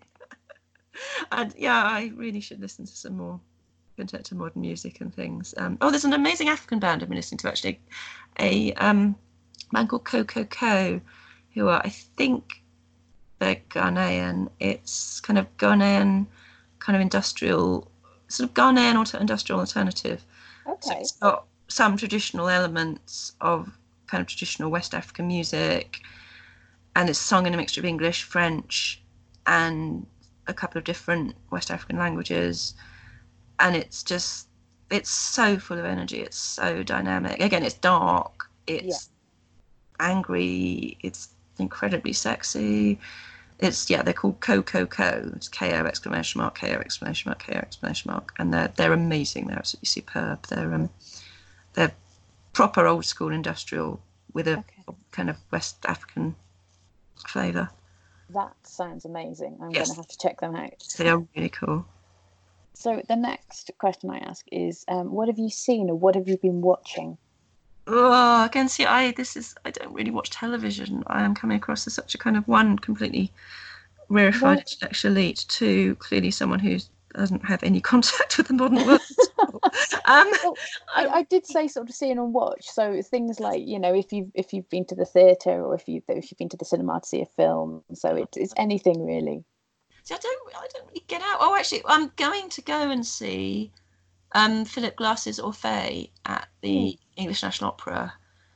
and 1.32 1.54
yeah, 1.58 1.84
I 1.84 2.12
really 2.16 2.42
should 2.42 2.60
listen 2.60 2.86
to 2.86 2.96
some 2.96 3.18
more 3.18 3.40
to 3.98 4.36
modern 4.36 4.62
music 4.62 5.02
and 5.02 5.14
things. 5.14 5.54
Um, 5.58 5.78
oh, 5.82 5.90
there's 5.90 6.06
an 6.06 6.14
amazing 6.14 6.50
African 6.50 6.80
band 6.80 7.02
I've 7.02 7.10
been 7.10 7.16
listening 7.16 7.40
to 7.40 7.48
actually, 7.48 7.80
a 8.40 8.74
um, 8.74 9.16
band 9.72 9.90
called 9.90 10.06
Kokoko, 10.06 11.02
who 11.54 11.68
are 11.68 11.82
I 11.84 11.90
think 11.90 12.64
they're 13.40 13.62
Ghanaian. 13.70 14.50
It's 14.60 15.20
kind 15.20 15.38
of 15.38 15.56
Ghanaian, 15.58 16.26
kind 16.80 16.96
of 16.96 17.02
industrial, 17.02 17.92
sort 18.28 18.50
of 18.50 18.56
Ghanaian 18.56 18.96
alter- 18.96 19.20
industrial 19.20 19.60
alternative. 19.60 20.26
Okay. 20.68 20.80
So 20.82 20.98
it's 21.00 21.12
got 21.14 21.46
some 21.68 21.98
traditional 21.98 22.50
elements 22.50 23.34
of 23.42 23.78
kind 24.08 24.22
of 24.22 24.28
traditional 24.28 24.72
West 24.72 24.94
African 24.94 25.28
music, 25.28 26.00
and 26.96 27.10
it's 27.10 27.20
sung 27.20 27.46
in 27.46 27.54
a 27.54 27.58
mixture 27.58 27.82
of 27.82 27.86
English, 27.86 28.24
French, 28.24 29.02
and 29.46 30.06
a 30.48 30.54
couple 30.54 30.80
of 30.80 30.84
different 30.84 31.36
West 31.52 31.70
African 31.72 31.98
languages 31.98 32.74
and 33.60 33.76
it's 33.76 34.04
just 34.04 34.48
it's 34.90 35.10
so 35.10 35.58
full 35.58 35.80
of 35.80 35.86
energy 35.86 36.22
it's 36.22 36.38
so 36.38 36.84
dynamic. 36.84 37.42
Again 37.42 37.64
it's 37.64 37.76
dark 37.76 38.50
it's 38.68 39.10
yeah. 40.00 40.08
angry 40.08 40.98
it's 41.02 41.30
incredibly 41.60 42.14
sexy. 42.14 43.00
It's 43.60 43.90
yeah 43.90 44.02
they're 44.02 44.14
called 44.14 44.40
kokoko 44.40 45.36
it's 45.36 45.48
ko 45.48 45.66
exclamation 45.66 46.42
mark 46.42 46.60
ko 46.60 46.68
exclamation 46.68 47.30
mark 47.30 47.46
ko 47.46 47.54
exclamation 47.54 48.12
mark 48.12 48.34
and 48.38 48.54
they're 48.54 48.72
they're 48.76 48.94
amazing 48.94 49.48
they're 49.48 49.58
absolutely 49.58 49.88
superb. 49.88 50.48
They're 50.48 50.74
um 50.74 50.90
they're 51.74 51.92
proper 52.54 52.86
old 52.86 53.06
school 53.06 53.32
industrial 53.32 54.00
with 54.34 54.48
a 54.48 54.60
okay. 54.60 54.98
kind 55.12 55.30
of 55.30 55.38
west 55.52 55.78
african 55.86 56.36
flavor. 57.28 57.70
That 58.30 58.54
sounds 58.64 59.06
amazing. 59.06 59.58
I'm 59.62 59.72
yes. 59.72 59.88
going 59.88 59.96
to 59.96 60.02
have 60.02 60.08
to 60.08 60.18
check 60.18 60.40
them 60.40 60.56
out. 60.56 60.96
They 60.98 61.10
are 61.10 61.24
really 61.36 61.50
cool 61.50 61.86
so 62.74 63.02
the 63.08 63.16
next 63.16 63.72
question 63.78 64.10
I 64.10 64.20
ask 64.20 64.46
is, 64.52 64.86
um, 64.88 65.12
what 65.12 65.28
have 65.28 65.40
you 65.40 65.50
seen 65.50 65.90
or 65.90 65.96
what 65.96 66.16
have 66.16 66.28
you 66.28 66.38
been 66.38 66.62
watching? 66.62 67.18
Oh, 67.86 68.46
again, 68.46 68.70
see, 68.70 68.86
I 68.86 69.12
this 69.12 69.36
is 69.36 69.56
I 69.66 69.72
don't 69.72 69.94
really 69.94 70.12
watch 70.12 70.30
television. 70.30 71.04
I 71.08 71.24
am 71.24 71.36
coming 71.36 71.58
across 71.58 71.86
as 71.86 71.94
such 71.94 72.16
a 72.16 72.18
kind 72.18 72.38
of 72.38 72.48
one 72.48 72.80
completely 72.80 73.32
rarefied 74.10 74.58
what? 74.58 74.72
intellectual 74.72 75.12
elite, 75.12 75.46
two 75.50 75.96
clearly 75.96 76.32
someone 76.32 76.60
who 76.60 76.80
doesn't 77.14 77.46
have 77.46 77.62
any 77.64 77.82
contact 77.92 78.38
with 78.38 78.48
the 78.48 78.54
modern 78.54 78.86
world. 78.86 79.02
um, 80.06 80.32
well, 80.44 80.56
I, 80.96 81.08
I, 81.08 81.24
did 81.24 81.46
say 81.46 81.68
sort 81.68 81.90
of 81.90 81.96
seeing 81.96 82.18
and 82.18 82.34
watch. 82.34 82.70
So 82.70 83.02
things 83.02 83.40
like 83.40 83.62
you 83.66 83.80
know 83.80 83.94
if 83.94 84.14
you've 84.14 84.32
if 84.34 84.54
you've 84.54 84.70
been 84.70 84.86
to 84.86 84.96
the 84.96 85.06
theatre 85.06 85.64
or 85.64 85.76
if 85.76 85.88
you've 85.88 86.04
if 86.08 86.32
you've 86.32 86.38
been 86.38 86.50
to 86.50 86.58
the 86.58 86.66
cinema 86.66 87.02
to 87.02 87.08
see 87.08 87.22
a 87.22 87.26
film. 87.26 87.84
So 87.94 88.16
it, 88.16 88.30
it's 88.36 88.54
anything 88.58 89.06
really. 89.06 89.44
See, 90.04 90.14
I 90.14 90.18
don't, 90.18 90.56
I 90.56 90.68
don't 90.74 90.88
really 90.88 91.04
get 91.08 91.22
out. 91.22 91.38
Oh, 91.40 91.56
actually, 91.56 91.82
I'm 91.86 92.12
going 92.18 92.50
to 92.50 92.62
go 92.62 92.92
and 92.92 93.06
see 93.06 93.72
um, 94.34 94.66
Philip 94.66 94.96
Glass's 94.98 95.40
Orfeo 95.40 96.10
at 96.26 96.48
the 96.62 96.98
English 97.16 97.42
National 97.42 97.70
Opera 97.72 98.14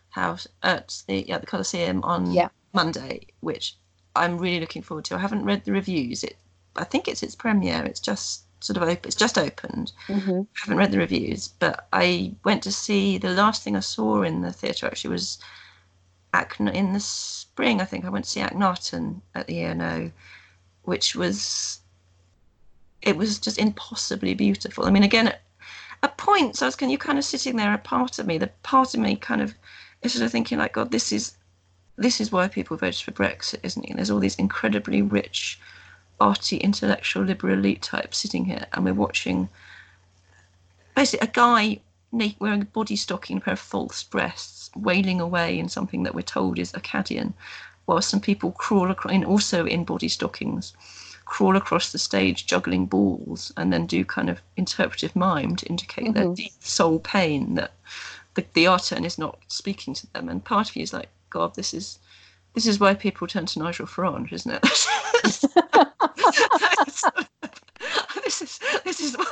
House 0.10 0.48
at 0.64 1.02
the 1.08 1.26
yeah 1.28 1.38
the 1.38 1.45
Coliseum 1.45 2.04
on 2.04 2.32
Yeah. 2.32 2.50
Monday, 2.74 3.28
which 3.39 3.76
I'm 4.16 4.38
really 4.38 4.60
looking 4.60 4.82
forward 4.82 5.06
to. 5.06 5.16
I 5.16 5.20
haven't 5.20 5.45
read 5.45 5.64
the 5.64 5.72
reviews. 5.72 6.24
It 6.24 6.38
I 6.76 6.84
think 6.84 7.08
it's 7.08 7.24
its 7.24 7.36
premiere. 7.36 7.84
It's 7.86 8.00
just 8.00 8.43
sort 8.64 8.78
of 8.78 8.84
open. 8.84 9.02
It's 9.06 9.16
just 9.16 9.38
opened. 9.38 9.93
hmm 10.08 10.41
I 10.41 10.60
haven't 10.62 10.78
read 10.78 10.91
the 10.91 10.98
reviews, 10.98 11.48
but 11.48 11.88
I 11.93 12.34
went 12.43 12.64
to 12.64 12.72
see 12.72 13.18
the 13.18 13.30
last 13.30 13.64
thing 13.64 13.76
I 13.76 13.82
saw 13.82 14.24
in 14.24 14.41
the 14.41 14.52
theatre 14.52 14.88
actually 14.88 15.12
was 15.12 15.38
in 16.74 16.93
the 16.93 17.00
spring. 17.00 17.80
I 17.82 17.86
think 17.86 18.06
I 18.06 18.10
went 18.10 18.26
to 18.26 18.32
see 18.32 18.41
Akhenaten 18.41 19.22
at 19.36 19.48
the 19.48 19.60
ENO, 19.62 20.12
which 20.88 21.18
was 21.18 21.82
it 23.02 23.18
was 23.18 23.40
just 23.40 23.58
impossibly 23.58 24.34
beautiful. 24.34 24.86
I 24.86 24.90
mean, 24.90 25.04
again, 25.04 25.28
at, 25.28 25.42
at 26.02 26.18
points 26.18 26.62
I 26.62 26.66
was 26.66 26.78
kind 26.78 26.92
you 26.92 26.98
kind 26.98 27.18
of 27.18 27.26
sitting 27.26 27.58
there. 27.58 27.74
A 27.74 27.78
part 27.78 28.20
of 28.20 28.26
me, 28.26 28.38
the 28.38 28.48
part 28.64 28.94
of 28.94 29.02
me, 29.02 29.18
kind 29.18 29.42
of 29.42 29.54
is 30.02 30.14
sort 30.14 30.26
of 30.26 30.32
thinking 30.32 30.58
like, 30.58 30.74
God, 30.74 30.92
this 30.92 31.12
is 31.12 31.36
this 31.98 32.22
is 32.22 32.32
why 32.32 32.48
people 32.48 32.78
voted 32.78 33.02
for 33.02 33.12
Brexit, 33.12 33.60
isn't 33.64 33.84
it? 33.84 33.90
And 33.90 34.00
there's 34.00 34.10
all 34.10 34.20
these 34.20 34.36
incredibly 34.36 35.02
rich, 35.02 35.60
arty, 36.22 36.56
intellectual, 36.56 37.24
liberal 37.24 37.56
elite 37.56 37.82
types 37.82 38.20
sitting 38.20 38.46
here, 38.46 38.66
and 38.72 38.86
we're 38.86 38.94
watching 38.94 39.50
basically 40.96 41.28
a 41.28 41.32
guy 41.32 41.82
wearing 42.40 42.62
a 42.62 42.66
body 42.66 42.96
stocking, 42.96 43.38
a 43.38 43.42
pair 43.42 43.56
of 43.56 43.60
false 43.60 44.04
breasts, 44.04 44.72
wailing 44.74 45.20
away 45.20 45.60
in 45.60 45.68
something 45.68 46.04
that 46.04 46.16
we're 46.16 46.22
told 46.22 46.58
is 46.58 46.72
Akkadian, 46.72 47.34
while 47.88 48.02
some 48.02 48.20
people 48.20 48.52
crawl 48.52 48.92
across, 48.92 49.14
and 49.14 49.26
also 49.26 49.66
in 49.66 49.86
body 49.86 50.10
stockings, 50.10 50.74
crawl 51.26 51.56
across 51.56 51.92
the 51.92 51.98
stage 51.98 52.46
juggling 52.46 52.86
balls 52.86 53.52
and 53.58 53.74
then 53.74 53.86
do 53.86 54.06
kind 54.06 54.30
of 54.30 54.42
interpretive 54.58 55.16
mime 55.16 55.56
to 55.56 55.66
indicate 55.68 56.14
their 56.14 56.26
Mhm. 56.26 56.36
deep 56.36 56.54
soul 56.60 57.00
pain 57.00 57.56
that 57.56 57.72
the, 58.36 58.46
the 58.54 58.66
Aten 58.66 59.06
is 59.06 59.18
not 59.18 59.40
speaking 59.48 59.94
to 59.94 60.08
them. 60.14 60.30
And 60.30 60.44
part 60.44 60.70
of 60.70 60.76
you 60.76 60.84
is 60.84 60.94
like, 60.94 61.10
God, 61.30 61.56
this 61.56 61.74
is 61.74 62.00
this 62.54 62.66
is 62.66 62.80
why 62.80 62.94
people 62.94 63.28
turn 63.28 63.46
to 63.46 63.60
Nigel 63.60 63.86
Farage, 63.86 64.34
isn't 64.34 64.52
it? 64.52 64.62
this 68.24 68.42
is 68.42 68.60
this 68.84 69.00
is 69.00 69.16
why 69.18 69.26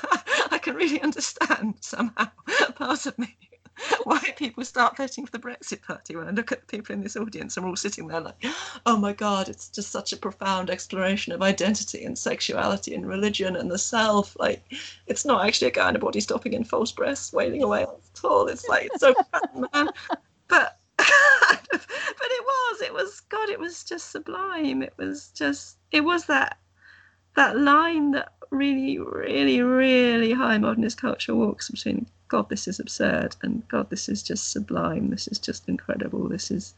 I 0.51 0.57
can 0.59 0.75
really 0.75 1.01
understand 1.01 1.75
somehow 1.81 2.27
part 2.75 3.05
of 3.05 3.17
me 3.17 3.35
why 4.03 4.19
people 4.37 4.63
start 4.63 4.97
voting 4.97 5.25
for 5.25 5.31
the 5.31 5.39
Brexit 5.39 5.81
Party 5.81 6.15
when 6.15 6.27
I 6.27 6.31
look 6.31 6.51
at 6.51 6.61
the 6.61 6.65
people 6.65 6.93
in 6.93 7.01
this 7.01 7.17
audience 7.17 7.55
and 7.55 7.65
we're 7.65 7.71
all 7.71 7.75
sitting 7.75 8.07
there 8.07 8.21
like, 8.21 8.43
oh 8.85 8.97
my 8.97 9.13
God, 9.13 9.49
it's 9.49 9.69
just 9.69 9.91
such 9.91 10.13
a 10.13 10.17
profound 10.17 10.69
exploration 10.69 11.33
of 11.33 11.41
identity 11.41 12.05
and 12.05 12.17
sexuality 12.17 12.95
and 12.95 13.07
religion 13.07 13.55
and 13.55 13.69
the 13.69 13.77
self. 13.77 14.35
Like, 14.39 14.63
it's 15.07 15.25
not 15.25 15.45
actually 15.45 15.67
a 15.67 15.71
guy 15.71 15.89
in 15.89 15.95
a 15.95 15.99
body 15.99 16.19
stopping 16.19 16.53
in 16.53 16.63
false 16.63 16.91
breasts 16.91 17.33
wailing 17.33 17.63
away 17.63 17.83
at 17.83 18.21
all. 18.23 18.47
It's 18.47 18.67
like 18.67 18.85
it's 18.85 19.01
so 19.01 19.13
fun, 19.31 19.67
man. 19.73 19.89
But 20.47 20.79
but 20.97 21.07
it 21.77 22.43
was, 22.43 22.81
it 22.81 22.93
was 22.93 23.21
God, 23.21 23.49
it 23.49 23.59
was 23.59 23.83
just 23.83 24.11
sublime. 24.11 24.81
It 24.81 24.93
was 24.97 25.29
just, 25.29 25.77
it 25.91 26.01
was 26.01 26.25
that 26.27 26.57
that 27.35 27.57
line 27.57 28.11
that 28.11 28.31
really, 28.51 28.99
really, 28.99 29.61
really 29.61 30.33
high 30.33 30.57
modernist 30.57 30.99
culture 30.99 31.35
walks 31.35 31.69
between 31.69 32.05
God, 32.27 32.49
this 32.49 32.67
is 32.67 32.79
absurd, 32.79 33.35
and 33.41 33.67
God, 33.67 33.89
this 33.89 34.09
is 34.09 34.23
just 34.23 34.51
sublime. 34.51 35.09
This 35.09 35.27
is 35.27 35.39
just 35.39 35.67
incredible. 35.69 36.27
This 36.27 36.51
is 36.51 36.73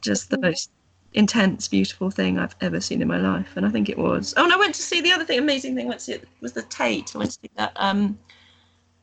just 0.00 0.30
the 0.30 0.38
most 0.38 0.70
intense, 1.12 1.68
beautiful 1.68 2.10
thing 2.10 2.38
I've 2.38 2.56
ever 2.60 2.80
seen 2.80 3.02
in 3.02 3.08
my 3.08 3.18
life. 3.18 3.56
And 3.56 3.66
I 3.66 3.70
think 3.70 3.88
it 3.88 3.98
was. 3.98 4.34
Oh, 4.36 4.44
and 4.44 4.52
I 4.52 4.56
went 4.56 4.74
to 4.74 4.82
see 4.82 5.00
the 5.00 5.12
other 5.12 5.24
thing, 5.24 5.38
amazing 5.38 5.74
thing. 5.74 5.86
I 5.86 5.88
went 5.88 6.00
to 6.00 6.04
see 6.04 6.12
it 6.12 6.28
was 6.40 6.52
the 6.52 6.62
Tate. 6.62 7.14
I 7.14 7.18
went 7.18 7.32
to 7.32 7.38
see 7.42 7.50
that. 7.56 7.72
Um, 7.76 8.18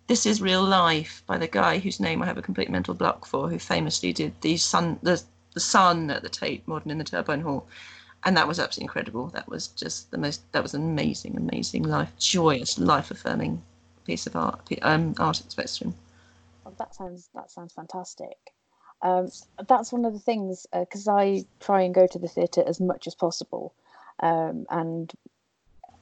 this 0.07 0.25
is 0.25 0.41
real 0.41 0.63
life 0.63 1.23
by 1.27 1.37
the 1.37 1.47
guy 1.47 1.79
whose 1.79 1.99
name 1.99 2.21
I 2.21 2.25
have 2.25 2.37
a 2.37 2.41
complete 2.41 2.69
mental 2.69 2.93
block 2.93 3.25
for, 3.25 3.49
who 3.49 3.57
famously 3.57 4.11
did 4.11 4.33
the 4.41 4.57
sun, 4.57 4.99
the 5.01 5.21
the 5.53 5.59
sun 5.59 6.09
at 6.09 6.23
the 6.23 6.29
Tate 6.29 6.67
Modern 6.67 6.91
in 6.91 6.97
the 6.97 7.03
Turbine 7.03 7.41
Hall, 7.41 7.67
and 8.25 8.37
that 8.37 8.47
was 8.47 8.59
absolutely 8.59 8.85
incredible. 8.85 9.27
That 9.27 9.47
was 9.49 9.67
just 9.67 10.11
the 10.11 10.17
most. 10.17 10.49
That 10.51 10.63
was 10.63 10.73
an 10.73 10.81
amazing, 10.81 11.37
amazing 11.37 11.83
life, 11.83 12.11
joyous, 12.17 12.77
life 12.77 13.11
affirming 13.11 13.61
piece 14.05 14.27
of 14.27 14.35
art, 14.35 14.67
um, 14.81 15.15
art 15.19 15.41
at. 15.41 15.83
Oh, 16.65 16.73
that 16.77 16.95
sounds 16.95 17.29
that 17.35 17.51
sounds 17.51 17.73
fantastic. 17.73 18.37
Um, 19.01 19.29
that's 19.67 19.91
one 19.91 20.05
of 20.05 20.13
the 20.13 20.19
things 20.19 20.65
because 20.71 21.07
I 21.07 21.45
try 21.59 21.81
and 21.81 21.93
go 21.93 22.07
to 22.07 22.19
the 22.19 22.27
theatre 22.27 22.63
as 22.65 22.79
much 22.79 23.07
as 23.07 23.15
possible, 23.15 23.73
um, 24.21 24.65
and 24.69 25.11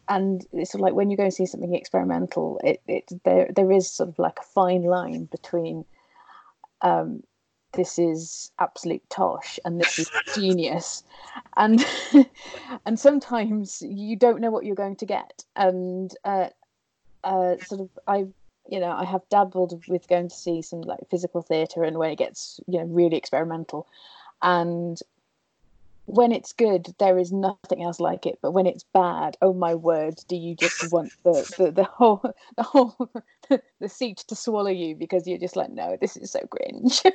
and 0.08 0.46
it's 0.54 0.72
sort 0.72 0.82
of 0.82 0.84
like 0.84 0.94
when 0.94 1.10
you 1.10 1.18
go 1.18 1.24
and 1.24 1.34
see 1.34 1.46
something 1.46 1.74
experimental, 1.74 2.60
it, 2.64 2.82
it 2.88 3.12
there 3.24 3.50
there 3.56 3.72
is 3.72 3.90
sort 3.90 4.10
of 4.10 4.20
like 4.20 4.38
a 4.40 4.44
fine 4.44 4.84
line 4.84 5.26
between 5.26 5.86
um, 6.82 7.24
this 7.74 7.98
is 7.98 8.52
absolute 8.60 9.08
tosh 9.10 9.60
and 9.66 9.80
this 9.80 10.00
is 10.00 10.12
genius, 10.36 11.04
and 11.58 11.86
and 12.86 13.00
sometimes 13.00 13.82
you 13.82 14.16
don't 14.16 14.42
know 14.42 14.52
what 14.52 14.66
you're 14.66 14.76
going 14.76 14.96
to 14.98 15.06
get, 15.06 15.44
and 15.56 16.16
uh, 16.26 16.50
uh, 17.24 17.58
sort 17.58 17.82
of 17.82 17.90
I 18.08 18.28
you 18.70 18.80
know 18.80 18.92
I 18.92 19.06
have 19.06 19.28
dabbled 19.30 19.82
with 19.88 20.08
going 20.08 20.30
to 20.30 20.36
see 20.36 20.62
some 20.62 20.82
like 20.82 21.00
physical 21.10 21.42
theatre 21.42 21.84
and 21.84 21.98
when 21.98 22.12
it 22.12 22.18
gets 22.18 22.60
you 22.68 22.80
know 22.80 22.86
really 22.86 23.18
experimental, 23.18 23.88
and 24.42 25.00
when 26.12 26.32
it's 26.32 26.54
good 26.54 26.94
there 27.00 27.18
is 27.18 27.32
nothing 27.32 27.82
else 27.84 28.00
like 28.00 28.26
it 28.26 28.38
but 28.42 28.52
when 28.52 28.68
it's 28.68 28.86
bad 28.94 29.38
oh 29.42 29.54
my 29.54 29.74
word 29.74 30.16
do 30.28 30.36
you 30.36 30.56
just 30.56 30.92
want 30.92 31.12
the 31.24 31.54
the, 31.58 31.72
the 31.72 31.84
whole 31.84 32.22
the 32.58 32.64
whole 32.64 32.96
the 33.80 33.90
seat 33.90 34.18
to 34.28 34.36
swallow 34.36 34.70
you 34.70 34.96
because 34.96 35.26
you're 35.26 35.38
just 35.38 35.56
like 35.56 35.70
no 35.72 35.98
this 36.02 36.18
is 36.18 36.32
so 36.32 36.40
cringe 36.48 37.02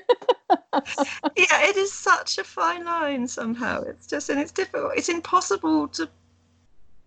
yeah, 1.36 1.62
it 1.68 1.76
is 1.76 1.92
such 1.92 2.38
a 2.38 2.44
fine 2.44 2.84
line 2.84 3.26
somehow. 3.26 3.82
It's 3.82 4.06
just, 4.06 4.28
and 4.28 4.40
it's 4.40 4.52
difficult. 4.52 4.92
It's 4.96 5.08
impossible 5.08 5.88
to 5.88 6.08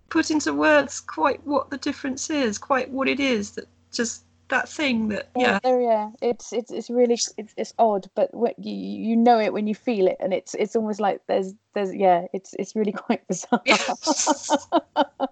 put 0.10 0.32
into 0.32 0.54
words 0.54 1.00
quite 1.00 1.46
what 1.46 1.70
the 1.70 1.78
difference 1.78 2.30
is, 2.30 2.58
quite 2.58 2.90
what 2.90 3.08
it 3.08 3.20
is 3.20 3.52
that 3.52 3.68
just 3.92 4.24
that 4.50 4.68
thing 4.68 5.08
that, 5.10 5.30
yeah. 5.36 5.60
there 5.64 5.82
yeah 5.82 6.10
it's 6.22 6.52
it's 6.52 6.72
it's 6.72 6.90
really 6.90 7.14
it's, 7.38 7.54
it's 7.58 7.74
odd 7.80 8.08
but 8.16 8.34
what 8.34 8.54
you 8.60 8.74
you 8.74 9.16
know 9.16 9.40
it 9.40 9.54
when 9.54 9.68
you 9.68 9.76
feel 9.76 10.08
it 10.08 10.18
and 10.20 10.34
it's 10.34 10.56
it's 10.56 10.76
almost 10.76 11.00
like 11.00 11.22
there's 11.28 11.54
there's 11.74 11.94
yeah 11.96 12.26
it's 12.34 12.54
it's 12.60 12.76
really 12.76 12.92
quite 13.06 13.26
bizarre 13.28 13.62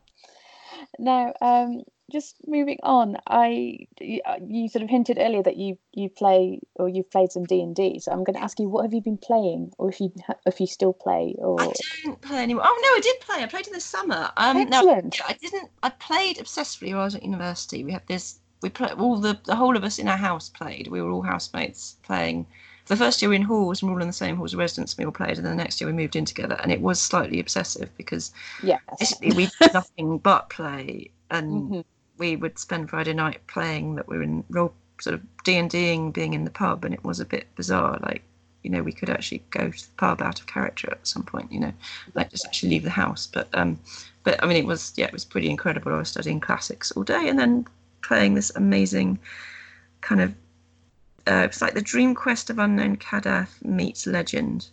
now 0.99 1.34
um 1.41 1.82
just 2.11 2.38
moving 2.47 2.78
on 2.84 3.18
i 3.28 3.78
you, 3.99 4.22
uh, 4.26 4.38
you 4.47 4.70
sort 4.70 4.82
of 4.82 4.89
hinted 4.89 5.18
earlier 5.20 5.43
that 5.43 5.57
you 5.57 5.78
you 5.93 6.09
play 6.09 6.59
or 6.76 6.88
you've 6.88 7.11
played 7.11 7.32
some 7.32 7.43
d&d 7.43 7.99
so 7.99 8.11
i'm 8.11 8.24
going 8.24 8.36
to 8.36 8.41
ask 8.41 8.59
you 8.59 8.70
what 8.70 8.84
have 8.84 8.93
you 8.93 9.01
been 9.01 9.18
playing 9.18 9.72
or 9.78 9.89
if 9.89 9.99
you 9.99 10.13
if 10.45 10.61
you 10.61 10.68
still 10.68 10.93
play 10.93 11.36
or 11.39 11.59
I 11.59 11.74
don't 12.03 12.22
play 12.22 12.43
anymore. 12.43 12.63
Oh 12.65 12.80
no, 12.82 12.89
I 12.97 12.99
did 13.01 13.20
play. 13.20 13.43
I 13.43 13.45
played 13.47 13.68
in 13.68 13.74
the 13.74 13.80
summer. 13.80 14.32
Um, 14.38 14.70
no, 14.70 14.78
excellent 14.78 15.20
I 15.28 15.34
didn't. 15.34 15.70
I 15.84 15.89
played 15.89 16.38
obsessively 16.38 16.91
while 16.91 17.01
I 17.01 17.05
was 17.05 17.15
at 17.15 17.24
university. 17.24 17.84
We 17.84 17.91
had 17.91 18.07
this. 18.07 18.39
We 18.62 18.70
played 18.70 18.91
all 18.93 19.18
the 19.18 19.39
the 19.45 19.55
whole 19.55 19.76
of 19.78 19.84
us 19.84 19.99
in 19.99 20.08
our 20.08 20.18
house 20.18 20.49
played. 20.49 20.88
We 20.88 21.01
were 21.01 21.12
all 21.12 21.22
housemates 21.24 21.95
playing. 22.03 22.47
The 22.88 22.95
first 22.95 23.22
year 23.22 23.30
we 23.30 23.36
were 23.36 23.41
in 23.41 23.47
halls, 23.47 23.82
and 23.82 23.89
we 23.89 23.93
were 23.93 23.99
all 23.99 24.03
in 24.03 24.08
the 24.10 24.14
same 24.14 24.38
halls 24.38 24.53
of 24.53 24.60
residence. 24.60 24.93
and 24.93 24.99
We 24.99 25.05
all 25.05 25.12
played, 25.12 25.38
and 25.38 25.45
then 25.45 25.58
the 25.58 25.64
next 25.64 25.80
year 25.82 25.89
we 25.89 25.93
moved 25.93 26.16
in 26.16 26.26
together, 26.26 26.58
and 26.64 26.72
it 26.72 26.82
was 26.82 27.01
slightly 27.01 27.39
obsessive 27.39 27.89
because 27.97 28.32
yes 28.60 28.82
basically 28.99 29.32
we 29.32 29.47
did 29.47 29.74
nothing 29.74 30.18
but 30.30 30.49
play, 30.49 31.12
and 31.30 31.72
Mhm. 31.72 31.84
we 32.18 32.36
would 32.36 32.60
spend 32.60 32.89
Friday 32.89 33.14
night 33.14 33.45
playing 33.47 33.95
that 33.95 34.08
we 34.08 34.18
were 34.18 34.24
in 34.24 34.43
role 34.49 34.74
sort 34.99 35.14
of 35.16 35.22
D 35.43 35.58
and 35.58 35.70
Ding 35.70 36.12
being 36.12 36.34
in 36.34 36.45
the 36.45 36.51
pub, 36.51 36.86
and 36.86 36.93
it 36.93 37.03
was 37.03 37.20
a 37.20 37.26
bit 37.26 37.47
bizarre. 37.55 37.99
Like 38.01 38.24
you 38.64 38.70
know, 38.72 38.82
we 38.84 38.91
could 38.91 39.10
actually 39.10 39.43
go 39.51 39.70
to 39.72 39.86
the 39.88 39.93
pub 39.97 40.22
out 40.22 40.39
of 40.39 40.47
character 40.47 40.89
at 40.91 41.08
some 41.08 41.24
point. 41.24 41.51
You 41.51 41.60
know, 41.60 41.74
like 42.16 42.32
just 42.32 42.45
actually 42.45 42.70
leave 42.70 42.84
the 42.84 42.89
house. 42.89 43.28
But 43.28 43.47
um, 43.53 43.80
but 44.24 44.41
I 44.43 44.47
mean, 44.47 44.58
it 44.58 44.66
was 44.66 44.93
yeah, 44.97 45.05
it 45.05 45.14
was 45.14 45.26
pretty 45.26 45.49
incredible. 45.49 45.93
I 45.93 45.97
was 45.97 46.10
studying 46.10 46.39
classics 46.39 46.91
all 46.91 47.03
day, 47.03 47.30
and 47.30 47.38
then 47.39 47.66
playing 48.02 48.36
this 48.36 48.52
amazing 48.56 49.20
kind 50.02 50.22
of. 50.22 50.34
Uh, 51.28 51.43
it's 51.43 51.62
like 51.62 51.74
the 51.74 51.82
Dream 51.82 52.16
Quest 52.16 52.50
of 52.50 52.58
Unknown 52.58 52.95
Kadath 52.95 53.62
meets 53.64 54.08
Legend, 54.08 54.70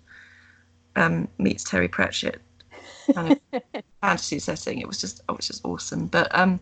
um, 0.94 1.26
meets 1.38 1.64
Terry 1.64 1.88
Pratchett 1.88 2.40
kind 3.12 3.40
of 3.52 3.62
fantasy 4.00 4.38
setting. 4.38 4.78
It 4.78 4.86
was 4.86 5.00
just, 5.00 5.20
oh, 5.28 5.34
it 5.34 5.38
was 5.38 5.48
just 5.48 5.64
awesome. 5.64 6.06
But 6.06 6.32
um, 6.32 6.60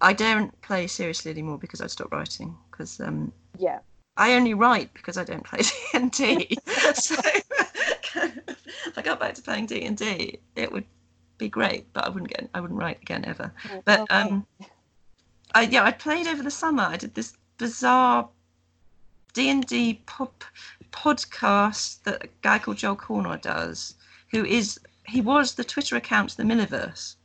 I 0.00 0.12
don't 0.12 0.58
play 0.60 0.86
seriously 0.86 1.32
anymore 1.32 1.58
because 1.58 1.80
I 1.80 1.88
stopped 1.88 2.12
writing. 2.12 2.56
Because 2.70 3.00
um, 3.00 3.32
yeah 3.58 3.80
I 4.16 4.34
only 4.34 4.54
write 4.54 4.92
because 4.94 5.18
I 5.18 5.24
don't 5.24 5.44
play 5.44 5.60
D 5.62 5.70
and 5.94 6.10
D. 6.10 6.58
So 6.94 7.16
kind 8.02 8.42
of, 8.48 8.56
if 8.86 8.96
I 8.96 9.02
got 9.02 9.20
back 9.20 9.34
to 9.34 9.42
playing 9.42 9.66
D 9.66 9.84
and 9.84 9.96
D, 9.96 10.38
it 10.54 10.72
would 10.72 10.84
be 11.38 11.48
great. 11.48 11.92
But 11.92 12.06
I 12.06 12.08
wouldn't 12.08 12.30
get, 12.30 12.48
I 12.54 12.60
wouldn't 12.60 12.78
write 12.78 13.02
again 13.02 13.24
ever. 13.24 13.52
But 13.84 14.06
um, 14.10 14.46
I 15.56 15.62
yeah, 15.62 15.84
I 15.84 15.90
played 15.90 16.26
over 16.26 16.42
the 16.42 16.50
summer. 16.50 16.82
I 16.82 16.98
did 16.98 17.14
this 17.14 17.32
bizarre 17.56 18.28
D 19.32 19.48
and 19.48 19.64
D 19.66 20.02
pop 20.04 20.44
podcast 20.92 22.02
that 22.02 22.24
a 22.24 22.28
guy 22.42 22.58
called 22.58 22.76
Joel 22.76 22.96
Cornwell 22.96 23.38
does, 23.38 23.94
who 24.30 24.44
is 24.44 24.78
he 25.06 25.22
was 25.22 25.54
the 25.54 25.64
Twitter 25.64 25.96
account 25.96 26.36
the 26.36 26.42
Milliverse, 26.42 27.16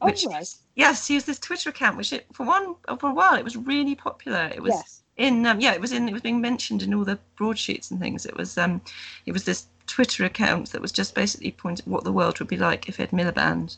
Oh, 0.00 0.06
which 0.06 0.24
right. 0.24 0.40
is 0.40 0.60
Yes, 0.76 1.06
he 1.06 1.14
used 1.14 1.26
this 1.26 1.38
Twitter 1.38 1.68
account, 1.68 1.98
which 1.98 2.14
it, 2.14 2.26
for 2.32 2.46
one 2.46 2.74
for 2.98 3.10
a 3.10 3.14
while 3.14 3.34
it 3.34 3.44
was 3.44 3.56
really 3.56 3.94
popular. 3.94 4.50
It 4.54 4.62
was 4.62 4.72
Yes. 4.72 5.02
in 5.18 5.44
um, 5.44 5.60
yeah, 5.60 5.74
it 5.74 5.80
was 5.80 5.92
in 5.92 6.08
it 6.08 6.12
was 6.14 6.22
being 6.22 6.40
mentioned 6.40 6.82
in 6.82 6.94
all 6.94 7.04
the 7.04 7.18
broadsheets 7.36 7.90
and 7.90 8.00
things. 8.00 8.24
It 8.24 8.34
was 8.34 8.56
um, 8.56 8.80
it 9.26 9.32
was 9.32 9.44
this 9.44 9.66
Twitter 9.86 10.24
account 10.24 10.72
that 10.72 10.80
was 10.80 10.90
just 10.90 11.14
basically 11.14 11.50
pointing 11.50 11.84
what 11.92 12.04
the 12.04 12.12
world 12.12 12.38
would 12.38 12.48
be 12.48 12.56
like 12.56 12.88
if 12.88 12.98
Ed 12.98 13.10
Miliband 13.10 13.76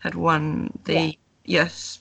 had 0.00 0.14
won 0.14 0.78
the 0.84 0.92
Yeah. 0.94 1.12
yes. 1.46 2.00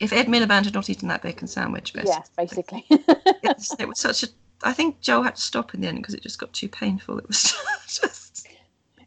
If 0.00 0.12
Ed 0.12 0.26
Miliband 0.26 0.64
had 0.64 0.74
not 0.74 0.88
eaten 0.90 1.08
that 1.08 1.22
bacon 1.22 1.46
sandwich, 1.46 1.92
basically. 1.92 2.10
Yes, 2.12 2.30
basically. 2.36 2.86
Yes, 3.42 3.74
it 3.78 3.86
was 3.88 3.98
such 3.98 4.22
a. 4.22 4.28
I 4.62 4.72
think 4.72 5.00
Joel 5.00 5.22
had 5.22 5.36
to 5.36 5.42
stop 5.42 5.74
in 5.74 5.80
the 5.80 5.88
end 5.88 5.98
because 5.98 6.14
it 6.14 6.22
just 6.22 6.38
got 6.38 6.52
too 6.52 6.68
painful. 6.68 7.18
It 7.18 7.26
was 7.28 7.54
just. 7.86 8.46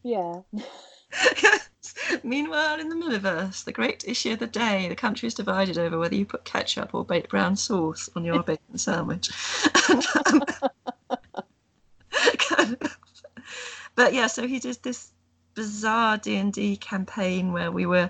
yeah. 0.04 0.42
yes. 0.52 1.70
Meanwhile, 2.24 2.80
in 2.80 2.90
the 2.90 2.96
Milliverse, 2.96 3.64
the 3.64 3.72
great 3.72 4.04
issue 4.08 4.34
of 4.34 4.40
the 4.40 4.48
day, 4.48 4.88
the 4.90 4.96
country 4.96 5.28
is 5.28 5.34
divided 5.34 5.78
over 5.78 5.98
whether 6.00 6.16
you 6.16 6.26
put 6.26 6.44
ketchup 6.44 6.94
or 6.94 7.06
baked 7.06 7.30
brown 7.30 7.56
sauce 7.56 8.10
on 8.16 8.24
your 8.26 8.42
bacon 8.44 8.78
sandwich. 8.78 9.30
And, 9.90 10.06
um, 10.26 10.44
kind 12.38 12.78
of- 12.82 12.98
but 13.96 14.14
yeah, 14.14 14.28
so 14.28 14.48
he 14.48 14.60
did 14.60 14.78
this 14.84 15.12
bizarre 15.54 16.18
D 16.18 16.36
and 16.36 16.52
D 16.52 16.78
campaign 16.78 17.52
where 17.54 17.72
we 17.72 17.86
were 17.86 18.10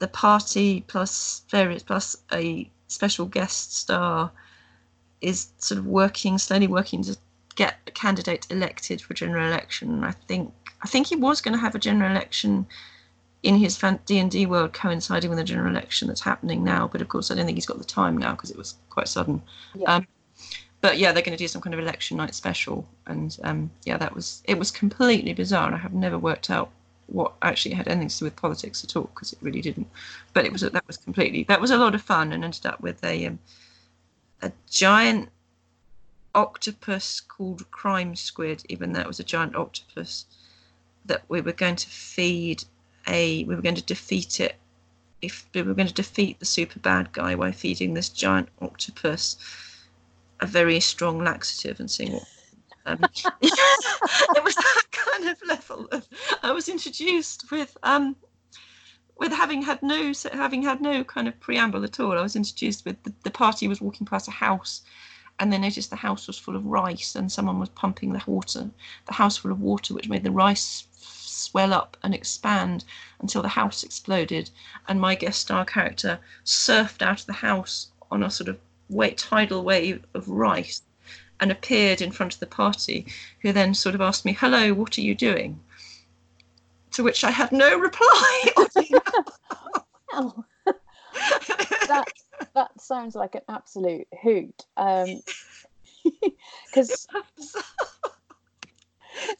the 0.00 0.08
party 0.08 0.82
plus 0.88 1.42
various 1.48 1.82
plus 1.82 2.16
a 2.32 2.68
special 2.88 3.26
guest 3.26 3.76
star 3.76 4.32
is 5.20 5.48
sort 5.58 5.78
of 5.78 5.86
working 5.86 6.38
slowly 6.38 6.66
working 6.66 7.02
to 7.04 7.16
get 7.54 7.76
a 7.86 7.90
candidate 7.90 8.46
elected 8.50 9.00
for 9.00 9.14
general 9.14 9.46
election. 9.46 10.02
I 10.02 10.12
think 10.12 10.52
I 10.82 10.88
think 10.88 11.06
he 11.06 11.16
was 11.16 11.40
going 11.40 11.54
to 11.54 11.60
have 11.60 11.74
a 11.74 11.78
general 11.78 12.10
election 12.10 12.66
in 13.42 13.56
his 13.56 13.78
D 14.06 14.18
and 14.18 14.30
D 14.30 14.46
world 14.46 14.72
coinciding 14.72 15.30
with 15.30 15.38
the 15.38 15.44
general 15.44 15.70
election 15.70 16.08
that's 16.08 16.22
happening 16.22 16.64
now. 16.64 16.88
But 16.88 17.02
of 17.02 17.08
course, 17.08 17.30
I 17.30 17.34
don't 17.34 17.46
think 17.46 17.56
he's 17.56 17.66
got 17.66 17.78
the 17.78 17.84
time 17.84 18.16
now 18.16 18.32
because 18.32 18.50
it 18.50 18.56
was 18.56 18.74
quite 18.88 19.08
sudden. 19.08 19.42
Yeah. 19.74 19.96
Um, 19.96 20.06
but 20.80 20.96
yeah, 20.96 21.12
they're 21.12 21.22
going 21.22 21.36
to 21.36 21.44
do 21.44 21.48
some 21.48 21.60
kind 21.60 21.74
of 21.74 21.80
election 21.80 22.16
night 22.16 22.34
special, 22.34 22.88
and 23.06 23.36
um, 23.44 23.70
yeah, 23.84 23.98
that 23.98 24.14
was 24.14 24.42
it 24.44 24.58
was 24.58 24.70
completely 24.70 25.34
bizarre, 25.34 25.66
and 25.66 25.74
I 25.74 25.78
have 25.78 25.92
never 25.92 26.18
worked 26.18 26.48
out 26.48 26.70
what 27.10 27.34
actually 27.42 27.74
had 27.74 27.88
anything 27.88 28.08
to 28.08 28.18
do 28.18 28.24
with 28.26 28.36
politics 28.36 28.84
at 28.84 28.96
all 28.96 29.10
because 29.14 29.32
it 29.32 29.38
really 29.42 29.60
didn't. 29.60 29.88
But 30.32 30.44
it 30.44 30.52
was 30.52 30.62
that 30.62 30.86
was 30.86 30.96
completely 30.96 31.44
that 31.44 31.60
was 31.60 31.70
a 31.70 31.76
lot 31.76 31.94
of 31.94 32.02
fun, 32.02 32.32
and 32.32 32.44
ended 32.44 32.66
up 32.66 32.80
with 32.80 33.02
a 33.04 33.26
um, 33.26 33.38
a 34.42 34.52
giant 34.68 35.28
octopus 36.34 37.20
called 37.20 37.70
Crime 37.70 38.14
Squid, 38.14 38.64
even 38.68 38.92
though 38.92 39.00
it 39.00 39.06
was 39.06 39.20
a 39.20 39.24
giant 39.24 39.56
octopus 39.56 40.26
that 41.06 41.22
we 41.28 41.40
were 41.40 41.52
going 41.52 41.76
to 41.76 41.88
feed 41.88 42.64
a 43.06 43.44
we 43.44 43.54
were 43.54 43.62
going 43.62 43.74
to 43.74 43.82
defeat 43.82 44.40
it 44.40 44.56
if 45.22 45.46
we 45.54 45.62
were 45.62 45.74
going 45.74 45.88
to 45.88 45.94
defeat 45.94 46.38
the 46.38 46.44
super 46.44 46.78
bad 46.78 47.12
guy 47.12 47.34
by 47.34 47.50
feeding 47.50 47.94
this 47.94 48.08
giant 48.08 48.48
octopus 48.60 49.36
a 50.40 50.46
very 50.46 50.80
strong 50.80 51.22
laxative 51.22 51.80
and 51.80 51.90
seeing 51.90 52.12
what 52.12 52.26
um, 52.86 52.98
it 53.42 54.44
was 54.44 54.54
that 54.54 54.82
kind 54.90 55.28
of 55.28 55.42
level 55.46 55.86
of 55.92 56.06
I 56.42 56.52
was 56.52 56.68
introduced 56.68 57.50
with 57.50 57.76
um 57.82 58.16
with 59.18 59.32
having 59.32 59.62
had 59.62 59.82
no 59.82 60.12
having 60.32 60.62
had 60.62 60.80
no 60.80 61.04
kind 61.04 61.28
of 61.28 61.38
preamble 61.40 61.84
at 61.84 62.00
all. 62.00 62.18
I 62.18 62.22
was 62.22 62.36
introduced 62.36 62.84
with 62.84 63.02
the, 63.02 63.12
the 63.22 63.30
party 63.30 63.68
was 63.68 63.80
walking 63.80 64.06
past 64.06 64.28
a 64.28 64.32
house 64.32 64.82
and 65.38 65.52
they 65.52 65.58
noticed 65.58 65.90
the 65.90 65.96
house 65.96 66.26
was 66.26 66.38
full 66.38 66.56
of 66.56 66.64
rice 66.64 67.14
and 67.14 67.30
someone 67.30 67.60
was 67.60 67.68
pumping 67.70 68.12
the 68.12 68.22
water 68.26 68.70
the 69.06 69.14
house 69.14 69.36
full 69.36 69.52
of 69.52 69.60
water 69.60 69.94
which 69.94 70.08
made 70.08 70.24
the 70.24 70.30
rice 70.30 70.86
swell 71.40 71.72
up 71.72 71.96
and 72.02 72.14
expand 72.14 72.84
until 73.20 73.42
the 73.42 73.48
house 73.48 73.82
exploded. 73.82 74.50
And 74.88 75.00
my 75.00 75.14
guest 75.14 75.40
star 75.40 75.64
character 75.64 76.20
surfed 76.44 77.02
out 77.02 77.20
of 77.20 77.26
the 77.26 77.32
house 77.32 77.90
on 78.10 78.22
a 78.22 78.30
sort 78.30 78.48
of 78.48 78.58
wait, 78.88 79.18
tidal 79.18 79.64
wave 79.64 80.04
of 80.14 80.28
rice 80.28 80.82
and 81.40 81.50
appeared 81.50 82.00
in 82.00 82.12
front 82.12 82.34
of 82.34 82.40
the 82.40 82.46
party 82.46 83.06
who 83.42 83.52
then 83.52 83.74
sort 83.74 83.94
of 83.94 84.00
asked 84.00 84.24
me 84.24 84.32
hello 84.32 84.72
what 84.74 84.96
are 84.98 85.02
you 85.02 85.14
doing? 85.14 85.58
To 86.92 87.02
which 87.02 87.24
i 87.24 87.30
had 87.30 87.52
no 87.52 87.78
reply. 87.78 88.52
Oh, 90.12 90.44
that 91.86 92.08
that 92.54 92.80
sounds 92.80 93.14
like 93.14 93.36
an 93.36 93.42
absolute 93.48 94.08
hoot. 94.22 94.66
Um, 94.76 95.20
because 96.66 97.06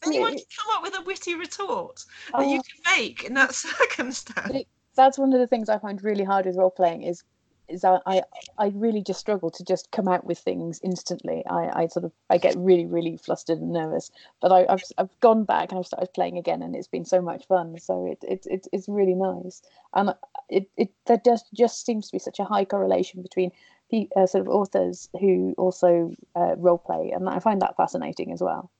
and 0.02 0.14
you 0.14 0.20
want 0.20 0.38
to 0.38 0.44
come 0.56 0.76
up 0.76 0.82
with 0.82 0.98
a 0.98 1.02
witty 1.02 1.34
retort 1.34 2.04
that 2.32 2.46
you 2.46 2.60
can 2.62 2.96
make 2.96 3.24
in 3.24 3.34
that 3.34 3.54
circumstance. 3.66 4.64
That's 4.94 5.18
one 5.18 5.32
of 5.32 5.40
the 5.40 5.46
things 5.46 5.68
I 5.68 5.78
find 5.78 6.02
really 6.02 6.24
hard 6.24 6.46
with 6.46 6.56
role 6.56 6.70
playing 6.70 7.02
is 7.02 7.22
is 7.70 7.84
I, 7.84 8.00
I 8.06 8.22
I 8.58 8.72
really 8.74 9.02
just 9.02 9.20
struggle 9.20 9.50
to 9.52 9.64
just 9.64 9.90
come 9.90 10.08
out 10.08 10.24
with 10.24 10.38
things 10.38 10.80
instantly. 10.82 11.44
I, 11.46 11.82
I 11.82 11.86
sort 11.86 12.04
of 12.04 12.12
I 12.28 12.38
get 12.38 12.56
really 12.56 12.86
really 12.86 13.16
flustered 13.16 13.58
and 13.58 13.72
nervous. 13.72 14.10
But 14.40 14.52
I, 14.52 14.66
I've 14.68 14.82
I've 14.98 15.20
gone 15.20 15.44
back 15.44 15.70
and 15.70 15.78
I've 15.78 15.86
started 15.86 16.12
playing 16.14 16.38
again 16.38 16.62
and 16.62 16.74
it's 16.74 16.88
been 16.88 17.04
so 17.04 17.20
much 17.20 17.46
fun. 17.46 17.78
So 17.78 18.06
it 18.06 18.18
it, 18.22 18.46
it 18.46 18.66
it's 18.72 18.88
really 18.88 19.14
nice 19.14 19.62
and 19.94 20.14
it 20.48 20.68
it 20.76 20.90
there 21.06 21.20
just 21.24 21.46
just 21.54 21.86
seems 21.86 22.06
to 22.06 22.12
be 22.12 22.18
such 22.18 22.38
a 22.38 22.44
high 22.44 22.64
correlation 22.64 23.22
between 23.22 23.52
the 23.90 24.08
uh, 24.16 24.26
sort 24.26 24.46
of 24.46 24.48
authors 24.48 25.08
who 25.18 25.54
also 25.58 26.14
uh, 26.36 26.54
role 26.56 26.78
play 26.78 27.10
and 27.10 27.28
I 27.28 27.40
find 27.40 27.60
that 27.62 27.76
fascinating 27.76 28.32
as 28.32 28.40
well. 28.40 28.70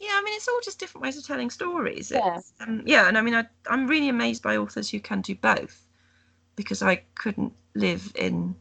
Yeah, 0.00 0.10
I 0.12 0.22
mean, 0.22 0.34
it's 0.34 0.48
all 0.48 0.60
just 0.62 0.78
different 0.78 1.02
ways 1.02 1.16
of 1.16 1.24
telling 1.24 1.50
stories. 1.50 2.10
Yeah. 2.10 2.40
Um, 2.60 2.82
yeah, 2.84 3.08
and 3.08 3.16
I 3.16 3.20
mean, 3.20 3.34
I, 3.34 3.44
I'm 3.68 3.86
really 3.86 4.08
amazed 4.08 4.42
by 4.42 4.56
authors 4.56 4.90
who 4.90 5.00
can 5.00 5.22
do 5.22 5.34
both 5.36 5.84
because 6.56 6.82
I 6.82 6.96
couldn't 7.14 7.52
live 7.74 8.12
in 8.14 8.54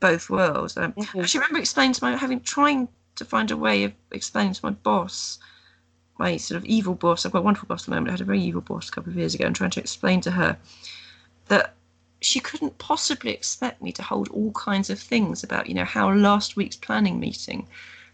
both 0.00 0.28
worlds. 0.28 0.76
Um, 0.76 0.92
Mhm. 0.92 1.20
I 1.20 1.22
actually 1.22 1.40
remember 1.40 1.58
explaining 1.58 1.94
to 1.94 2.04
my, 2.04 2.16
having 2.16 2.40
trying 2.40 2.88
to 3.16 3.24
find 3.24 3.50
a 3.50 3.56
way 3.56 3.84
of 3.84 3.92
explaining 4.10 4.54
to 4.54 4.60
my 4.64 4.70
boss, 4.70 5.38
my 6.18 6.36
sort 6.36 6.56
of 6.56 6.64
evil 6.64 6.94
boss. 6.94 7.24
I've 7.24 7.32
got 7.32 7.38
a 7.38 7.42
wonderful 7.42 7.68
boss 7.68 7.82
at 7.82 7.86
the 7.86 7.90
moment. 7.92 8.08
I 8.08 8.12
had 8.12 8.20
a 8.20 8.24
very 8.24 8.42
evil 8.42 8.60
boss 8.60 8.88
a 8.88 8.92
couple 8.92 9.10
of 9.10 9.16
years 9.16 9.34
ago, 9.34 9.46
and 9.46 9.56
trying 9.56 9.70
to 9.70 9.80
explain 9.80 10.20
to 10.22 10.32
her 10.32 10.56
that 11.48 11.74
she 12.20 12.40
couldn't 12.40 12.78
possibly 12.78 13.32
expect 13.32 13.82
me 13.82 13.92
to 13.92 14.02
hold 14.02 14.28
all 14.28 14.50
kinds 14.52 14.90
of 14.90 14.98
things 14.98 15.44
about, 15.44 15.68
you 15.68 15.74
know, 15.74 15.84
how 15.84 16.12
last 16.12 16.56
week's 16.56 16.76
planning 16.76 17.20
meeting 17.20 17.66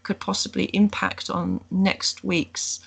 could 0.03 0.19
possibly 0.19 0.65
impact 0.65 1.29
on 1.29 1.63
next 1.71 2.23
week's 2.23 2.79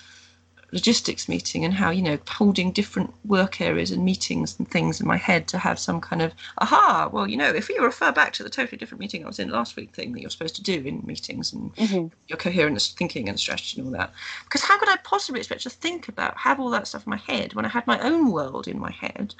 logistics 0.75 1.29
meeting 1.29 1.65
and 1.65 1.73
how 1.73 1.89
you 1.89 2.01
know 2.03 2.19
holding 2.27 2.71
different 2.71 3.11
work 3.25 3.61
areas 3.61 3.91
and 3.91 4.05
meetings 4.05 4.55
and 4.59 4.69
things 4.69 4.99
in 5.01 5.07
my 5.07 5.17
head 5.17 5.47
to 5.47 5.57
have 5.57 5.79
some 5.79 6.01
kind 6.01 6.21
of 6.21 6.33
aha 6.59 7.09
well 7.11 7.27
you 7.27 7.37
know 7.37 7.49
if 7.49 7.69
you 7.69 7.81
refer 7.81 8.11
back 8.11 8.33
to 8.33 8.43
the 8.43 8.49
totally 8.49 8.77
different 8.77 8.99
meeting 8.99 9.23
i 9.23 9.27
was 9.27 9.39
in 9.39 9.49
last 9.49 9.77
week 9.77 9.95
thing 9.95 10.11
that 10.11 10.21
you're 10.21 10.29
supposed 10.29 10.55
to 10.57 10.61
do 10.61 10.83
in 10.85 11.01
meetings 11.05 11.53
and 11.53 11.73
Mhm. 11.77 12.11
your 12.27 12.37
coherent 12.37 12.81
thinking 12.81 13.29
and 13.29 13.39
strategy 13.39 13.79
and 13.79 13.87
all 13.87 13.93
that. 13.99 14.13
Because 14.43 14.61
how 14.61 14.77
could 14.79 14.89
i 14.89 14.97
possibly 14.97 15.39
expect 15.39 15.63
to 15.63 15.69
think 15.69 16.09
about 16.09 16.37
have 16.37 16.59
all 16.59 16.69
that 16.71 16.87
stuff 16.87 17.05
in 17.07 17.11
my 17.11 17.17
head 17.17 17.53
when 17.53 17.65
i 17.65 17.69
had 17.69 17.87
my 17.87 17.99
own 17.99 18.31
world 18.31 18.67
in 18.67 18.77
my 18.79 18.91
head? 18.91 19.33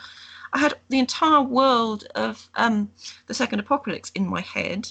I 0.53 0.59
had 0.59 0.75
the 0.89 0.99
entire 0.99 1.41
world 1.41 2.05
of 2.15 2.49
um, 2.55 2.89
the 3.27 3.33
second 3.33 3.59
apocalypse 3.59 4.11
in 4.15 4.25
my 4.27 4.41
head 4.41 4.88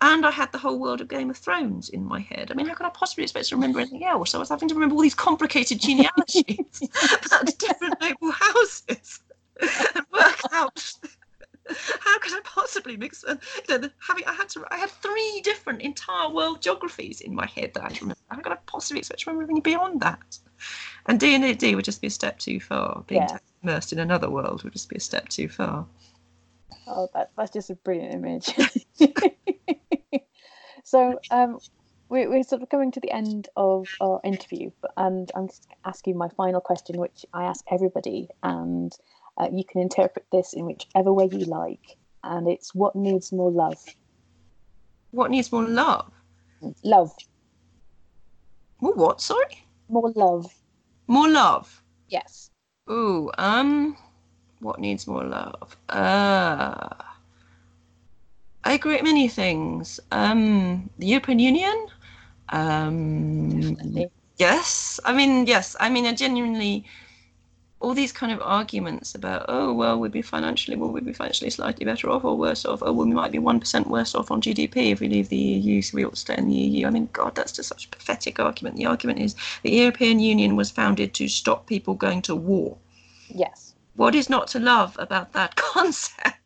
and 0.00 0.26
I 0.26 0.30
had 0.30 0.52
the 0.52 0.58
whole 0.58 0.78
world 0.78 1.00
of 1.00 1.08
Game 1.08 1.30
of 1.30 1.36
Thrones 1.36 1.88
in 1.88 2.04
my 2.04 2.20
head. 2.20 2.50
I 2.50 2.54
mean, 2.54 2.66
how 2.66 2.74
could 2.74 2.86
I 2.86 2.90
possibly 2.90 3.24
expect 3.24 3.48
to 3.48 3.56
remember 3.56 3.80
anything 3.80 4.04
else? 4.04 4.34
I 4.34 4.38
was 4.38 4.48
having 4.50 4.68
to 4.68 4.74
remember 4.74 4.94
all 4.94 5.02
these 5.02 5.14
complicated 5.14 5.80
genealogies 5.80 6.82
about 7.26 7.58
different 7.58 8.00
noble 8.00 8.32
houses 8.32 9.20
and 9.60 10.06
work 10.12 10.40
out 10.52 10.92
how 12.00 12.18
could 12.20 12.32
I 12.32 12.40
possibly 12.44 12.96
mix. 12.96 13.24
And 13.24 13.40
you 13.68 13.78
know, 13.78 13.88
having 14.06 14.24
I 14.26 14.32
had 14.32 14.48
to, 14.50 14.64
I 14.70 14.76
had 14.76 14.90
three 14.90 15.40
different 15.44 15.82
entire 15.82 16.30
world 16.30 16.62
geographies 16.62 17.20
in 17.20 17.34
my 17.34 17.46
head 17.46 17.72
that 17.74 17.84
I 17.84 17.88
remember. 18.00 18.16
How 18.28 18.36
could 18.36 18.52
I 18.52 18.58
possibly 18.66 19.00
expect 19.00 19.20
to 19.20 19.30
remember 19.30 19.44
anything 19.50 19.62
beyond 19.62 20.00
that? 20.02 20.38
And 21.06 21.18
D 21.20 21.34
and 21.34 21.58
D 21.58 21.74
would 21.74 21.84
just 21.84 22.00
be 22.00 22.06
a 22.08 22.10
step 22.10 22.38
too 22.38 22.60
far. 22.60 23.02
Being 23.06 23.22
Yeah. 23.22 23.38
immersed 23.62 23.92
in 23.92 23.98
another 23.98 24.30
world 24.30 24.62
would 24.62 24.72
just 24.72 24.88
be 24.88 24.96
a 24.96 25.00
step 25.00 25.28
too 25.28 25.48
far. 25.48 25.86
Oh, 26.86 27.08
that, 27.14 27.30
that's 27.36 27.52
just 27.52 27.70
a 27.70 27.74
brilliant 27.74 28.14
image. 28.14 28.54
so, 30.86 31.18
um, 31.32 31.58
we, 32.08 32.28
we're 32.28 32.44
sort 32.44 32.62
of 32.62 32.68
coming 32.68 32.92
to 32.92 33.00
the 33.00 33.10
end 33.10 33.48
of 33.56 33.88
our 34.00 34.20
interview, 34.22 34.70
and 34.96 35.28
I'm 35.34 35.48
just 35.48 35.66
going 35.68 35.76
to 35.82 35.88
ask 35.88 36.06
you 36.06 36.14
my 36.14 36.28
final 36.36 36.60
question, 36.60 36.98
which 36.98 37.26
I 37.32 37.42
ask 37.44 37.64
everybody, 37.68 38.28
and 38.44 38.92
uh, 39.36 39.48
you 39.52 39.64
can 39.64 39.80
interpret 39.80 40.24
this 40.30 40.52
in 40.54 40.64
whichever 40.66 41.12
way 41.12 41.28
you 41.30 41.44
like. 41.46 41.96
And 42.22 42.46
it's 42.46 42.72
what 42.76 42.94
needs 42.94 43.32
more 43.32 43.50
love? 43.50 43.82
What 45.10 45.32
needs 45.32 45.50
more 45.50 45.64
love? 45.64 46.10
Love. 46.84 47.10
More 48.80 48.94
what? 48.94 49.20
Sorry, 49.20 49.64
More 49.88 50.12
love. 50.14 50.46
more 51.08 51.28
love. 51.28 51.82
Yes. 52.08 52.50
Ooh, 52.88 53.30
um, 53.38 53.96
what 54.60 54.78
needs 54.78 55.08
more 55.08 55.24
love? 55.24 55.76
Uh, 55.88 56.88
I 58.66 58.72
agree 58.72 58.94
with 58.94 59.04
many 59.04 59.28
things. 59.28 60.00
Um, 60.10 60.90
the 60.98 61.06
European 61.06 61.38
Union. 61.38 61.86
Um, 62.48 63.76
yes, 64.38 64.98
I 65.04 65.12
mean, 65.12 65.46
yes, 65.46 65.76
I 65.78 65.88
mean, 65.88 66.04
I 66.04 66.12
genuinely, 66.12 66.84
all 67.78 67.94
these 67.94 68.10
kind 68.10 68.32
of 68.32 68.40
arguments 68.42 69.14
about 69.14 69.44
oh 69.48 69.72
well 69.72 70.00
we'd 70.00 70.10
be 70.10 70.22
financially 70.22 70.76
well 70.76 70.90
we'd 70.90 71.04
be 71.04 71.12
financially 71.12 71.50
slightly 71.50 71.84
better 71.84 72.10
off 72.10 72.24
or 72.24 72.36
worse 72.36 72.64
off. 72.64 72.82
Oh 72.82 72.92
well 72.92 73.06
we 73.06 73.14
might 73.14 73.30
be 73.30 73.38
one 73.38 73.60
percent 73.60 73.86
worse 73.86 74.14
off 74.14 74.30
on 74.32 74.40
GDP 74.40 74.90
if 74.90 74.98
we 74.98 75.08
leave 75.08 75.28
the 75.28 75.36
EU 75.36 75.80
so 75.82 75.94
we 75.94 76.04
ought 76.04 76.14
to 76.14 76.24
stay 76.26 76.36
in 76.36 76.48
the 76.48 76.54
EU 76.54 76.86
I 76.86 76.90
mean 76.90 77.08
God 77.12 77.34
that's 77.34 77.52
just 77.52 77.68
such 77.68 77.84
a 77.84 77.88
pathetic 77.90 78.40
argument. 78.40 78.76
The 78.76 78.86
argument 78.86 79.20
is 79.20 79.36
the 79.62 79.70
European 79.70 80.18
Union 80.18 80.56
was 80.56 80.70
founded 80.70 81.14
to 81.14 81.28
stop 81.28 81.66
people 81.66 81.94
going 81.94 82.22
to 82.22 82.34
war. 82.34 82.76
Yes. 83.28 83.74
What 83.94 84.14
is 84.14 84.30
not 84.30 84.48
to 84.48 84.58
love 84.58 84.96
about 84.98 85.34
that 85.34 85.54
concept 85.74 86.45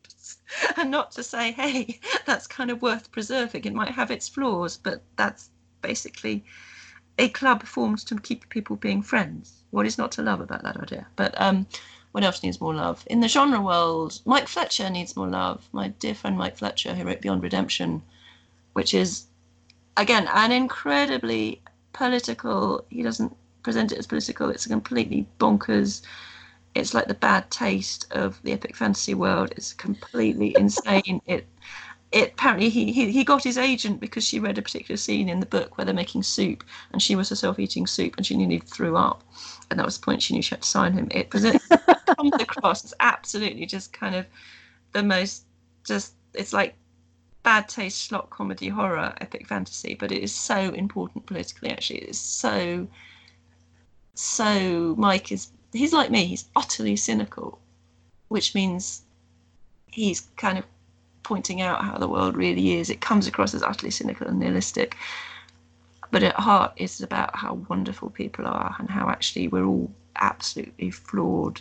and 0.76 0.90
not 0.90 1.10
to 1.12 1.22
say 1.22 1.52
hey 1.52 1.98
that's 2.26 2.46
kind 2.46 2.70
of 2.70 2.82
worth 2.82 3.10
preserving 3.12 3.64
it 3.64 3.74
might 3.74 3.90
have 3.90 4.10
its 4.10 4.28
flaws 4.28 4.76
but 4.76 5.02
that's 5.16 5.50
basically 5.82 6.44
a 7.20 7.28
club 7.28 7.62
formed 7.64 7.98
to 8.06 8.18
keep 8.18 8.48
people 8.48 8.76
being 8.76 9.02
friends. 9.02 9.62
What 9.70 9.86
is 9.86 9.98
not 9.98 10.10
to 10.12 10.22
love 10.22 10.40
about 10.40 10.62
that 10.62 10.78
idea? 10.78 11.06
But 11.16 11.38
um, 11.40 11.66
what 12.12 12.24
else 12.24 12.42
needs 12.42 12.60
more 12.60 12.74
love? 12.74 13.04
In 13.08 13.20
the 13.20 13.28
genre 13.28 13.60
world, 13.60 14.20
Mike 14.24 14.48
Fletcher 14.48 14.88
needs 14.88 15.14
more 15.16 15.28
love. 15.28 15.68
My 15.72 15.88
dear 15.88 16.14
friend 16.14 16.38
Mike 16.38 16.56
Fletcher, 16.56 16.94
who 16.94 17.04
wrote 17.04 17.20
Beyond 17.20 17.42
Redemption, 17.42 18.02
which 18.72 18.94
is, 18.94 19.26
again, 19.98 20.28
an 20.32 20.50
incredibly 20.50 21.60
political, 21.92 22.84
he 22.88 23.02
doesn't 23.02 23.36
present 23.62 23.92
it 23.92 23.98
as 23.98 24.06
political, 24.06 24.48
it's 24.48 24.64
a 24.64 24.70
completely 24.70 25.26
bonkers. 25.38 26.00
It's 26.74 26.94
like 26.94 27.06
the 27.06 27.14
bad 27.14 27.50
taste 27.50 28.06
of 28.12 28.40
the 28.42 28.52
epic 28.52 28.76
fantasy 28.76 29.14
world. 29.14 29.52
It's 29.56 29.72
completely 29.72 30.54
insane. 30.56 31.20
It 31.26 31.46
it 32.12 32.32
apparently 32.32 32.68
he, 32.68 32.90
he 32.92 33.10
he 33.12 33.22
got 33.22 33.44
his 33.44 33.56
agent 33.56 34.00
because 34.00 34.24
she 34.24 34.40
read 34.40 34.58
a 34.58 34.62
particular 34.62 34.96
scene 34.96 35.28
in 35.28 35.40
the 35.40 35.46
book 35.46 35.76
where 35.76 35.84
they're 35.84 35.94
making 35.94 36.22
soup 36.24 36.64
and 36.92 37.00
she 37.00 37.14
was 37.14 37.28
herself 37.28 37.58
eating 37.58 37.86
soup 37.86 38.16
and 38.16 38.26
she 38.26 38.36
nearly 38.36 38.58
threw 38.58 38.96
up 38.96 39.22
and 39.70 39.78
that 39.78 39.86
was 39.86 39.96
the 39.96 40.04
point 40.04 40.20
she 40.20 40.34
knew 40.34 40.42
she 40.42 40.50
had 40.50 40.62
to 40.62 40.68
sign 40.68 40.92
him 40.92 41.06
it 41.12 41.30
presents 41.30 41.64
comes 42.16 42.34
across 42.40 42.84
as 42.84 42.94
absolutely 42.98 43.64
just 43.64 43.92
kind 43.92 44.16
of 44.16 44.26
the 44.92 45.02
most 45.02 45.44
just 45.84 46.14
it's 46.34 46.52
like 46.52 46.74
bad 47.44 47.68
taste 47.68 48.02
slot 48.06 48.28
comedy 48.30 48.68
horror 48.68 49.14
epic 49.20 49.46
fantasy 49.46 49.94
but 49.94 50.10
it 50.10 50.20
is 50.20 50.34
so 50.34 50.56
important 50.72 51.24
politically 51.26 51.70
actually 51.70 52.00
it 52.00 52.08
is 52.10 52.20
so 52.20 52.86
so 54.14 54.94
mike 54.98 55.30
is 55.30 55.52
he's 55.72 55.92
like 55.92 56.10
me 56.10 56.24
he's 56.24 56.48
utterly 56.56 56.96
cynical 56.96 57.58
which 58.28 58.54
means 58.54 59.02
he's 59.90 60.20
kind 60.36 60.58
of 60.58 60.64
pointing 61.22 61.60
out 61.60 61.84
how 61.84 61.98
the 61.98 62.08
world 62.08 62.36
really 62.36 62.72
is. 62.72 62.90
It 62.90 63.00
comes 63.00 63.26
across 63.26 63.54
as 63.54 63.62
utterly 63.62 63.90
cynical 63.90 64.26
and 64.26 64.40
nihilistic. 64.40 64.96
But 66.10 66.22
at 66.22 66.34
heart, 66.34 66.72
it's 66.76 67.00
about 67.00 67.36
how 67.36 67.54
wonderful 67.68 68.10
people 68.10 68.46
are 68.46 68.74
and 68.78 68.90
how 68.90 69.08
actually 69.08 69.46
we're 69.46 69.64
all 69.64 69.90
absolutely 70.16 70.90
flawed, 70.90 71.60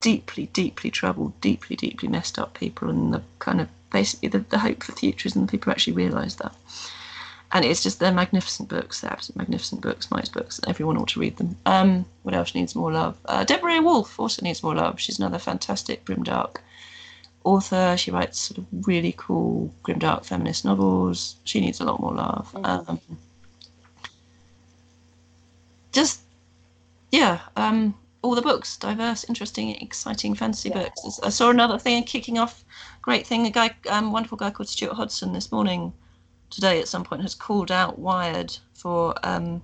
deeply, 0.00 0.46
deeply 0.46 0.90
troubled, 0.90 1.40
deeply, 1.40 1.76
deeply 1.76 2.08
messed 2.08 2.38
up 2.38 2.54
people. 2.54 2.88
And 2.88 3.14
the 3.14 3.22
kind 3.38 3.60
of 3.60 3.68
basically 3.90 4.28
the, 4.28 4.40
the 4.40 4.58
hope 4.58 4.82
for 4.82 4.92
the 4.92 4.98
future 4.98 5.28
is 5.28 5.36
and 5.36 5.46
the 5.46 5.50
people 5.50 5.66
who 5.66 5.72
actually 5.72 5.92
realise 5.92 6.34
that. 6.36 6.54
And 7.52 7.64
it's 7.64 7.82
just 7.82 7.98
they're 7.98 8.12
magnificent 8.12 8.68
books, 8.68 9.00
they're 9.00 9.10
absolutely 9.10 9.42
magnificent 9.42 9.80
books, 9.80 10.10
Mike's 10.10 10.28
books, 10.28 10.58
and 10.58 10.68
everyone 10.68 10.96
ought 10.96 11.08
to 11.08 11.20
read 11.20 11.36
them. 11.36 11.56
Um, 11.66 12.04
what 12.22 12.34
else 12.34 12.54
needs 12.54 12.76
more 12.76 12.92
love? 12.92 13.16
Uh, 13.24 13.42
Deborah 13.42 13.82
Wolf 13.82 14.20
also 14.20 14.42
needs 14.42 14.62
more 14.62 14.74
love. 14.74 15.00
She's 15.00 15.18
another 15.18 15.38
fantastic 15.38 16.04
grimdark 16.04 16.58
author. 17.42 17.96
She 17.96 18.12
writes 18.12 18.38
sort 18.38 18.58
of 18.58 18.66
really 18.86 19.14
cool 19.16 19.72
grimdark 19.82 20.24
feminist 20.24 20.64
novels. 20.64 21.36
She 21.44 21.60
needs 21.60 21.80
a 21.80 21.84
lot 21.84 22.00
more 22.00 22.14
love. 22.14 22.52
Mm-hmm. 22.52 22.90
Um, 22.90 23.00
just 25.92 26.20
yeah, 27.10 27.40
um, 27.56 27.94
all 28.22 28.34
the 28.34 28.42
books, 28.42 28.76
diverse, 28.76 29.24
interesting, 29.24 29.74
exciting 29.76 30.34
fantasy 30.34 30.68
yeah. 30.68 30.84
books. 30.84 31.20
I 31.22 31.30
saw 31.30 31.50
another 31.50 31.78
thing 31.78 32.02
kicking 32.04 32.38
off. 32.38 32.64
Great 33.02 33.26
thing, 33.26 33.46
a 33.46 33.50
guy, 33.50 33.74
um, 33.88 34.12
wonderful 34.12 34.38
guy 34.38 34.50
called 34.50 34.68
Stuart 34.68 34.94
Hodson 34.94 35.32
this 35.32 35.50
morning, 35.50 35.92
today 36.50 36.80
at 36.80 36.88
some 36.88 37.04
point 37.04 37.22
has 37.22 37.34
called 37.34 37.70
out 37.70 37.98
Wired 37.98 38.56
for 38.74 39.14
um, 39.22 39.62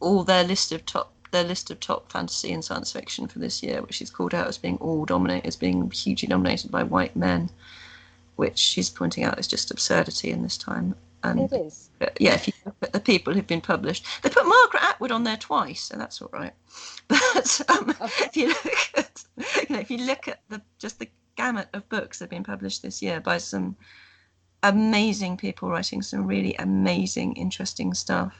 all 0.00 0.24
their 0.24 0.44
list 0.44 0.72
of 0.72 0.84
top 0.84 1.12
their 1.30 1.44
list 1.44 1.70
of 1.70 1.80
top 1.80 2.12
fantasy 2.12 2.52
and 2.52 2.64
science 2.64 2.92
fiction 2.92 3.26
for 3.26 3.40
this 3.40 3.60
year, 3.60 3.82
which 3.82 4.00
is 4.00 4.08
called 4.08 4.32
out 4.32 4.46
as 4.46 4.56
being 4.56 4.76
all 4.76 5.04
dominated, 5.04 5.46
as 5.46 5.56
being 5.56 5.90
hugely 5.90 6.28
dominated 6.28 6.70
by 6.70 6.84
white 6.84 7.16
men, 7.16 7.50
which 8.36 8.56
she's 8.56 8.88
pointing 8.88 9.24
out 9.24 9.36
is 9.36 9.48
just 9.48 9.72
absurdity 9.72 10.30
in 10.30 10.42
this 10.42 10.56
time. 10.56 10.94
And 11.24 11.40
it 11.40 11.52
is. 11.52 11.90
Yeah, 12.20 12.34
if 12.34 12.46
you 12.46 12.52
look 12.64 12.76
at 12.82 12.92
the 12.92 13.00
people 13.00 13.32
who've 13.32 13.46
been 13.46 13.60
published, 13.60 14.06
they 14.22 14.28
put 14.28 14.46
Margaret 14.46 14.84
Atwood 14.84 15.10
on 15.10 15.24
there 15.24 15.36
twice, 15.36 15.80
so 15.80 15.96
that's 15.96 16.22
all 16.22 16.30
right. 16.32 16.52
But 17.08 17.60
um, 17.68 17.90
okay. 17.90 18.24
if 18.26 18.36
you 18.36 18.48
look 18.48 18.90
at, 18.96 19.24
you 19.68 19.74
know, 19.74 19.80
if 19.80 19.90
you 19.90 19.98
look 20.06 20.28
at 20.28 20.40
the 20.48 20.62
just 20.78 21.00
the 21.00 21.10
gamut 21.36 21.68
of 21.72 21.88
books 21.88 22.18
that 22.18 22.24
have 22.24 22.30
been 22.30 22.44
published 22.44 22.82
this 22.82 23.02
year 23.02 23.20
by 23.20 23.38
some 23.38 23.76
amazing 24.64 25.36
people 25.36 25.68
writing 25.68 26.02
some 26.02 26.26
really 26.26 26.54
amazing, 26.56 27.34
interesting 27.34 27.94
stuff 27.94 28.34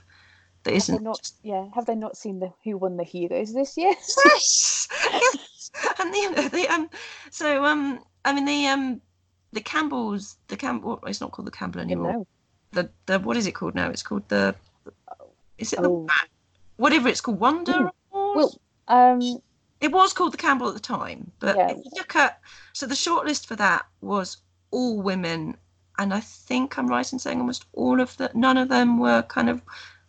that 0.65 0.75
isn't. 0.75 1.03
Not. 1.03 1.31
Yeah, 1.43 1.67
have 1.75 1.87
they 1.87 1.95
not 1.95 2.17
seen 2.17 2.41
the 2.41 2.53
Who 2.65 2.77
Won 2.77 2.97
the 2.97 3.05
Hugos 3.05 3.55
this 3.55 3.77
year? 3.77 3.95
yes, 4.25 4.89
yes. 5.13 5.71
and 6.01 6.15
you 6.15 6.31
know 6.33 6.49
the 6.49 6.67
um. 6.69 6.91
So 7.31 7.65
um, 7.65 8.01
I 8.25 8.33
mean 8.33 8.47
the 8.47 8.67
um, 8.67 9.01
the 9.53 9.61
Campbells, 9.61 10.37
the 10.49 10.57
Campbell. 10.57 10.99
It's 11.07 11.21
not 11.21 11.31
called 11.31 11.47
the 11.47 11.53
Campbell 11.53 11.81
anymore. 11.81 12.27
The 12.73 12.91
the 13.07 13.21
what 13.21 13.37
is 13.37 13.47
it 13.47 13.53
called 13.53 13.75
now? 13.75 13.91
It's 13.91 14.03
called 14.03 14.29
the. 14.29 14.55
Is 15.59 15.73
it 15.73 15.79
oh. 15.83 16.07
the 16.07 16.13
whatever 16.77 17.09
it's 17.09 17.21
called? 17.21 17.39
Wonder. 17.39 17.91
Well, 18.11 18.59
um. 18.89 19.21
It 19.81 19.93
was 19.93 20.15
called 20.15 20.33
the 20.33 20.39
Campbell 20.39 20.69
at 20.69 20.75
the 20.75 20.81
time, 20.81 21.31
but 21.41 21.57
yeah. 21.57 21.69
if 21.73 21.77
you 21.77 21.91
look 21.97 22.17
at 22.17 22.41
so 22.73 22.87
the 22.87 22.95
shortlist 22.95 23.45
for 23.45 23.55
that 23.57 23.85
was 24.01 24.39
all 24.71 25.03
women 25.03 25.59
and 25.99 26.13
I 26.13 26.21
think 26.21 26.79
I'm 26.79 26.89
right 26.89 27.13
in 27.13 27.19
saying 27.19 27.41
almost 27.41 27.65
all 27.73 28.01
of 28.01 28.17
the 28.17 28.31
none 28.35 28.57
of 28.57 28.69
them 28.69 28.99
were 28.99 29.23
kind 29.23 29.49
of 29.49 29.63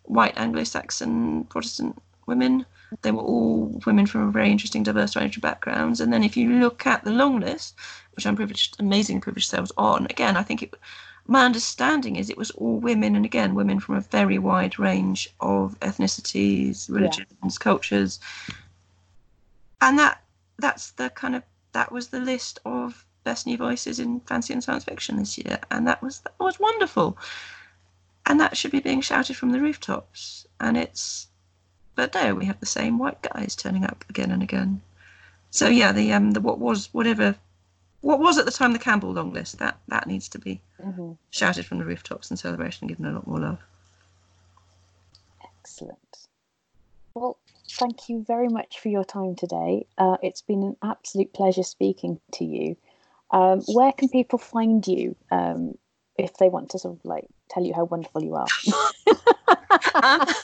white 0.03 0.37
Anglo-Saxon 0.37 1.45
Protestant 1.45 2.01
women. 2.25 2.65
They 3.01 3.11
were 3.11 3.21
all 3.21 3.81
women 3.85 4.05
from 4.05 4.27
a 4.27 4.31
very 4.31 4.51
interesting, 4.51 4.83
diverse 4.83 5.15
range 5.15 5.35
of 5.35 5.41
backgrounds. 5.41 5.99
And 5.99 6.13
then 6.13 6.23
if 6.23 6.37
you 6.37 6.59
look 6.59 6.85
at 6.85 7.03
the 7.03 7.11
long 7.11 7.39
list, 7.39 7.75
which 8.15 8.25
I'm 8.25 8.35
privileged, 8.35 8.77
amazing 8.79 9.21
privileged 9.21 9.51
to 9.51 9.67
on, 9.77 10.05
again, 10.05 10.37
I 10.37 10.43
think 10.43 10.63
it, 10.63 10.73
my 11.27 11.43
understanding 11.43 12.15
is 12.15 12.29
it 12.29 12.37
was 12.37 12.51
all 12.51 12.79
women, 12.79 13.15
and 13.15 13.25
again, 13.25 13.55
women 13.55 13.79
from 13.79 13.95
a 13.95 14.01
very 14.01 14.37
wide 14.37 14.77
range 14.77 15.33
of 15.39 15.79
ethnicities, 15.79 16.89
religions, 16.89 17.27
yeah. 17.43 17.49
cultures. 17.59 18.19
And 19.81 19.99
that 19.99 20.21
that's 20.57 20.91
the 20.91 21.09
kind 21.09 21.35
of 21.35 21.43
that 21.73 21.91
was 21.91 22.07
the 22.07 22.19
list 22.19 22.59
of 22.65 23.04
best 23.25 23.45
new 23.45 23.57
voices 23.57 23.99
in 23.99 24.21
fantasy 24.21 24.53
and 24.53 24.63
science 24.63 24.85
fiction 24.85 25.17
this 25.17 25.37
year, 25.37 25.59
and 25.71 25.85
that 25.87 26.01
was 26.01 26.21
that 26.21 26.39
was 26.39 26.59
wonderful 26.59 27.17
and 28.25 28.39
that 28.39 28.57
should 28.57 28.71
be 28.71 28.79
being 28.79 29.01
shouted 29.01 29.35
from 29.35 29.51
the 29.51 29.61
rooftops. 29.61 30.47
And 30.59 30.77
it's, 30.77 31.27
but 31.95 32.13
no, 32.13 32.33
we 32.35 32.45
have 32.45 32.59
the 32.59 32.65
same 32.65 32.97
white 32.97 33.21
guys 33.21 33.55
turning 33.55 33.83
up 33.83 34.03
again 34.09 34.31
and 34.31 34.41
again. 34.41 34.81
So 35.51 35.67
yeah, 35.67 35.91
the 35.91 36.11
um, 36.13 36.31
the 36.31 36.41
what 36.41 36.59
was 36.59 36.89
whatever, 36.93 37.35
what 38.01 38.19
was 38.19 38.37
at 38.37 38.45
the 38.45 38.51
time 38.51 38.73
the 38.73 38.79
Campbell 38.79 39.13
long 39.13 39.31
list 39.31 39.59
that 39.59 39.77
that 39.87 40.07
needs 40.07 40.27
to 40.29 40.39
be 40.39 40.59
mm-hmm. 40.83 41.13
shouted 41.29 41.65
from 41.65 41.77
the 41.77 41.85
rooftops 41.85 42.29
and 42.29 42.39
celebration, 42.39 42.87
given 42.87 43.05
a 43.05 43.11
lot 43.11 43.27
more 43.27 43.39
love. 43.39 43.59
Excellent. 45.43 46.27
Well, 47.13 47.37
thank 47.69 48.09
you 48.09 48.23
very 48.27 48.49
much 48.49 48.79
for 48.79 48.89
your 48.89 49.05
time 49.05 49.35
today. 49.35 49.85
Uh, 49.97 50.17
it's 50.21 50.41
been 50.41 50.63
an 50.63 50.75
absolute 50.83 51.31
pleasure 51.31 51.63
speaking 51.63 52.19
to 52.33 52.43
you. 52.43 52.75
Um, 53.31 53.61
where 53.61 53.91
can 53.91 54.09
people 54.09 54.39
find 54.39 54.85
you 54.87 55.15
um, 55.31 55.73
if 56.17 56.37
they 56.37 56.49
want 56.49 56.69
to 56.71 56.79
sort 56.79 56.97
of 56.97 57.05
like 57.05 57.25
tell 57.49 57.63
you 57.63 57.73
how 57.73 57.85
wonderful 57.85 58.23
you 58.23 58.35
are. 58.35 58.47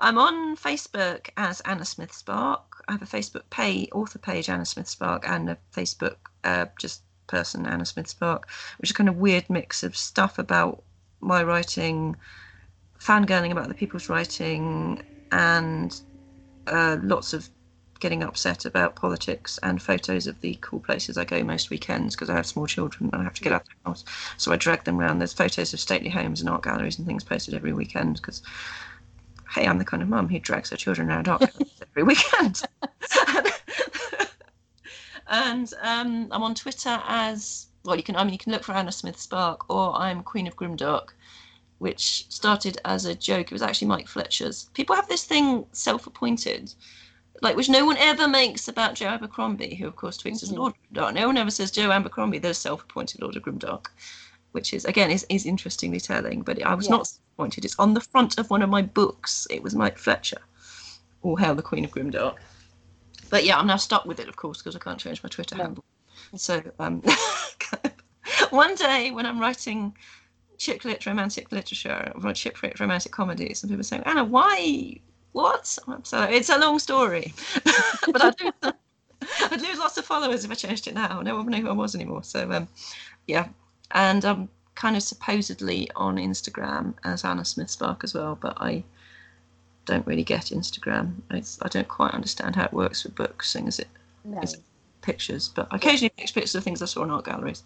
I'm 0.00 0.18
on 0.18 0.56
Facebook 0.56 1.30
as 1.36 1.60
Anna 1.62 1.84
Smith 1.84 2.12
Spark. 2.12 2.84
I 2.88 2.92
have 2.92 3.02
a 3.02 3.06
Facebook 3.06 3.42
pay 3.50 3.88
author 3.92 4.18
page 4.18 4.48
Anna 4.48 4.64
Smith 4.64 4.88
Spark 4.88 5.28
and 5.28 5.50
a 5.50 5.58
Facebook 5.74 6.16
uh, 6.44 6.66
just 6.78 7.02
person 7.26 7.66
Anna 7.66 7.84
Smith 7.84 8.08
Spark, 8.08 8.48
which 8.78 8.90
is 8.90 8.96
kind 8.96 9.08
of 9.08 9.16
weird 9.16 9.50
mix 9.50 9.82
of 9.82 9.96
stuff 9.96 10.38
about 10.38 10.84
my 11.20 11.42
writing, 11.42 12.16
fangirling 13.00 13.50
about 13.50 13.68
the 13.68 13.74
people's 13.74 14.08
writing, 14.08 15.02
and 15.32 16.00
uh, 16.68 16.96
lots 17.02 17.32
of 17.32 17.48
getting 18.00 18.22
upset 18.22 18.64
about 18.64 18.96
politics 18.96 19.58
and 19.62 19.82
photos 19.82 20.26
of 20.26 20.40
the 20.40 20.56
cool 20.60 20.80
places 20.80 21.18
I 21.18 21.24
go 21.24 21.42
most 21.42 21.70
weekends 21.70 22.14
because 22.14 22.30
I 22.30 22.34
have 22.36 22.46
small 22.46 22.66
children 22.66 23.10
and 23.12 23.20
I 23.22 23.24
have 23.24 23.34
to 23.34 23.42
get 23.42 23.52
out 23.52 23.62
of 23.62 23.68
the 23.68 23.90
house. 23.90 24.04
So 24.36 24.52
I 24.52 24.56
drag 24.56 24.84
them 24.84 25.00
around. 25.00 25.18
There's 25.18 25.32
photos 25.32 25.72
of 25.72 25.80
stately 25.80 26.10
homes 26.10 26.40
and 26.40 26.48
art 26.48 26.62
galleries 26.62 26.98
and 26.98 27.06
things 27.06 27.24
posted 27.24 27.54
every 27.54 27.72
weekend 27.72 28.16
because, 28.16 28.42
hey, 29.54 29.66
I'm 29.66 29.78
the 29.78 29.84
kind 29.84 30.02
of 30.02 30.08
mum 30.08 30.28
who 30.28 30.38
drags 30.38 30.70
her 30.70 30.76
children 30.76 31.08
around 31.10 31.28
art 31.28 31.40
galleries 31.40 31.80
every 31.90 32.02
weekend. 32.04 32.62
and 35.28 35.72
um, 35.82 36.28
I'm 36.30 36.42
on 36.42 36.54
Twitter 36.54 37.00
as 37.06 37.66
well. 37.84 37.96
You 37.96 38.02
can 38.02 38.16
I 38.16 38.24
mean 38.24 38.32
you 38.32 38.38
can 38.38 38.52
look 38.52 38.64
for 38.64 38.72
Anna 38.72 38.92
Smith 38.92 39.18
Spark 39.18 39.68
or 39.70 39.94
I'm 39.96 40.22
Queen 40.22 40.46
of 40.46 40.56
Grimdark. 40.56 41.08
which 41.78 42.26
started 42.28 42.78
as 42.84 43.04
a 43.04 43.14
joke. 43.14 43.46
It 43.46 43.52
was 43.52 43.62
actually 43.62 43.88
Mike 43.88 44.08
Fletcher's. 44.08 44.68
People 44.74 44.96
have 44.96 45.08
this 45.08 45.24
thing 45.24 45.64
self-appointed, 45.72 46.74
like 47.42 47.56
which 47.56 47.68
no 47.68 47.84
one 47.84 47.96
ever 47.98 48.26
makes 48.28 48.68
about 48.68 48.94
Joe 48.94 49.08
Abercrombie, 49.08 49.74
who 49.76 49.86
of 49.86 49.96
course 49.96 50.18
tweets 50.18 50.42
as 50.42 50.50
Mhm. 50.50 50.56
Lord 50.58 50.74
Grimdark. 50.92 51.14
No 51.14 51.26
one 51.26 51.36
ever 51.36 51.50
says 51.50 51.70
Joe 51.70 51.90
Abercrombie, 51.90 52.38
the 52.38 52.54
self-appointed 52.54 53.20
Lord 53.22 53.36
of 53.36 53.42
Grimdark, 53.42 53.86
which 54.52 54.72
is 54.72 54.84
again 54.84 55.10
is, 55.10 55.24
is 55.28 55.46
interestingly 55.46 56.00
telling. 56.00 56.42
But 56.42 56.62
I 56.64 56.74
was 56.74 56.88
not 56.88 57.00
Yes. 57.00 57.20
appointed. 57.34 57.64
It's 57.64 57.78
on 57.78 57.94
the 57.94 58.00
front 58.00 58.38
of 58.38 58.50
one 58.50 58.62
of 58.62 58.70
my 58.70 58.82
books. 58.82 59.46
It 59.50 59.62
was 59.62 59.74
Mike 59.74 59.98
Fletcher. 59.98 60.40
All 61.22 61.36
hail 61.36 61.54
the 61.54 61.62
Queen 61.62 61.84
of 61.84 61.90
Grimdark. 61.90 62.36
But 63.30 63.44
yeah, 63.44 63.58
I'm 63.58 63.66
now 63.66 63.76
stuck 63.76 64.04
with 64.06 64.20
it, 64.20 64.28
of 64.28 64.36
course, 64.36 64.58
because 64.58 64.74
I 64.74 64.78
can't 64.78 64.98
change 64.98 65.22
my 65.22 65.28
Twitter 65.28 65.56
No. 65.56 65.64
handle. 65.64 65.84
So 66.36 66.62
um, 66.78 67.02
one 68.50 68.74
day 68.74 69.10
when 69.10 69.26
I'm 69.26 69.38
writing 69.38 69.96
chick 70.58 70.84
lit 70.84 71.06
romantic 71.06 71.52
literature 71.52 72.12
or 72.22 72.32
chick 72.32 72.60
lit 72.62 72.80
romantic 72.80 73.12
comedies, 73.12 73.62
and 73.62 73.70
people 73.70 73.80
are 73.80 73.84
saying, 73.84 74.02
Anna, 74.06 74.24
why? 74.24 74.98
What? 75.38 75.66
So 76.02 76.22
it's 76.22 76.48
a 76.48 76.58
long 76.58 76.80
story, 76.80 77.32
but 78.12 78.22
I'd 78.24 78.40
lose, 78.40 78.72
I'd 79.52 79.60
lose 79.60 79.78
lots 79.78 79.96
of 79.96 80.04
followers 80.04 80.44
if 80.44 80.50
I 80.50 80.54
changed 80.54 80.88
it 80.88 80.94
now. 80.94 81.22
No 81.22 81.36
one 81.36 81.44
would 81.44 81.52
know 81.52 81.60
who 81.60 81.68
I 81.68 81.72
was 81.72 81.94
anymore. 81.94 82.24
So 82.24 82.50
um, 82.50 82.66
yeah, 83.28 83.46
and 83.92 84.24
I'm 84.24 84.48
kind 84.74 84.96
of 84.96 85.02
supposedly 85.04 85.88
on 85.94 86.16
Instagram 86.16 86.94
as 87.04 87.24
Anna 87.24 87.44
Smith 87.44 87.70
Spark 87.70 88.02
as 88.02 88.14
well, 88.14 88.36
but 88.40 88.54
I 88.60 88.82
don't 89.84 90.04
really 90.08 90.24
get 90.24 90.46
Instagram. 90.46 91.14
It's, 91.30 91.58
I 91.62 91.68
don't 91.68 91.86
quite 91.86 92.14
understand 92.14 92.56
how 92.56 92.64
it 92.64 92.72
works 92.72 93.04
with 93.04 93.14
books, 93.14 93.50
seeing 93.52 93.68
as 93.68 93.78
it 93.78 93.88
No. 94.24 94.38
It's- 94.38 94.56
pictures, 95.02 95.48
but 95.54 95.68
I 95.70 95.76
occasionally 95.76 96.12
take 96.16 96.34
pictures 96.34 96.54
of 96.56 96.64
things 96.64 96.82
I 96.82 96.86
saw 96.86 97.04
in 97.04 97.10
art 97.10 97.24
galleries 97.24 97.62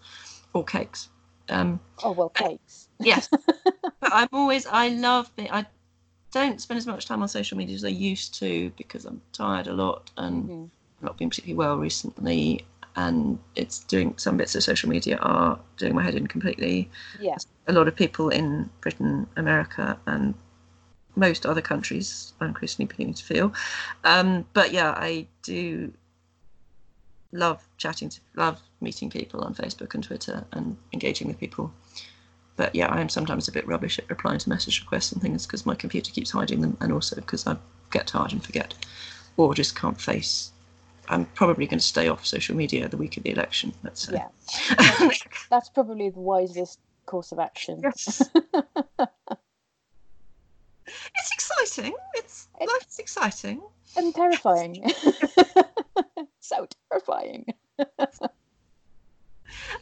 or 0.53 0.63
cakes. 0.63 1.09
Um, 1.49 1.79
Oh 2.03 2.11
well, 2.11 2.29
cakes. 2.29 2.87
yes, 2.99 3.27
but 3.99 4.13
I'm 4.13 4.29
always 4.31 4.65
I 4.67 4.89
love 4.89 5.35
being 5.35 5.49
I 5.51 5.65
don't 6.33 6.59
spend 6.59 6.79
as 6.79 6.87
much 6.87 7.05
time 7.05 7.21
on 7.21 7.27
social 7.27 7.57
media 7.57 7.75
as 7.75 7.85
I 7.85 7.89
used 7.89 8.33
to 8.39 8.71
because 8.75 9.05
I'm 9.05 9.21
tired 9.31 9.67
a 9.67 9.73
lot 9.73 10.11
and 10.17 10.49
Mhm. 10.49 10.69
not 11.01 11.17
been 11.17 11.29
particularly 11.29 11.57
well 11.57 11.77
recently. 11.77 12.65
And 12.95 13.39
it's 13.55 13.79
doing 13.79 14.17
some 14.17 14.37
bits 14.37 14.53
of 14.55 14.63
social 14.63 14.89
media 14.89 15.17
are 15.17 15.59
doing 15.77 15.95
my 15.95 16.03
head 16.03 16.15
in 16.15 16.27
completely. 16.27 16.89
Yeah. 17.19 17.37
A 17.67 17.73
lot 17.73 17.87
of 17.87 17.95
people 17.95 18.29
in 18.29 18.69
Britain, 18.81 19.27
America, 19.35 19.97
and 20.05 20.33
most 21.15 21.45
other 21.45 21.61
countries, 21.61 22.33
I'm 22.39 22.49
increasingly 22.49 22.87
beginning 22.87 23.13
to 23.15 23.23
feel. 23.23 23.53
Um, 24.03 24.45
but 24.53 24.71
yeah, 24.73 24.91
I 24.91 25.27
do 25.43 25.93
love 27.31 27.67
chatting 27.77 28.09
to, 28.09 28.19
love 28.35 28.61
meeting 28.81 29.09
people 29.09 29.41
on 29.41 29.55
Facebook 29.55 29.93
and 29.95 30.03
Twitter 30.03 30.45
and 30.51 30.77
engaging 30.93 31.27
with 31.27 31.39
people. 31.39 31.71
But 32.55 32.75
yeah, 32.75 32.87
I 32.87 33.01
am 33.01 33.09
sometimes 33.09 33.47
a 33.47 33.51
bit 33.51 33.67
rubbish 33.67 33.97
at 33.99 34.09
replying 34.09 34.37
to 34.39 34.49
message 34.49 34.79
requests 34.81 35.11
and 35.11 35.21
things 35.21 35.45
because 35.47 35.65
my 35.65 35.73
computer 35.75 36.11
keeps 36.11 36.31
hiding 36.31 36.61
them, 36.61 36.77
and 36.81 36.91
also 36.91 37.15
because 37.15 37.47
I 37.47 37.57
get 37.91 38.07
tired 38.07 38.31
and 38.31 38.43
forget, 38.43 38.73
or 39.37 39.53
just 39.53 39.75
can't 39.75 39.99
face. 39.99 40.51
I'm 41.09 41.25
probably 41.25 41.65
going 41.65 41.79
to 41.79 41.85
stay 41.85 42.07
off 42.07 42.25
social 42.25 42.55
media 42.55 42.87
the 42.87 42.95
week 42.97 43.17
of 43.17 43.23
the 43.23 43.31
election. 43.31 43.73
Let's 43.83 44.07
say. 44.07 44.13
Yeah. 44.13 45.09
That's 45.49 45.69
probably 45.69 46.09
the 46.09 46.19
wisest 46.19 46.79
course 47.05 47.31
of 47.33 47.39
action. 47.39 47.81
yes. 47.83 48.21
it's 50.85 51.31
exciting. 51.31 51.93
It's 52.15 52.47
It- 52.61 52.67
life's 52.69 52.99
exciting. 52.99 53.61
And 53.97 54.13
terrifying. 54.15 54.91
so 56.39 56.67
terrifying. 56.89 57.45
I 57.79 57.85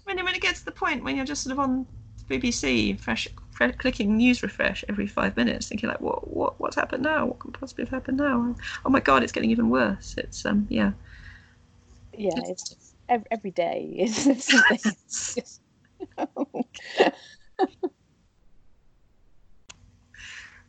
mean, 0.05 0.24
when 0.26 0.36
it 0.36 0.41
gets 0.41 0.59
to 0.59 0.65
the 0.65 0.72
point 0.72 1.03
when 1.03 1.15
you're 1.15 1.26
just 1.26 1.43
sort 1.43 1.53
of 1.53 1.59
on 1.59 1.86
BBC, 2.32 2.99
fresh, 2.99 3.27
fresh, 3.51 3.75
clicking 3.77 4.17
news 4.17 4.41
refresh 4.41 4.84
every 4.89 5.07
five 5.07 5.36
minutes, 5.38 5.67
thinking 5.67 5.89
like, 5.89 6.01
what, 6.01 6.34
what, 6.36 6.59
what's 6.59 6.75
happened 6.75 7.03
now? 7.03 7.25
What 7.25 7.39
can 7.39 7.51
possibly 7.51 7.84
have 7.86 7.91
happened 7.91 8.17
now? 8.17 8.55
Oh 8.86 8.89
my 8.89 8.99
God, 8.99 9.23
it's 9.23 9.32
getting 9.32 9.51
even 9.51 9.69
worse. 9.69 10.15
It's 10.17 10.45
um, 10.45 10.67
yeah. 10.69 10.91
Yeah, 12.17 12.32
it's 12.36 12.95
every, 13.07 13.25
every 13.32 13.51
day 13.51 13.95
is 13.99 14.43
something. 14.43 14.95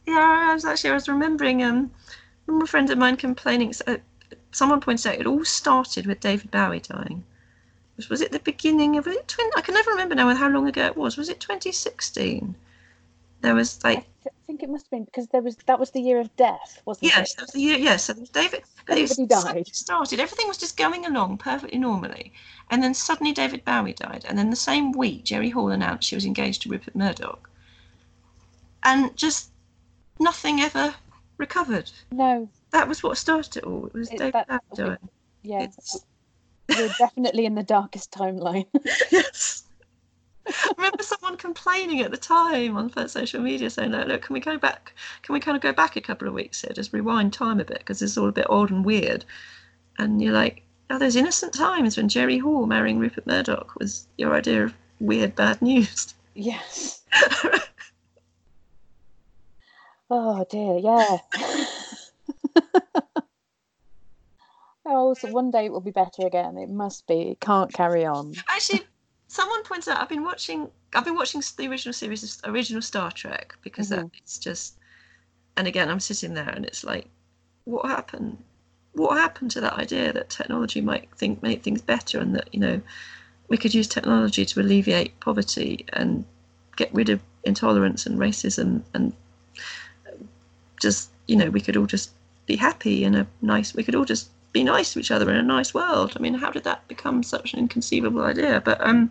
Yeah, 0.06 0.48
I 0.50 0.54
was 0.54 0.64
actually 0.64 0.90
I 0.90 0.94
was 0.94 1.08
remembering 1.08 1.62
um, 1.62 1.90
remember 2.46 2.64
a 2.64 2.68
friend 2.68 2.90
of 2.90 2.98
mine 2.98 3.16
complaining. 3.16 3.72
So, 3.72 3.98
someone 4.50 4.80
pointed 4.80 5.06
out 5.06 5.20
it 5.20 5.26
all 5.26 5.44
started 5.44 6.06
with 6.06 6.20
David 6.20 6.50
Bowie 6.50 6.80
dying. 6.80 7.24
Was, 7.96 8.08
was 8.08 8.20
it 8.20 8.32
the 8.32 8.38
beginning 8.40 8.96
of 8.96 9.06
it? 9.06 9.28
Twin, 9.28 9.50
I 9.56 9.60
can 9.60 9.74
never 9.74 9.90
remember 9.90 10.14
now 10.14 10.34
how 10.34 10.48
long 10.48 10.66
ago 10.68 10.86
it 10.86 10.96
was. 10.96 11.16
Was 11.16 11.28
it 11.28 11.40
2016? 11.40 12.54
There 13.42 13.54
was 13.54 13.80
I 13.84 13.94
like 13.94 14.06
th- 14.22 14.34
think 14.46 14.62
it 14.62 14.70
must 14.70 14.86
have 14.86 14.90
been 14.90 15.04
because 15.04 15.26
there 15.28 15.42
was 15.42 15.56
that 15.66 15.78
was 15.80 15.90
the 15.90 16.00
year 16.00 16.20
of 16.20 16.34
death, 16.36 16.80
wasn't 16.84 17.06
it? 17.10 17.16
yes, 17.16 17.32
it? 17.32 17.36
that 17.36 17.42
was 17.42 17.50
the 17.50 17.60
year. 17.60 17.76
Yes, 17.76 18.04
so 18.04 18.14
David. 18.32 18.62
Everybody 18.88 19.26
died. 19.26 19.66
started. 19.74 20.20
Everything 20.20 20.46
was 20.48 20.58
just 20.58 20.76
going 20.76 21.06
along 21.06 21.38
perfectly 21.38 21.78
normally, 21.78 22.32
and 22.70 22.82
then 22.82 22.94
suddenly 22.94 23.32
David 23.32 23.64
Bowie 23.64 23.94
died, 23.94 24.24
and 24.28 24.38
then 24.38 24.50
the 24.50 24.56
same 24.56 24.92
week 24.92 25.24
Jerry 25.24 25.50
Hall 25.50 25.70
announced 25.70 26.08
she 26.08 26.14
was 26.14 26.24
engaged 26.24 26.62
to 26.62 26.68
Rupert 26.68 26.94
Murdoch, 26.94 27.50
and 28.84 29.16
just 29.16 29.50
nothing 30.20 30.60
ever 30.60 30.94
recovered. 31.38 31.90
No, 32.12 32.48
That 32.70 32.86
was 32.88 33.02
what 33.02 33.18
started 33.18 33.56
it 33.56 33.64
all. 33.64 33.86
It 33.86 33.94
was 33.94 34.10
It- 34.10 34.18
David 34.18 34.34
that- 34.48 34.62
Bowie 34.76 34.96
yeah, 35.42 35.62
It's, 35.64 36.04
we're 36.68 36.94
definitely 36.98 37.46
in 37.46 37.54
the 37.54 37.62
darkest 37.62 38.10
timeline. 38.10 38.66
yes. 39.10 39.64
I 40.46 40.72
remember 40.76 41.02
someone 41.02 41.36
complaining 41.36 42.00
at 42.00 42.10
the 42.10 42.16
time 42.16 42.76
on 42.76 42.90
social 43.08 43.40
media 43.40 43.70
saying, 43.70 43.92
like, 43.92 44.08
look, 44.08 44.22
can 44.22 44.34
we 44.34 44.40
go 44.40 44.58
back? 44.58 44.92
Can 45.22 45.34
we 45.34 45.40
kind 45.40 45.56
of 45.56 45.62
go 45.62 45.72
back 45.72 45.96
a 45.96 46.00
couple 46.00 46.26
of 46.26 46.34
weeks 46.34 46.62
here? 46.62 46.72
Just 46.74 46.92
rewind 46.92 47.32
time 47.32 47.60
a 47.60 47.64
bit 47.64 47.78
because 47.78 48.02
it's 48.02 48.18
all 48.18 48.28
a 48.28 48.32
bit 48.32 48.50
odd 48.50 48.70
and 48.70 48.84
weird. 48.84 49.24
And 49.98 50.20
you're 50.20 50.32
like, 50.32 50.62
oh, 50.90 50.98
those 50.98 51.16
innocent 51.16 51.54
times 51.54 51.96
when 51.96 52.08
Jerry 52.08 52.38
Hall 52.38 52.66
marrying 52.66 52.98
Rupert 52.98 53.26
Murdoch 53.26 53.74
was 53.78 54.08
your 54.18 54.34
idea 54.34 54.64
of 54.64 54.74
weird, 54.98 55.36
bad 55.36 55.62
news. 55.62 56.14
yes. 56.34 57.02
Oh 60.14 60.44
dear, 60.50 60.76
yeah. 60.76 61.18
oh, 64.86 65.14
so 65.14 65.30
one 65.30 65.50
day 65.50 65.66
it 65.66 65.72
will 65.72 65.80
be 65.80 65.90
better 65.90 66.26
again. 66.26 66.56
It 66.56 66.68
must 66.68 67.06
be. 67.06 67.32
It 67.32 67.40
can't 67.40 67.72
carry 67.72 68.04
on. 68.04 68.34
Actually, 68.48 68.82
someone 69.28 69.62
points 69.62 69.88
out 69.88 70.00
I've 70.00 70.08
been 70.08 70.24
watching. 70.24 70.68
I've 70.94 71.04
been 71.04 71.14
watching 71.14 71.42
the 71.56 71.68
original 71.68 71.92
series, 71.92 72.40
original 72.44 72.82
Star 72.82 73.10
Trek, 73.10 73.56
because 73.62 73.90
mm-hmm. 73.90 74.02
that, 74.02 74.10
it's 74.18 74.38
just. 74.38 74.76
And 75.56 75.68
again, 75.68 75.90
I'm 75.90 76.00
sitting 76.00 76.34
there, 76.34 76.48
and 76.48 76.64
it's 76.64 76.82
like, 76.82 77.06
what 77.64 77.86
happened? 77.86 78.38
What 78.92 79.18
happened 79.18 79.50
to 79.52 79.60
that 79.60 79.74
idea 79.74 80.12
that 80.12 80.30
technology 80.30 80.80
might 80.80 81.08
think 81.16 81.42
make 81.42 81.62
things 81.62 81.82
better, 81.82 82.18
and 82.18 82.34
that 82.34 82.48
you 82.52 82.60
know, 82.60 82.80
we 83.48 83.56
could 83.56 83.74
use 83.74 83.88
technology 83.88 84.44
to 84.44 84.60
alleviate 84.60 85.18
poverty 85.20 85.84
and 85.92 86.24
get 86.76 86.92
rid 86.94 87.08
of 87.08 87.20
intolerance 87.44 88.06
and 88.06 88.18
racism, 88.18 88.82
and 88.94 89.12
just 90.80 91.10
you 91.26 91.36
know, 91.36 91.50
we 91.50 91.60
could 91.60 91.76
all 91.76 91.86
just 91.86 92.10
be 92.46 92.56
happy 92.56 93.04
in 93.04 93.14
a 93.14 93.26
nice. 93.40 93.74
We 93.74 93.84
could 93.84 93.94
all 93.94 94.04
just 94.04 94.30
be 94.52 94.64
nice 94.64 94.92
to 94.92 95.00
each 95.00 95.10
other 95.10 95.30
in 95.30 95.36
a 95.36 95.42
nice 95.42 95.74
world. 95.74 96.12
I 96.16 96.20
mean, 96.20 96.34
how 96.34 96.50
did 96.50 96.64
that 96.64 96.86
become 96.88 97.22
such 97.22 97.52
an 97.52 97.58
inconceivable 97.58 98.22
idea? 98.22 98.62
But 98.64 98.80
um, 98.80 99.10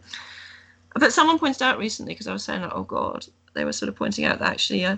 but 0.96 1.14
someone 1.14 1.40
pointed 1.40 1.62
out 1.64 1.80
recently 1.80 2.14
because 2.14 2.28
I 2.28 2.34
was 2.34 2.44
saying 2.44 2.62
like, 2.62 2.74
oh 2.76 2.84
God, 2.84 3.26
they 3.54 3.66
were 3.66 3.74
sort 3.74 3.90
of 3.90 3.96
pointing 3.96 4.26
out 4.26 4.40
that 4.40 4.52
actually 4.52 4.86
uh, 4.86 4.98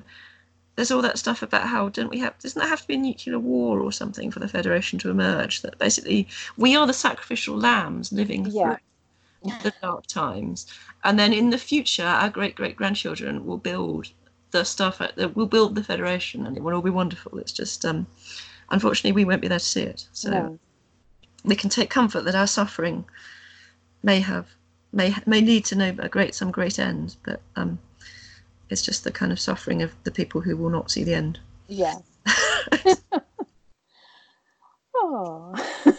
there's 0.76 0.92
all 0.92 1.02
that 1.04 1.20
stuff 1.20 1.42
about 1.44 1.68
how 1.68 1.90
don't 1.90 2.10
we 2.10 2.20
have 2.20 2.38
doesn't 2.40 2.60
there 2.60 2.70
have 2.70 2.82
to 2.82 2.88
be 2.88 2.96
a 2.96 2.98
nuclear 2.98 3.40
war 3.40 3.80
or 3.80 3.92
something 3.92 4.32
for 4.32 4.40
the 4.40 4.48
Federation 4.48 5.00
to 5.00 5.10
emerge? 5.10 5.62
That 5.62 5.78
basically 5.80 6.28
we 6.58 6.76
are 6.76 6.88
the 6.88 6.94
sacrificial 6.94 7.58
lambs 7.58 8.12
living 8.12 8.46
Yeah. 8.48 8.78
through 9.42 9.54
the 9.62 9.74
dark 9.82 10.08
times, 10.08 10.68
and 11.04 11.20
then 11.20 11.34
in 11.34 11.50
the 11.52 11.58
future 11.58 12.06
our 12.06 12.30
great 12.30 12.56
great 12.56 12.76
grandchildren 12.76 13.46
will 13.46 13.58
build 13.58 14.10
the 14.52 14.64
stuff 14.64 15.00
that 15.00 15.36
will 15.36 15.48
build 15.48 15.76
the 15.76 15.84
Federation, 15.84 16.46
and 16.48 16.58
it 16.58 16.64
will 16.64 16.74
all 16.76 16.82
be 16.82 16.90
wonderful. 16.90 17.40
It's 17.40 17.52
just 17.52 17.86
um, 17.86 18.08
unfortunately 18.74 19.14
we 19.14 19.24
won't 19.24 19.42
be 19.42 19.48
there 19.48 19.60
to 19.60 19.66
see 19.66 19.84
it. 19.84 20.08
So 20.12 20.30
No. 20.32 20.60
we 21.46 21.56
can 21.56 21.70
take 21.70 21.90
comfort 21.90 22.26
that 22.26 22.36
our 22.36 22.48
suffering 22.48 23.06
may 24.02 24.20
have 24.20 24.48
may 24.92 25.16
may 25.26 25.42
lead 25.42 25.66
to 25.66 25.76
no 25.76 25.96
a 26.00 26.10
great 26.10 26.36
some 26.36 26.52
great 26.52 26.80
end, 26.80 27.16
but 27.24 27.42
um, 27.56 27.80
it's 28.70 28.82
just 28.82 29.04
the 29.04 29.12
kind 29.12 29.32
of 29.32 29.40
suffering 29.40 29.82
of 29.82 29.92
the 30.04 30.12
people 30.12 30.42
who 30.42 30.58
will 30.58 30.70
not 30.70 30.92
see 30.92 31.04
the 31.04 31.14
end. 31.14 31.40
Yeah. 31.68 32.00
Oh. 34.96 35.54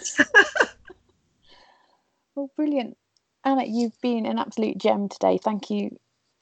well, 2.35 2.51
brilliant. 2.57 2.97
Anna, 3.45 3.64
you've 3.66 4.01
been 4.01 4.25
an 4.25 4.39
absolute 4.39 4.79
gem 4.79 5.09
today. 5.09 5.39
Thank 5.43 5.68
you 5.68 5.99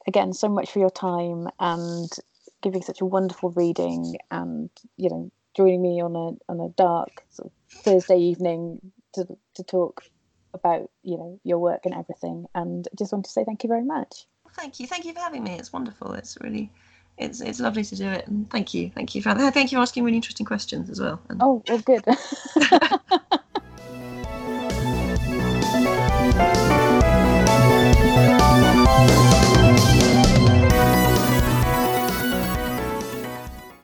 again 0.07 0.33
so 0.33 0.49
much 0.49 0.71
for 0.71 0.79
your 0.79 0.91
time 0.91 1.49
and 1.59 2.11
giving 2.63 2.83
such 2.83 3.01
a 3.01 3.05
wonderful 3.07 3.51
reading 3.51 4.17
and, 4.31 4.71
you 4.97 5.11
know, 5.11 5.33
joining 5.57 5.83
me 5.83 6.01
on 6.01 6.17
a 6.17 6.53
on 6.53 6.61
a 6.61 6.69
dark 6.71 7.25
sort 7.31 7.47
of 7.47 7.83
Thursday 7.83 8.19
evening 8.19 8.93
to 9.15 9.27
to 9.57 9.65
talk 9.65 10.03
about, 10.55 10.91
you 11.03 11.17
know, 11.17 11.41
your 11.45 11.59
work 11.59 11.83
and 11.85 11.95
everything. 11.95 12.47
And 12.55 12.87
I 12.93 12.95
just 12.97 13.13
want 13.13 13.25
to 13.25 13.31
say 13.31 13.45
thank 13.45 13.63
you 13.65 13.69
very 13.69 13.85
much. 13.85 14.27
Thank 14.55 14.81
you, 14.81 14.87
thank 14.87 15.05
you 15.05 15.15
for 15.15 15.21
having 15.21 15.45
me. 15.45 15.59
It's 15.59 15.73
wonderful. 15.73 16.13
It's 16.13 16.37
really 16.41 16.71
it's 17.19 17.41
it's 17.41 17.61
lovely 17.61 17.85
to 17.85 17.97
do 17.97 18.09
it, 18.09 18.27
and 18.27 18.51
thank 18.51 18.75
you, 18.75 18.91
thank 18.95 19.15
you 19.15 19.23
for 19.23 19.35
thank 19.35 19.73
you 19.73 19.79
for 19.79 19.83
asking 19.83 20.05
really 20.05 20.17
interesting 20.17 20.47
questions 20.47 20.91
as 20.91 21.01
well. 21.01 21.21
And 21.29 21.41
Oh, 21.43 21.63
well, 21.69 21.79
good. 21.79 22.05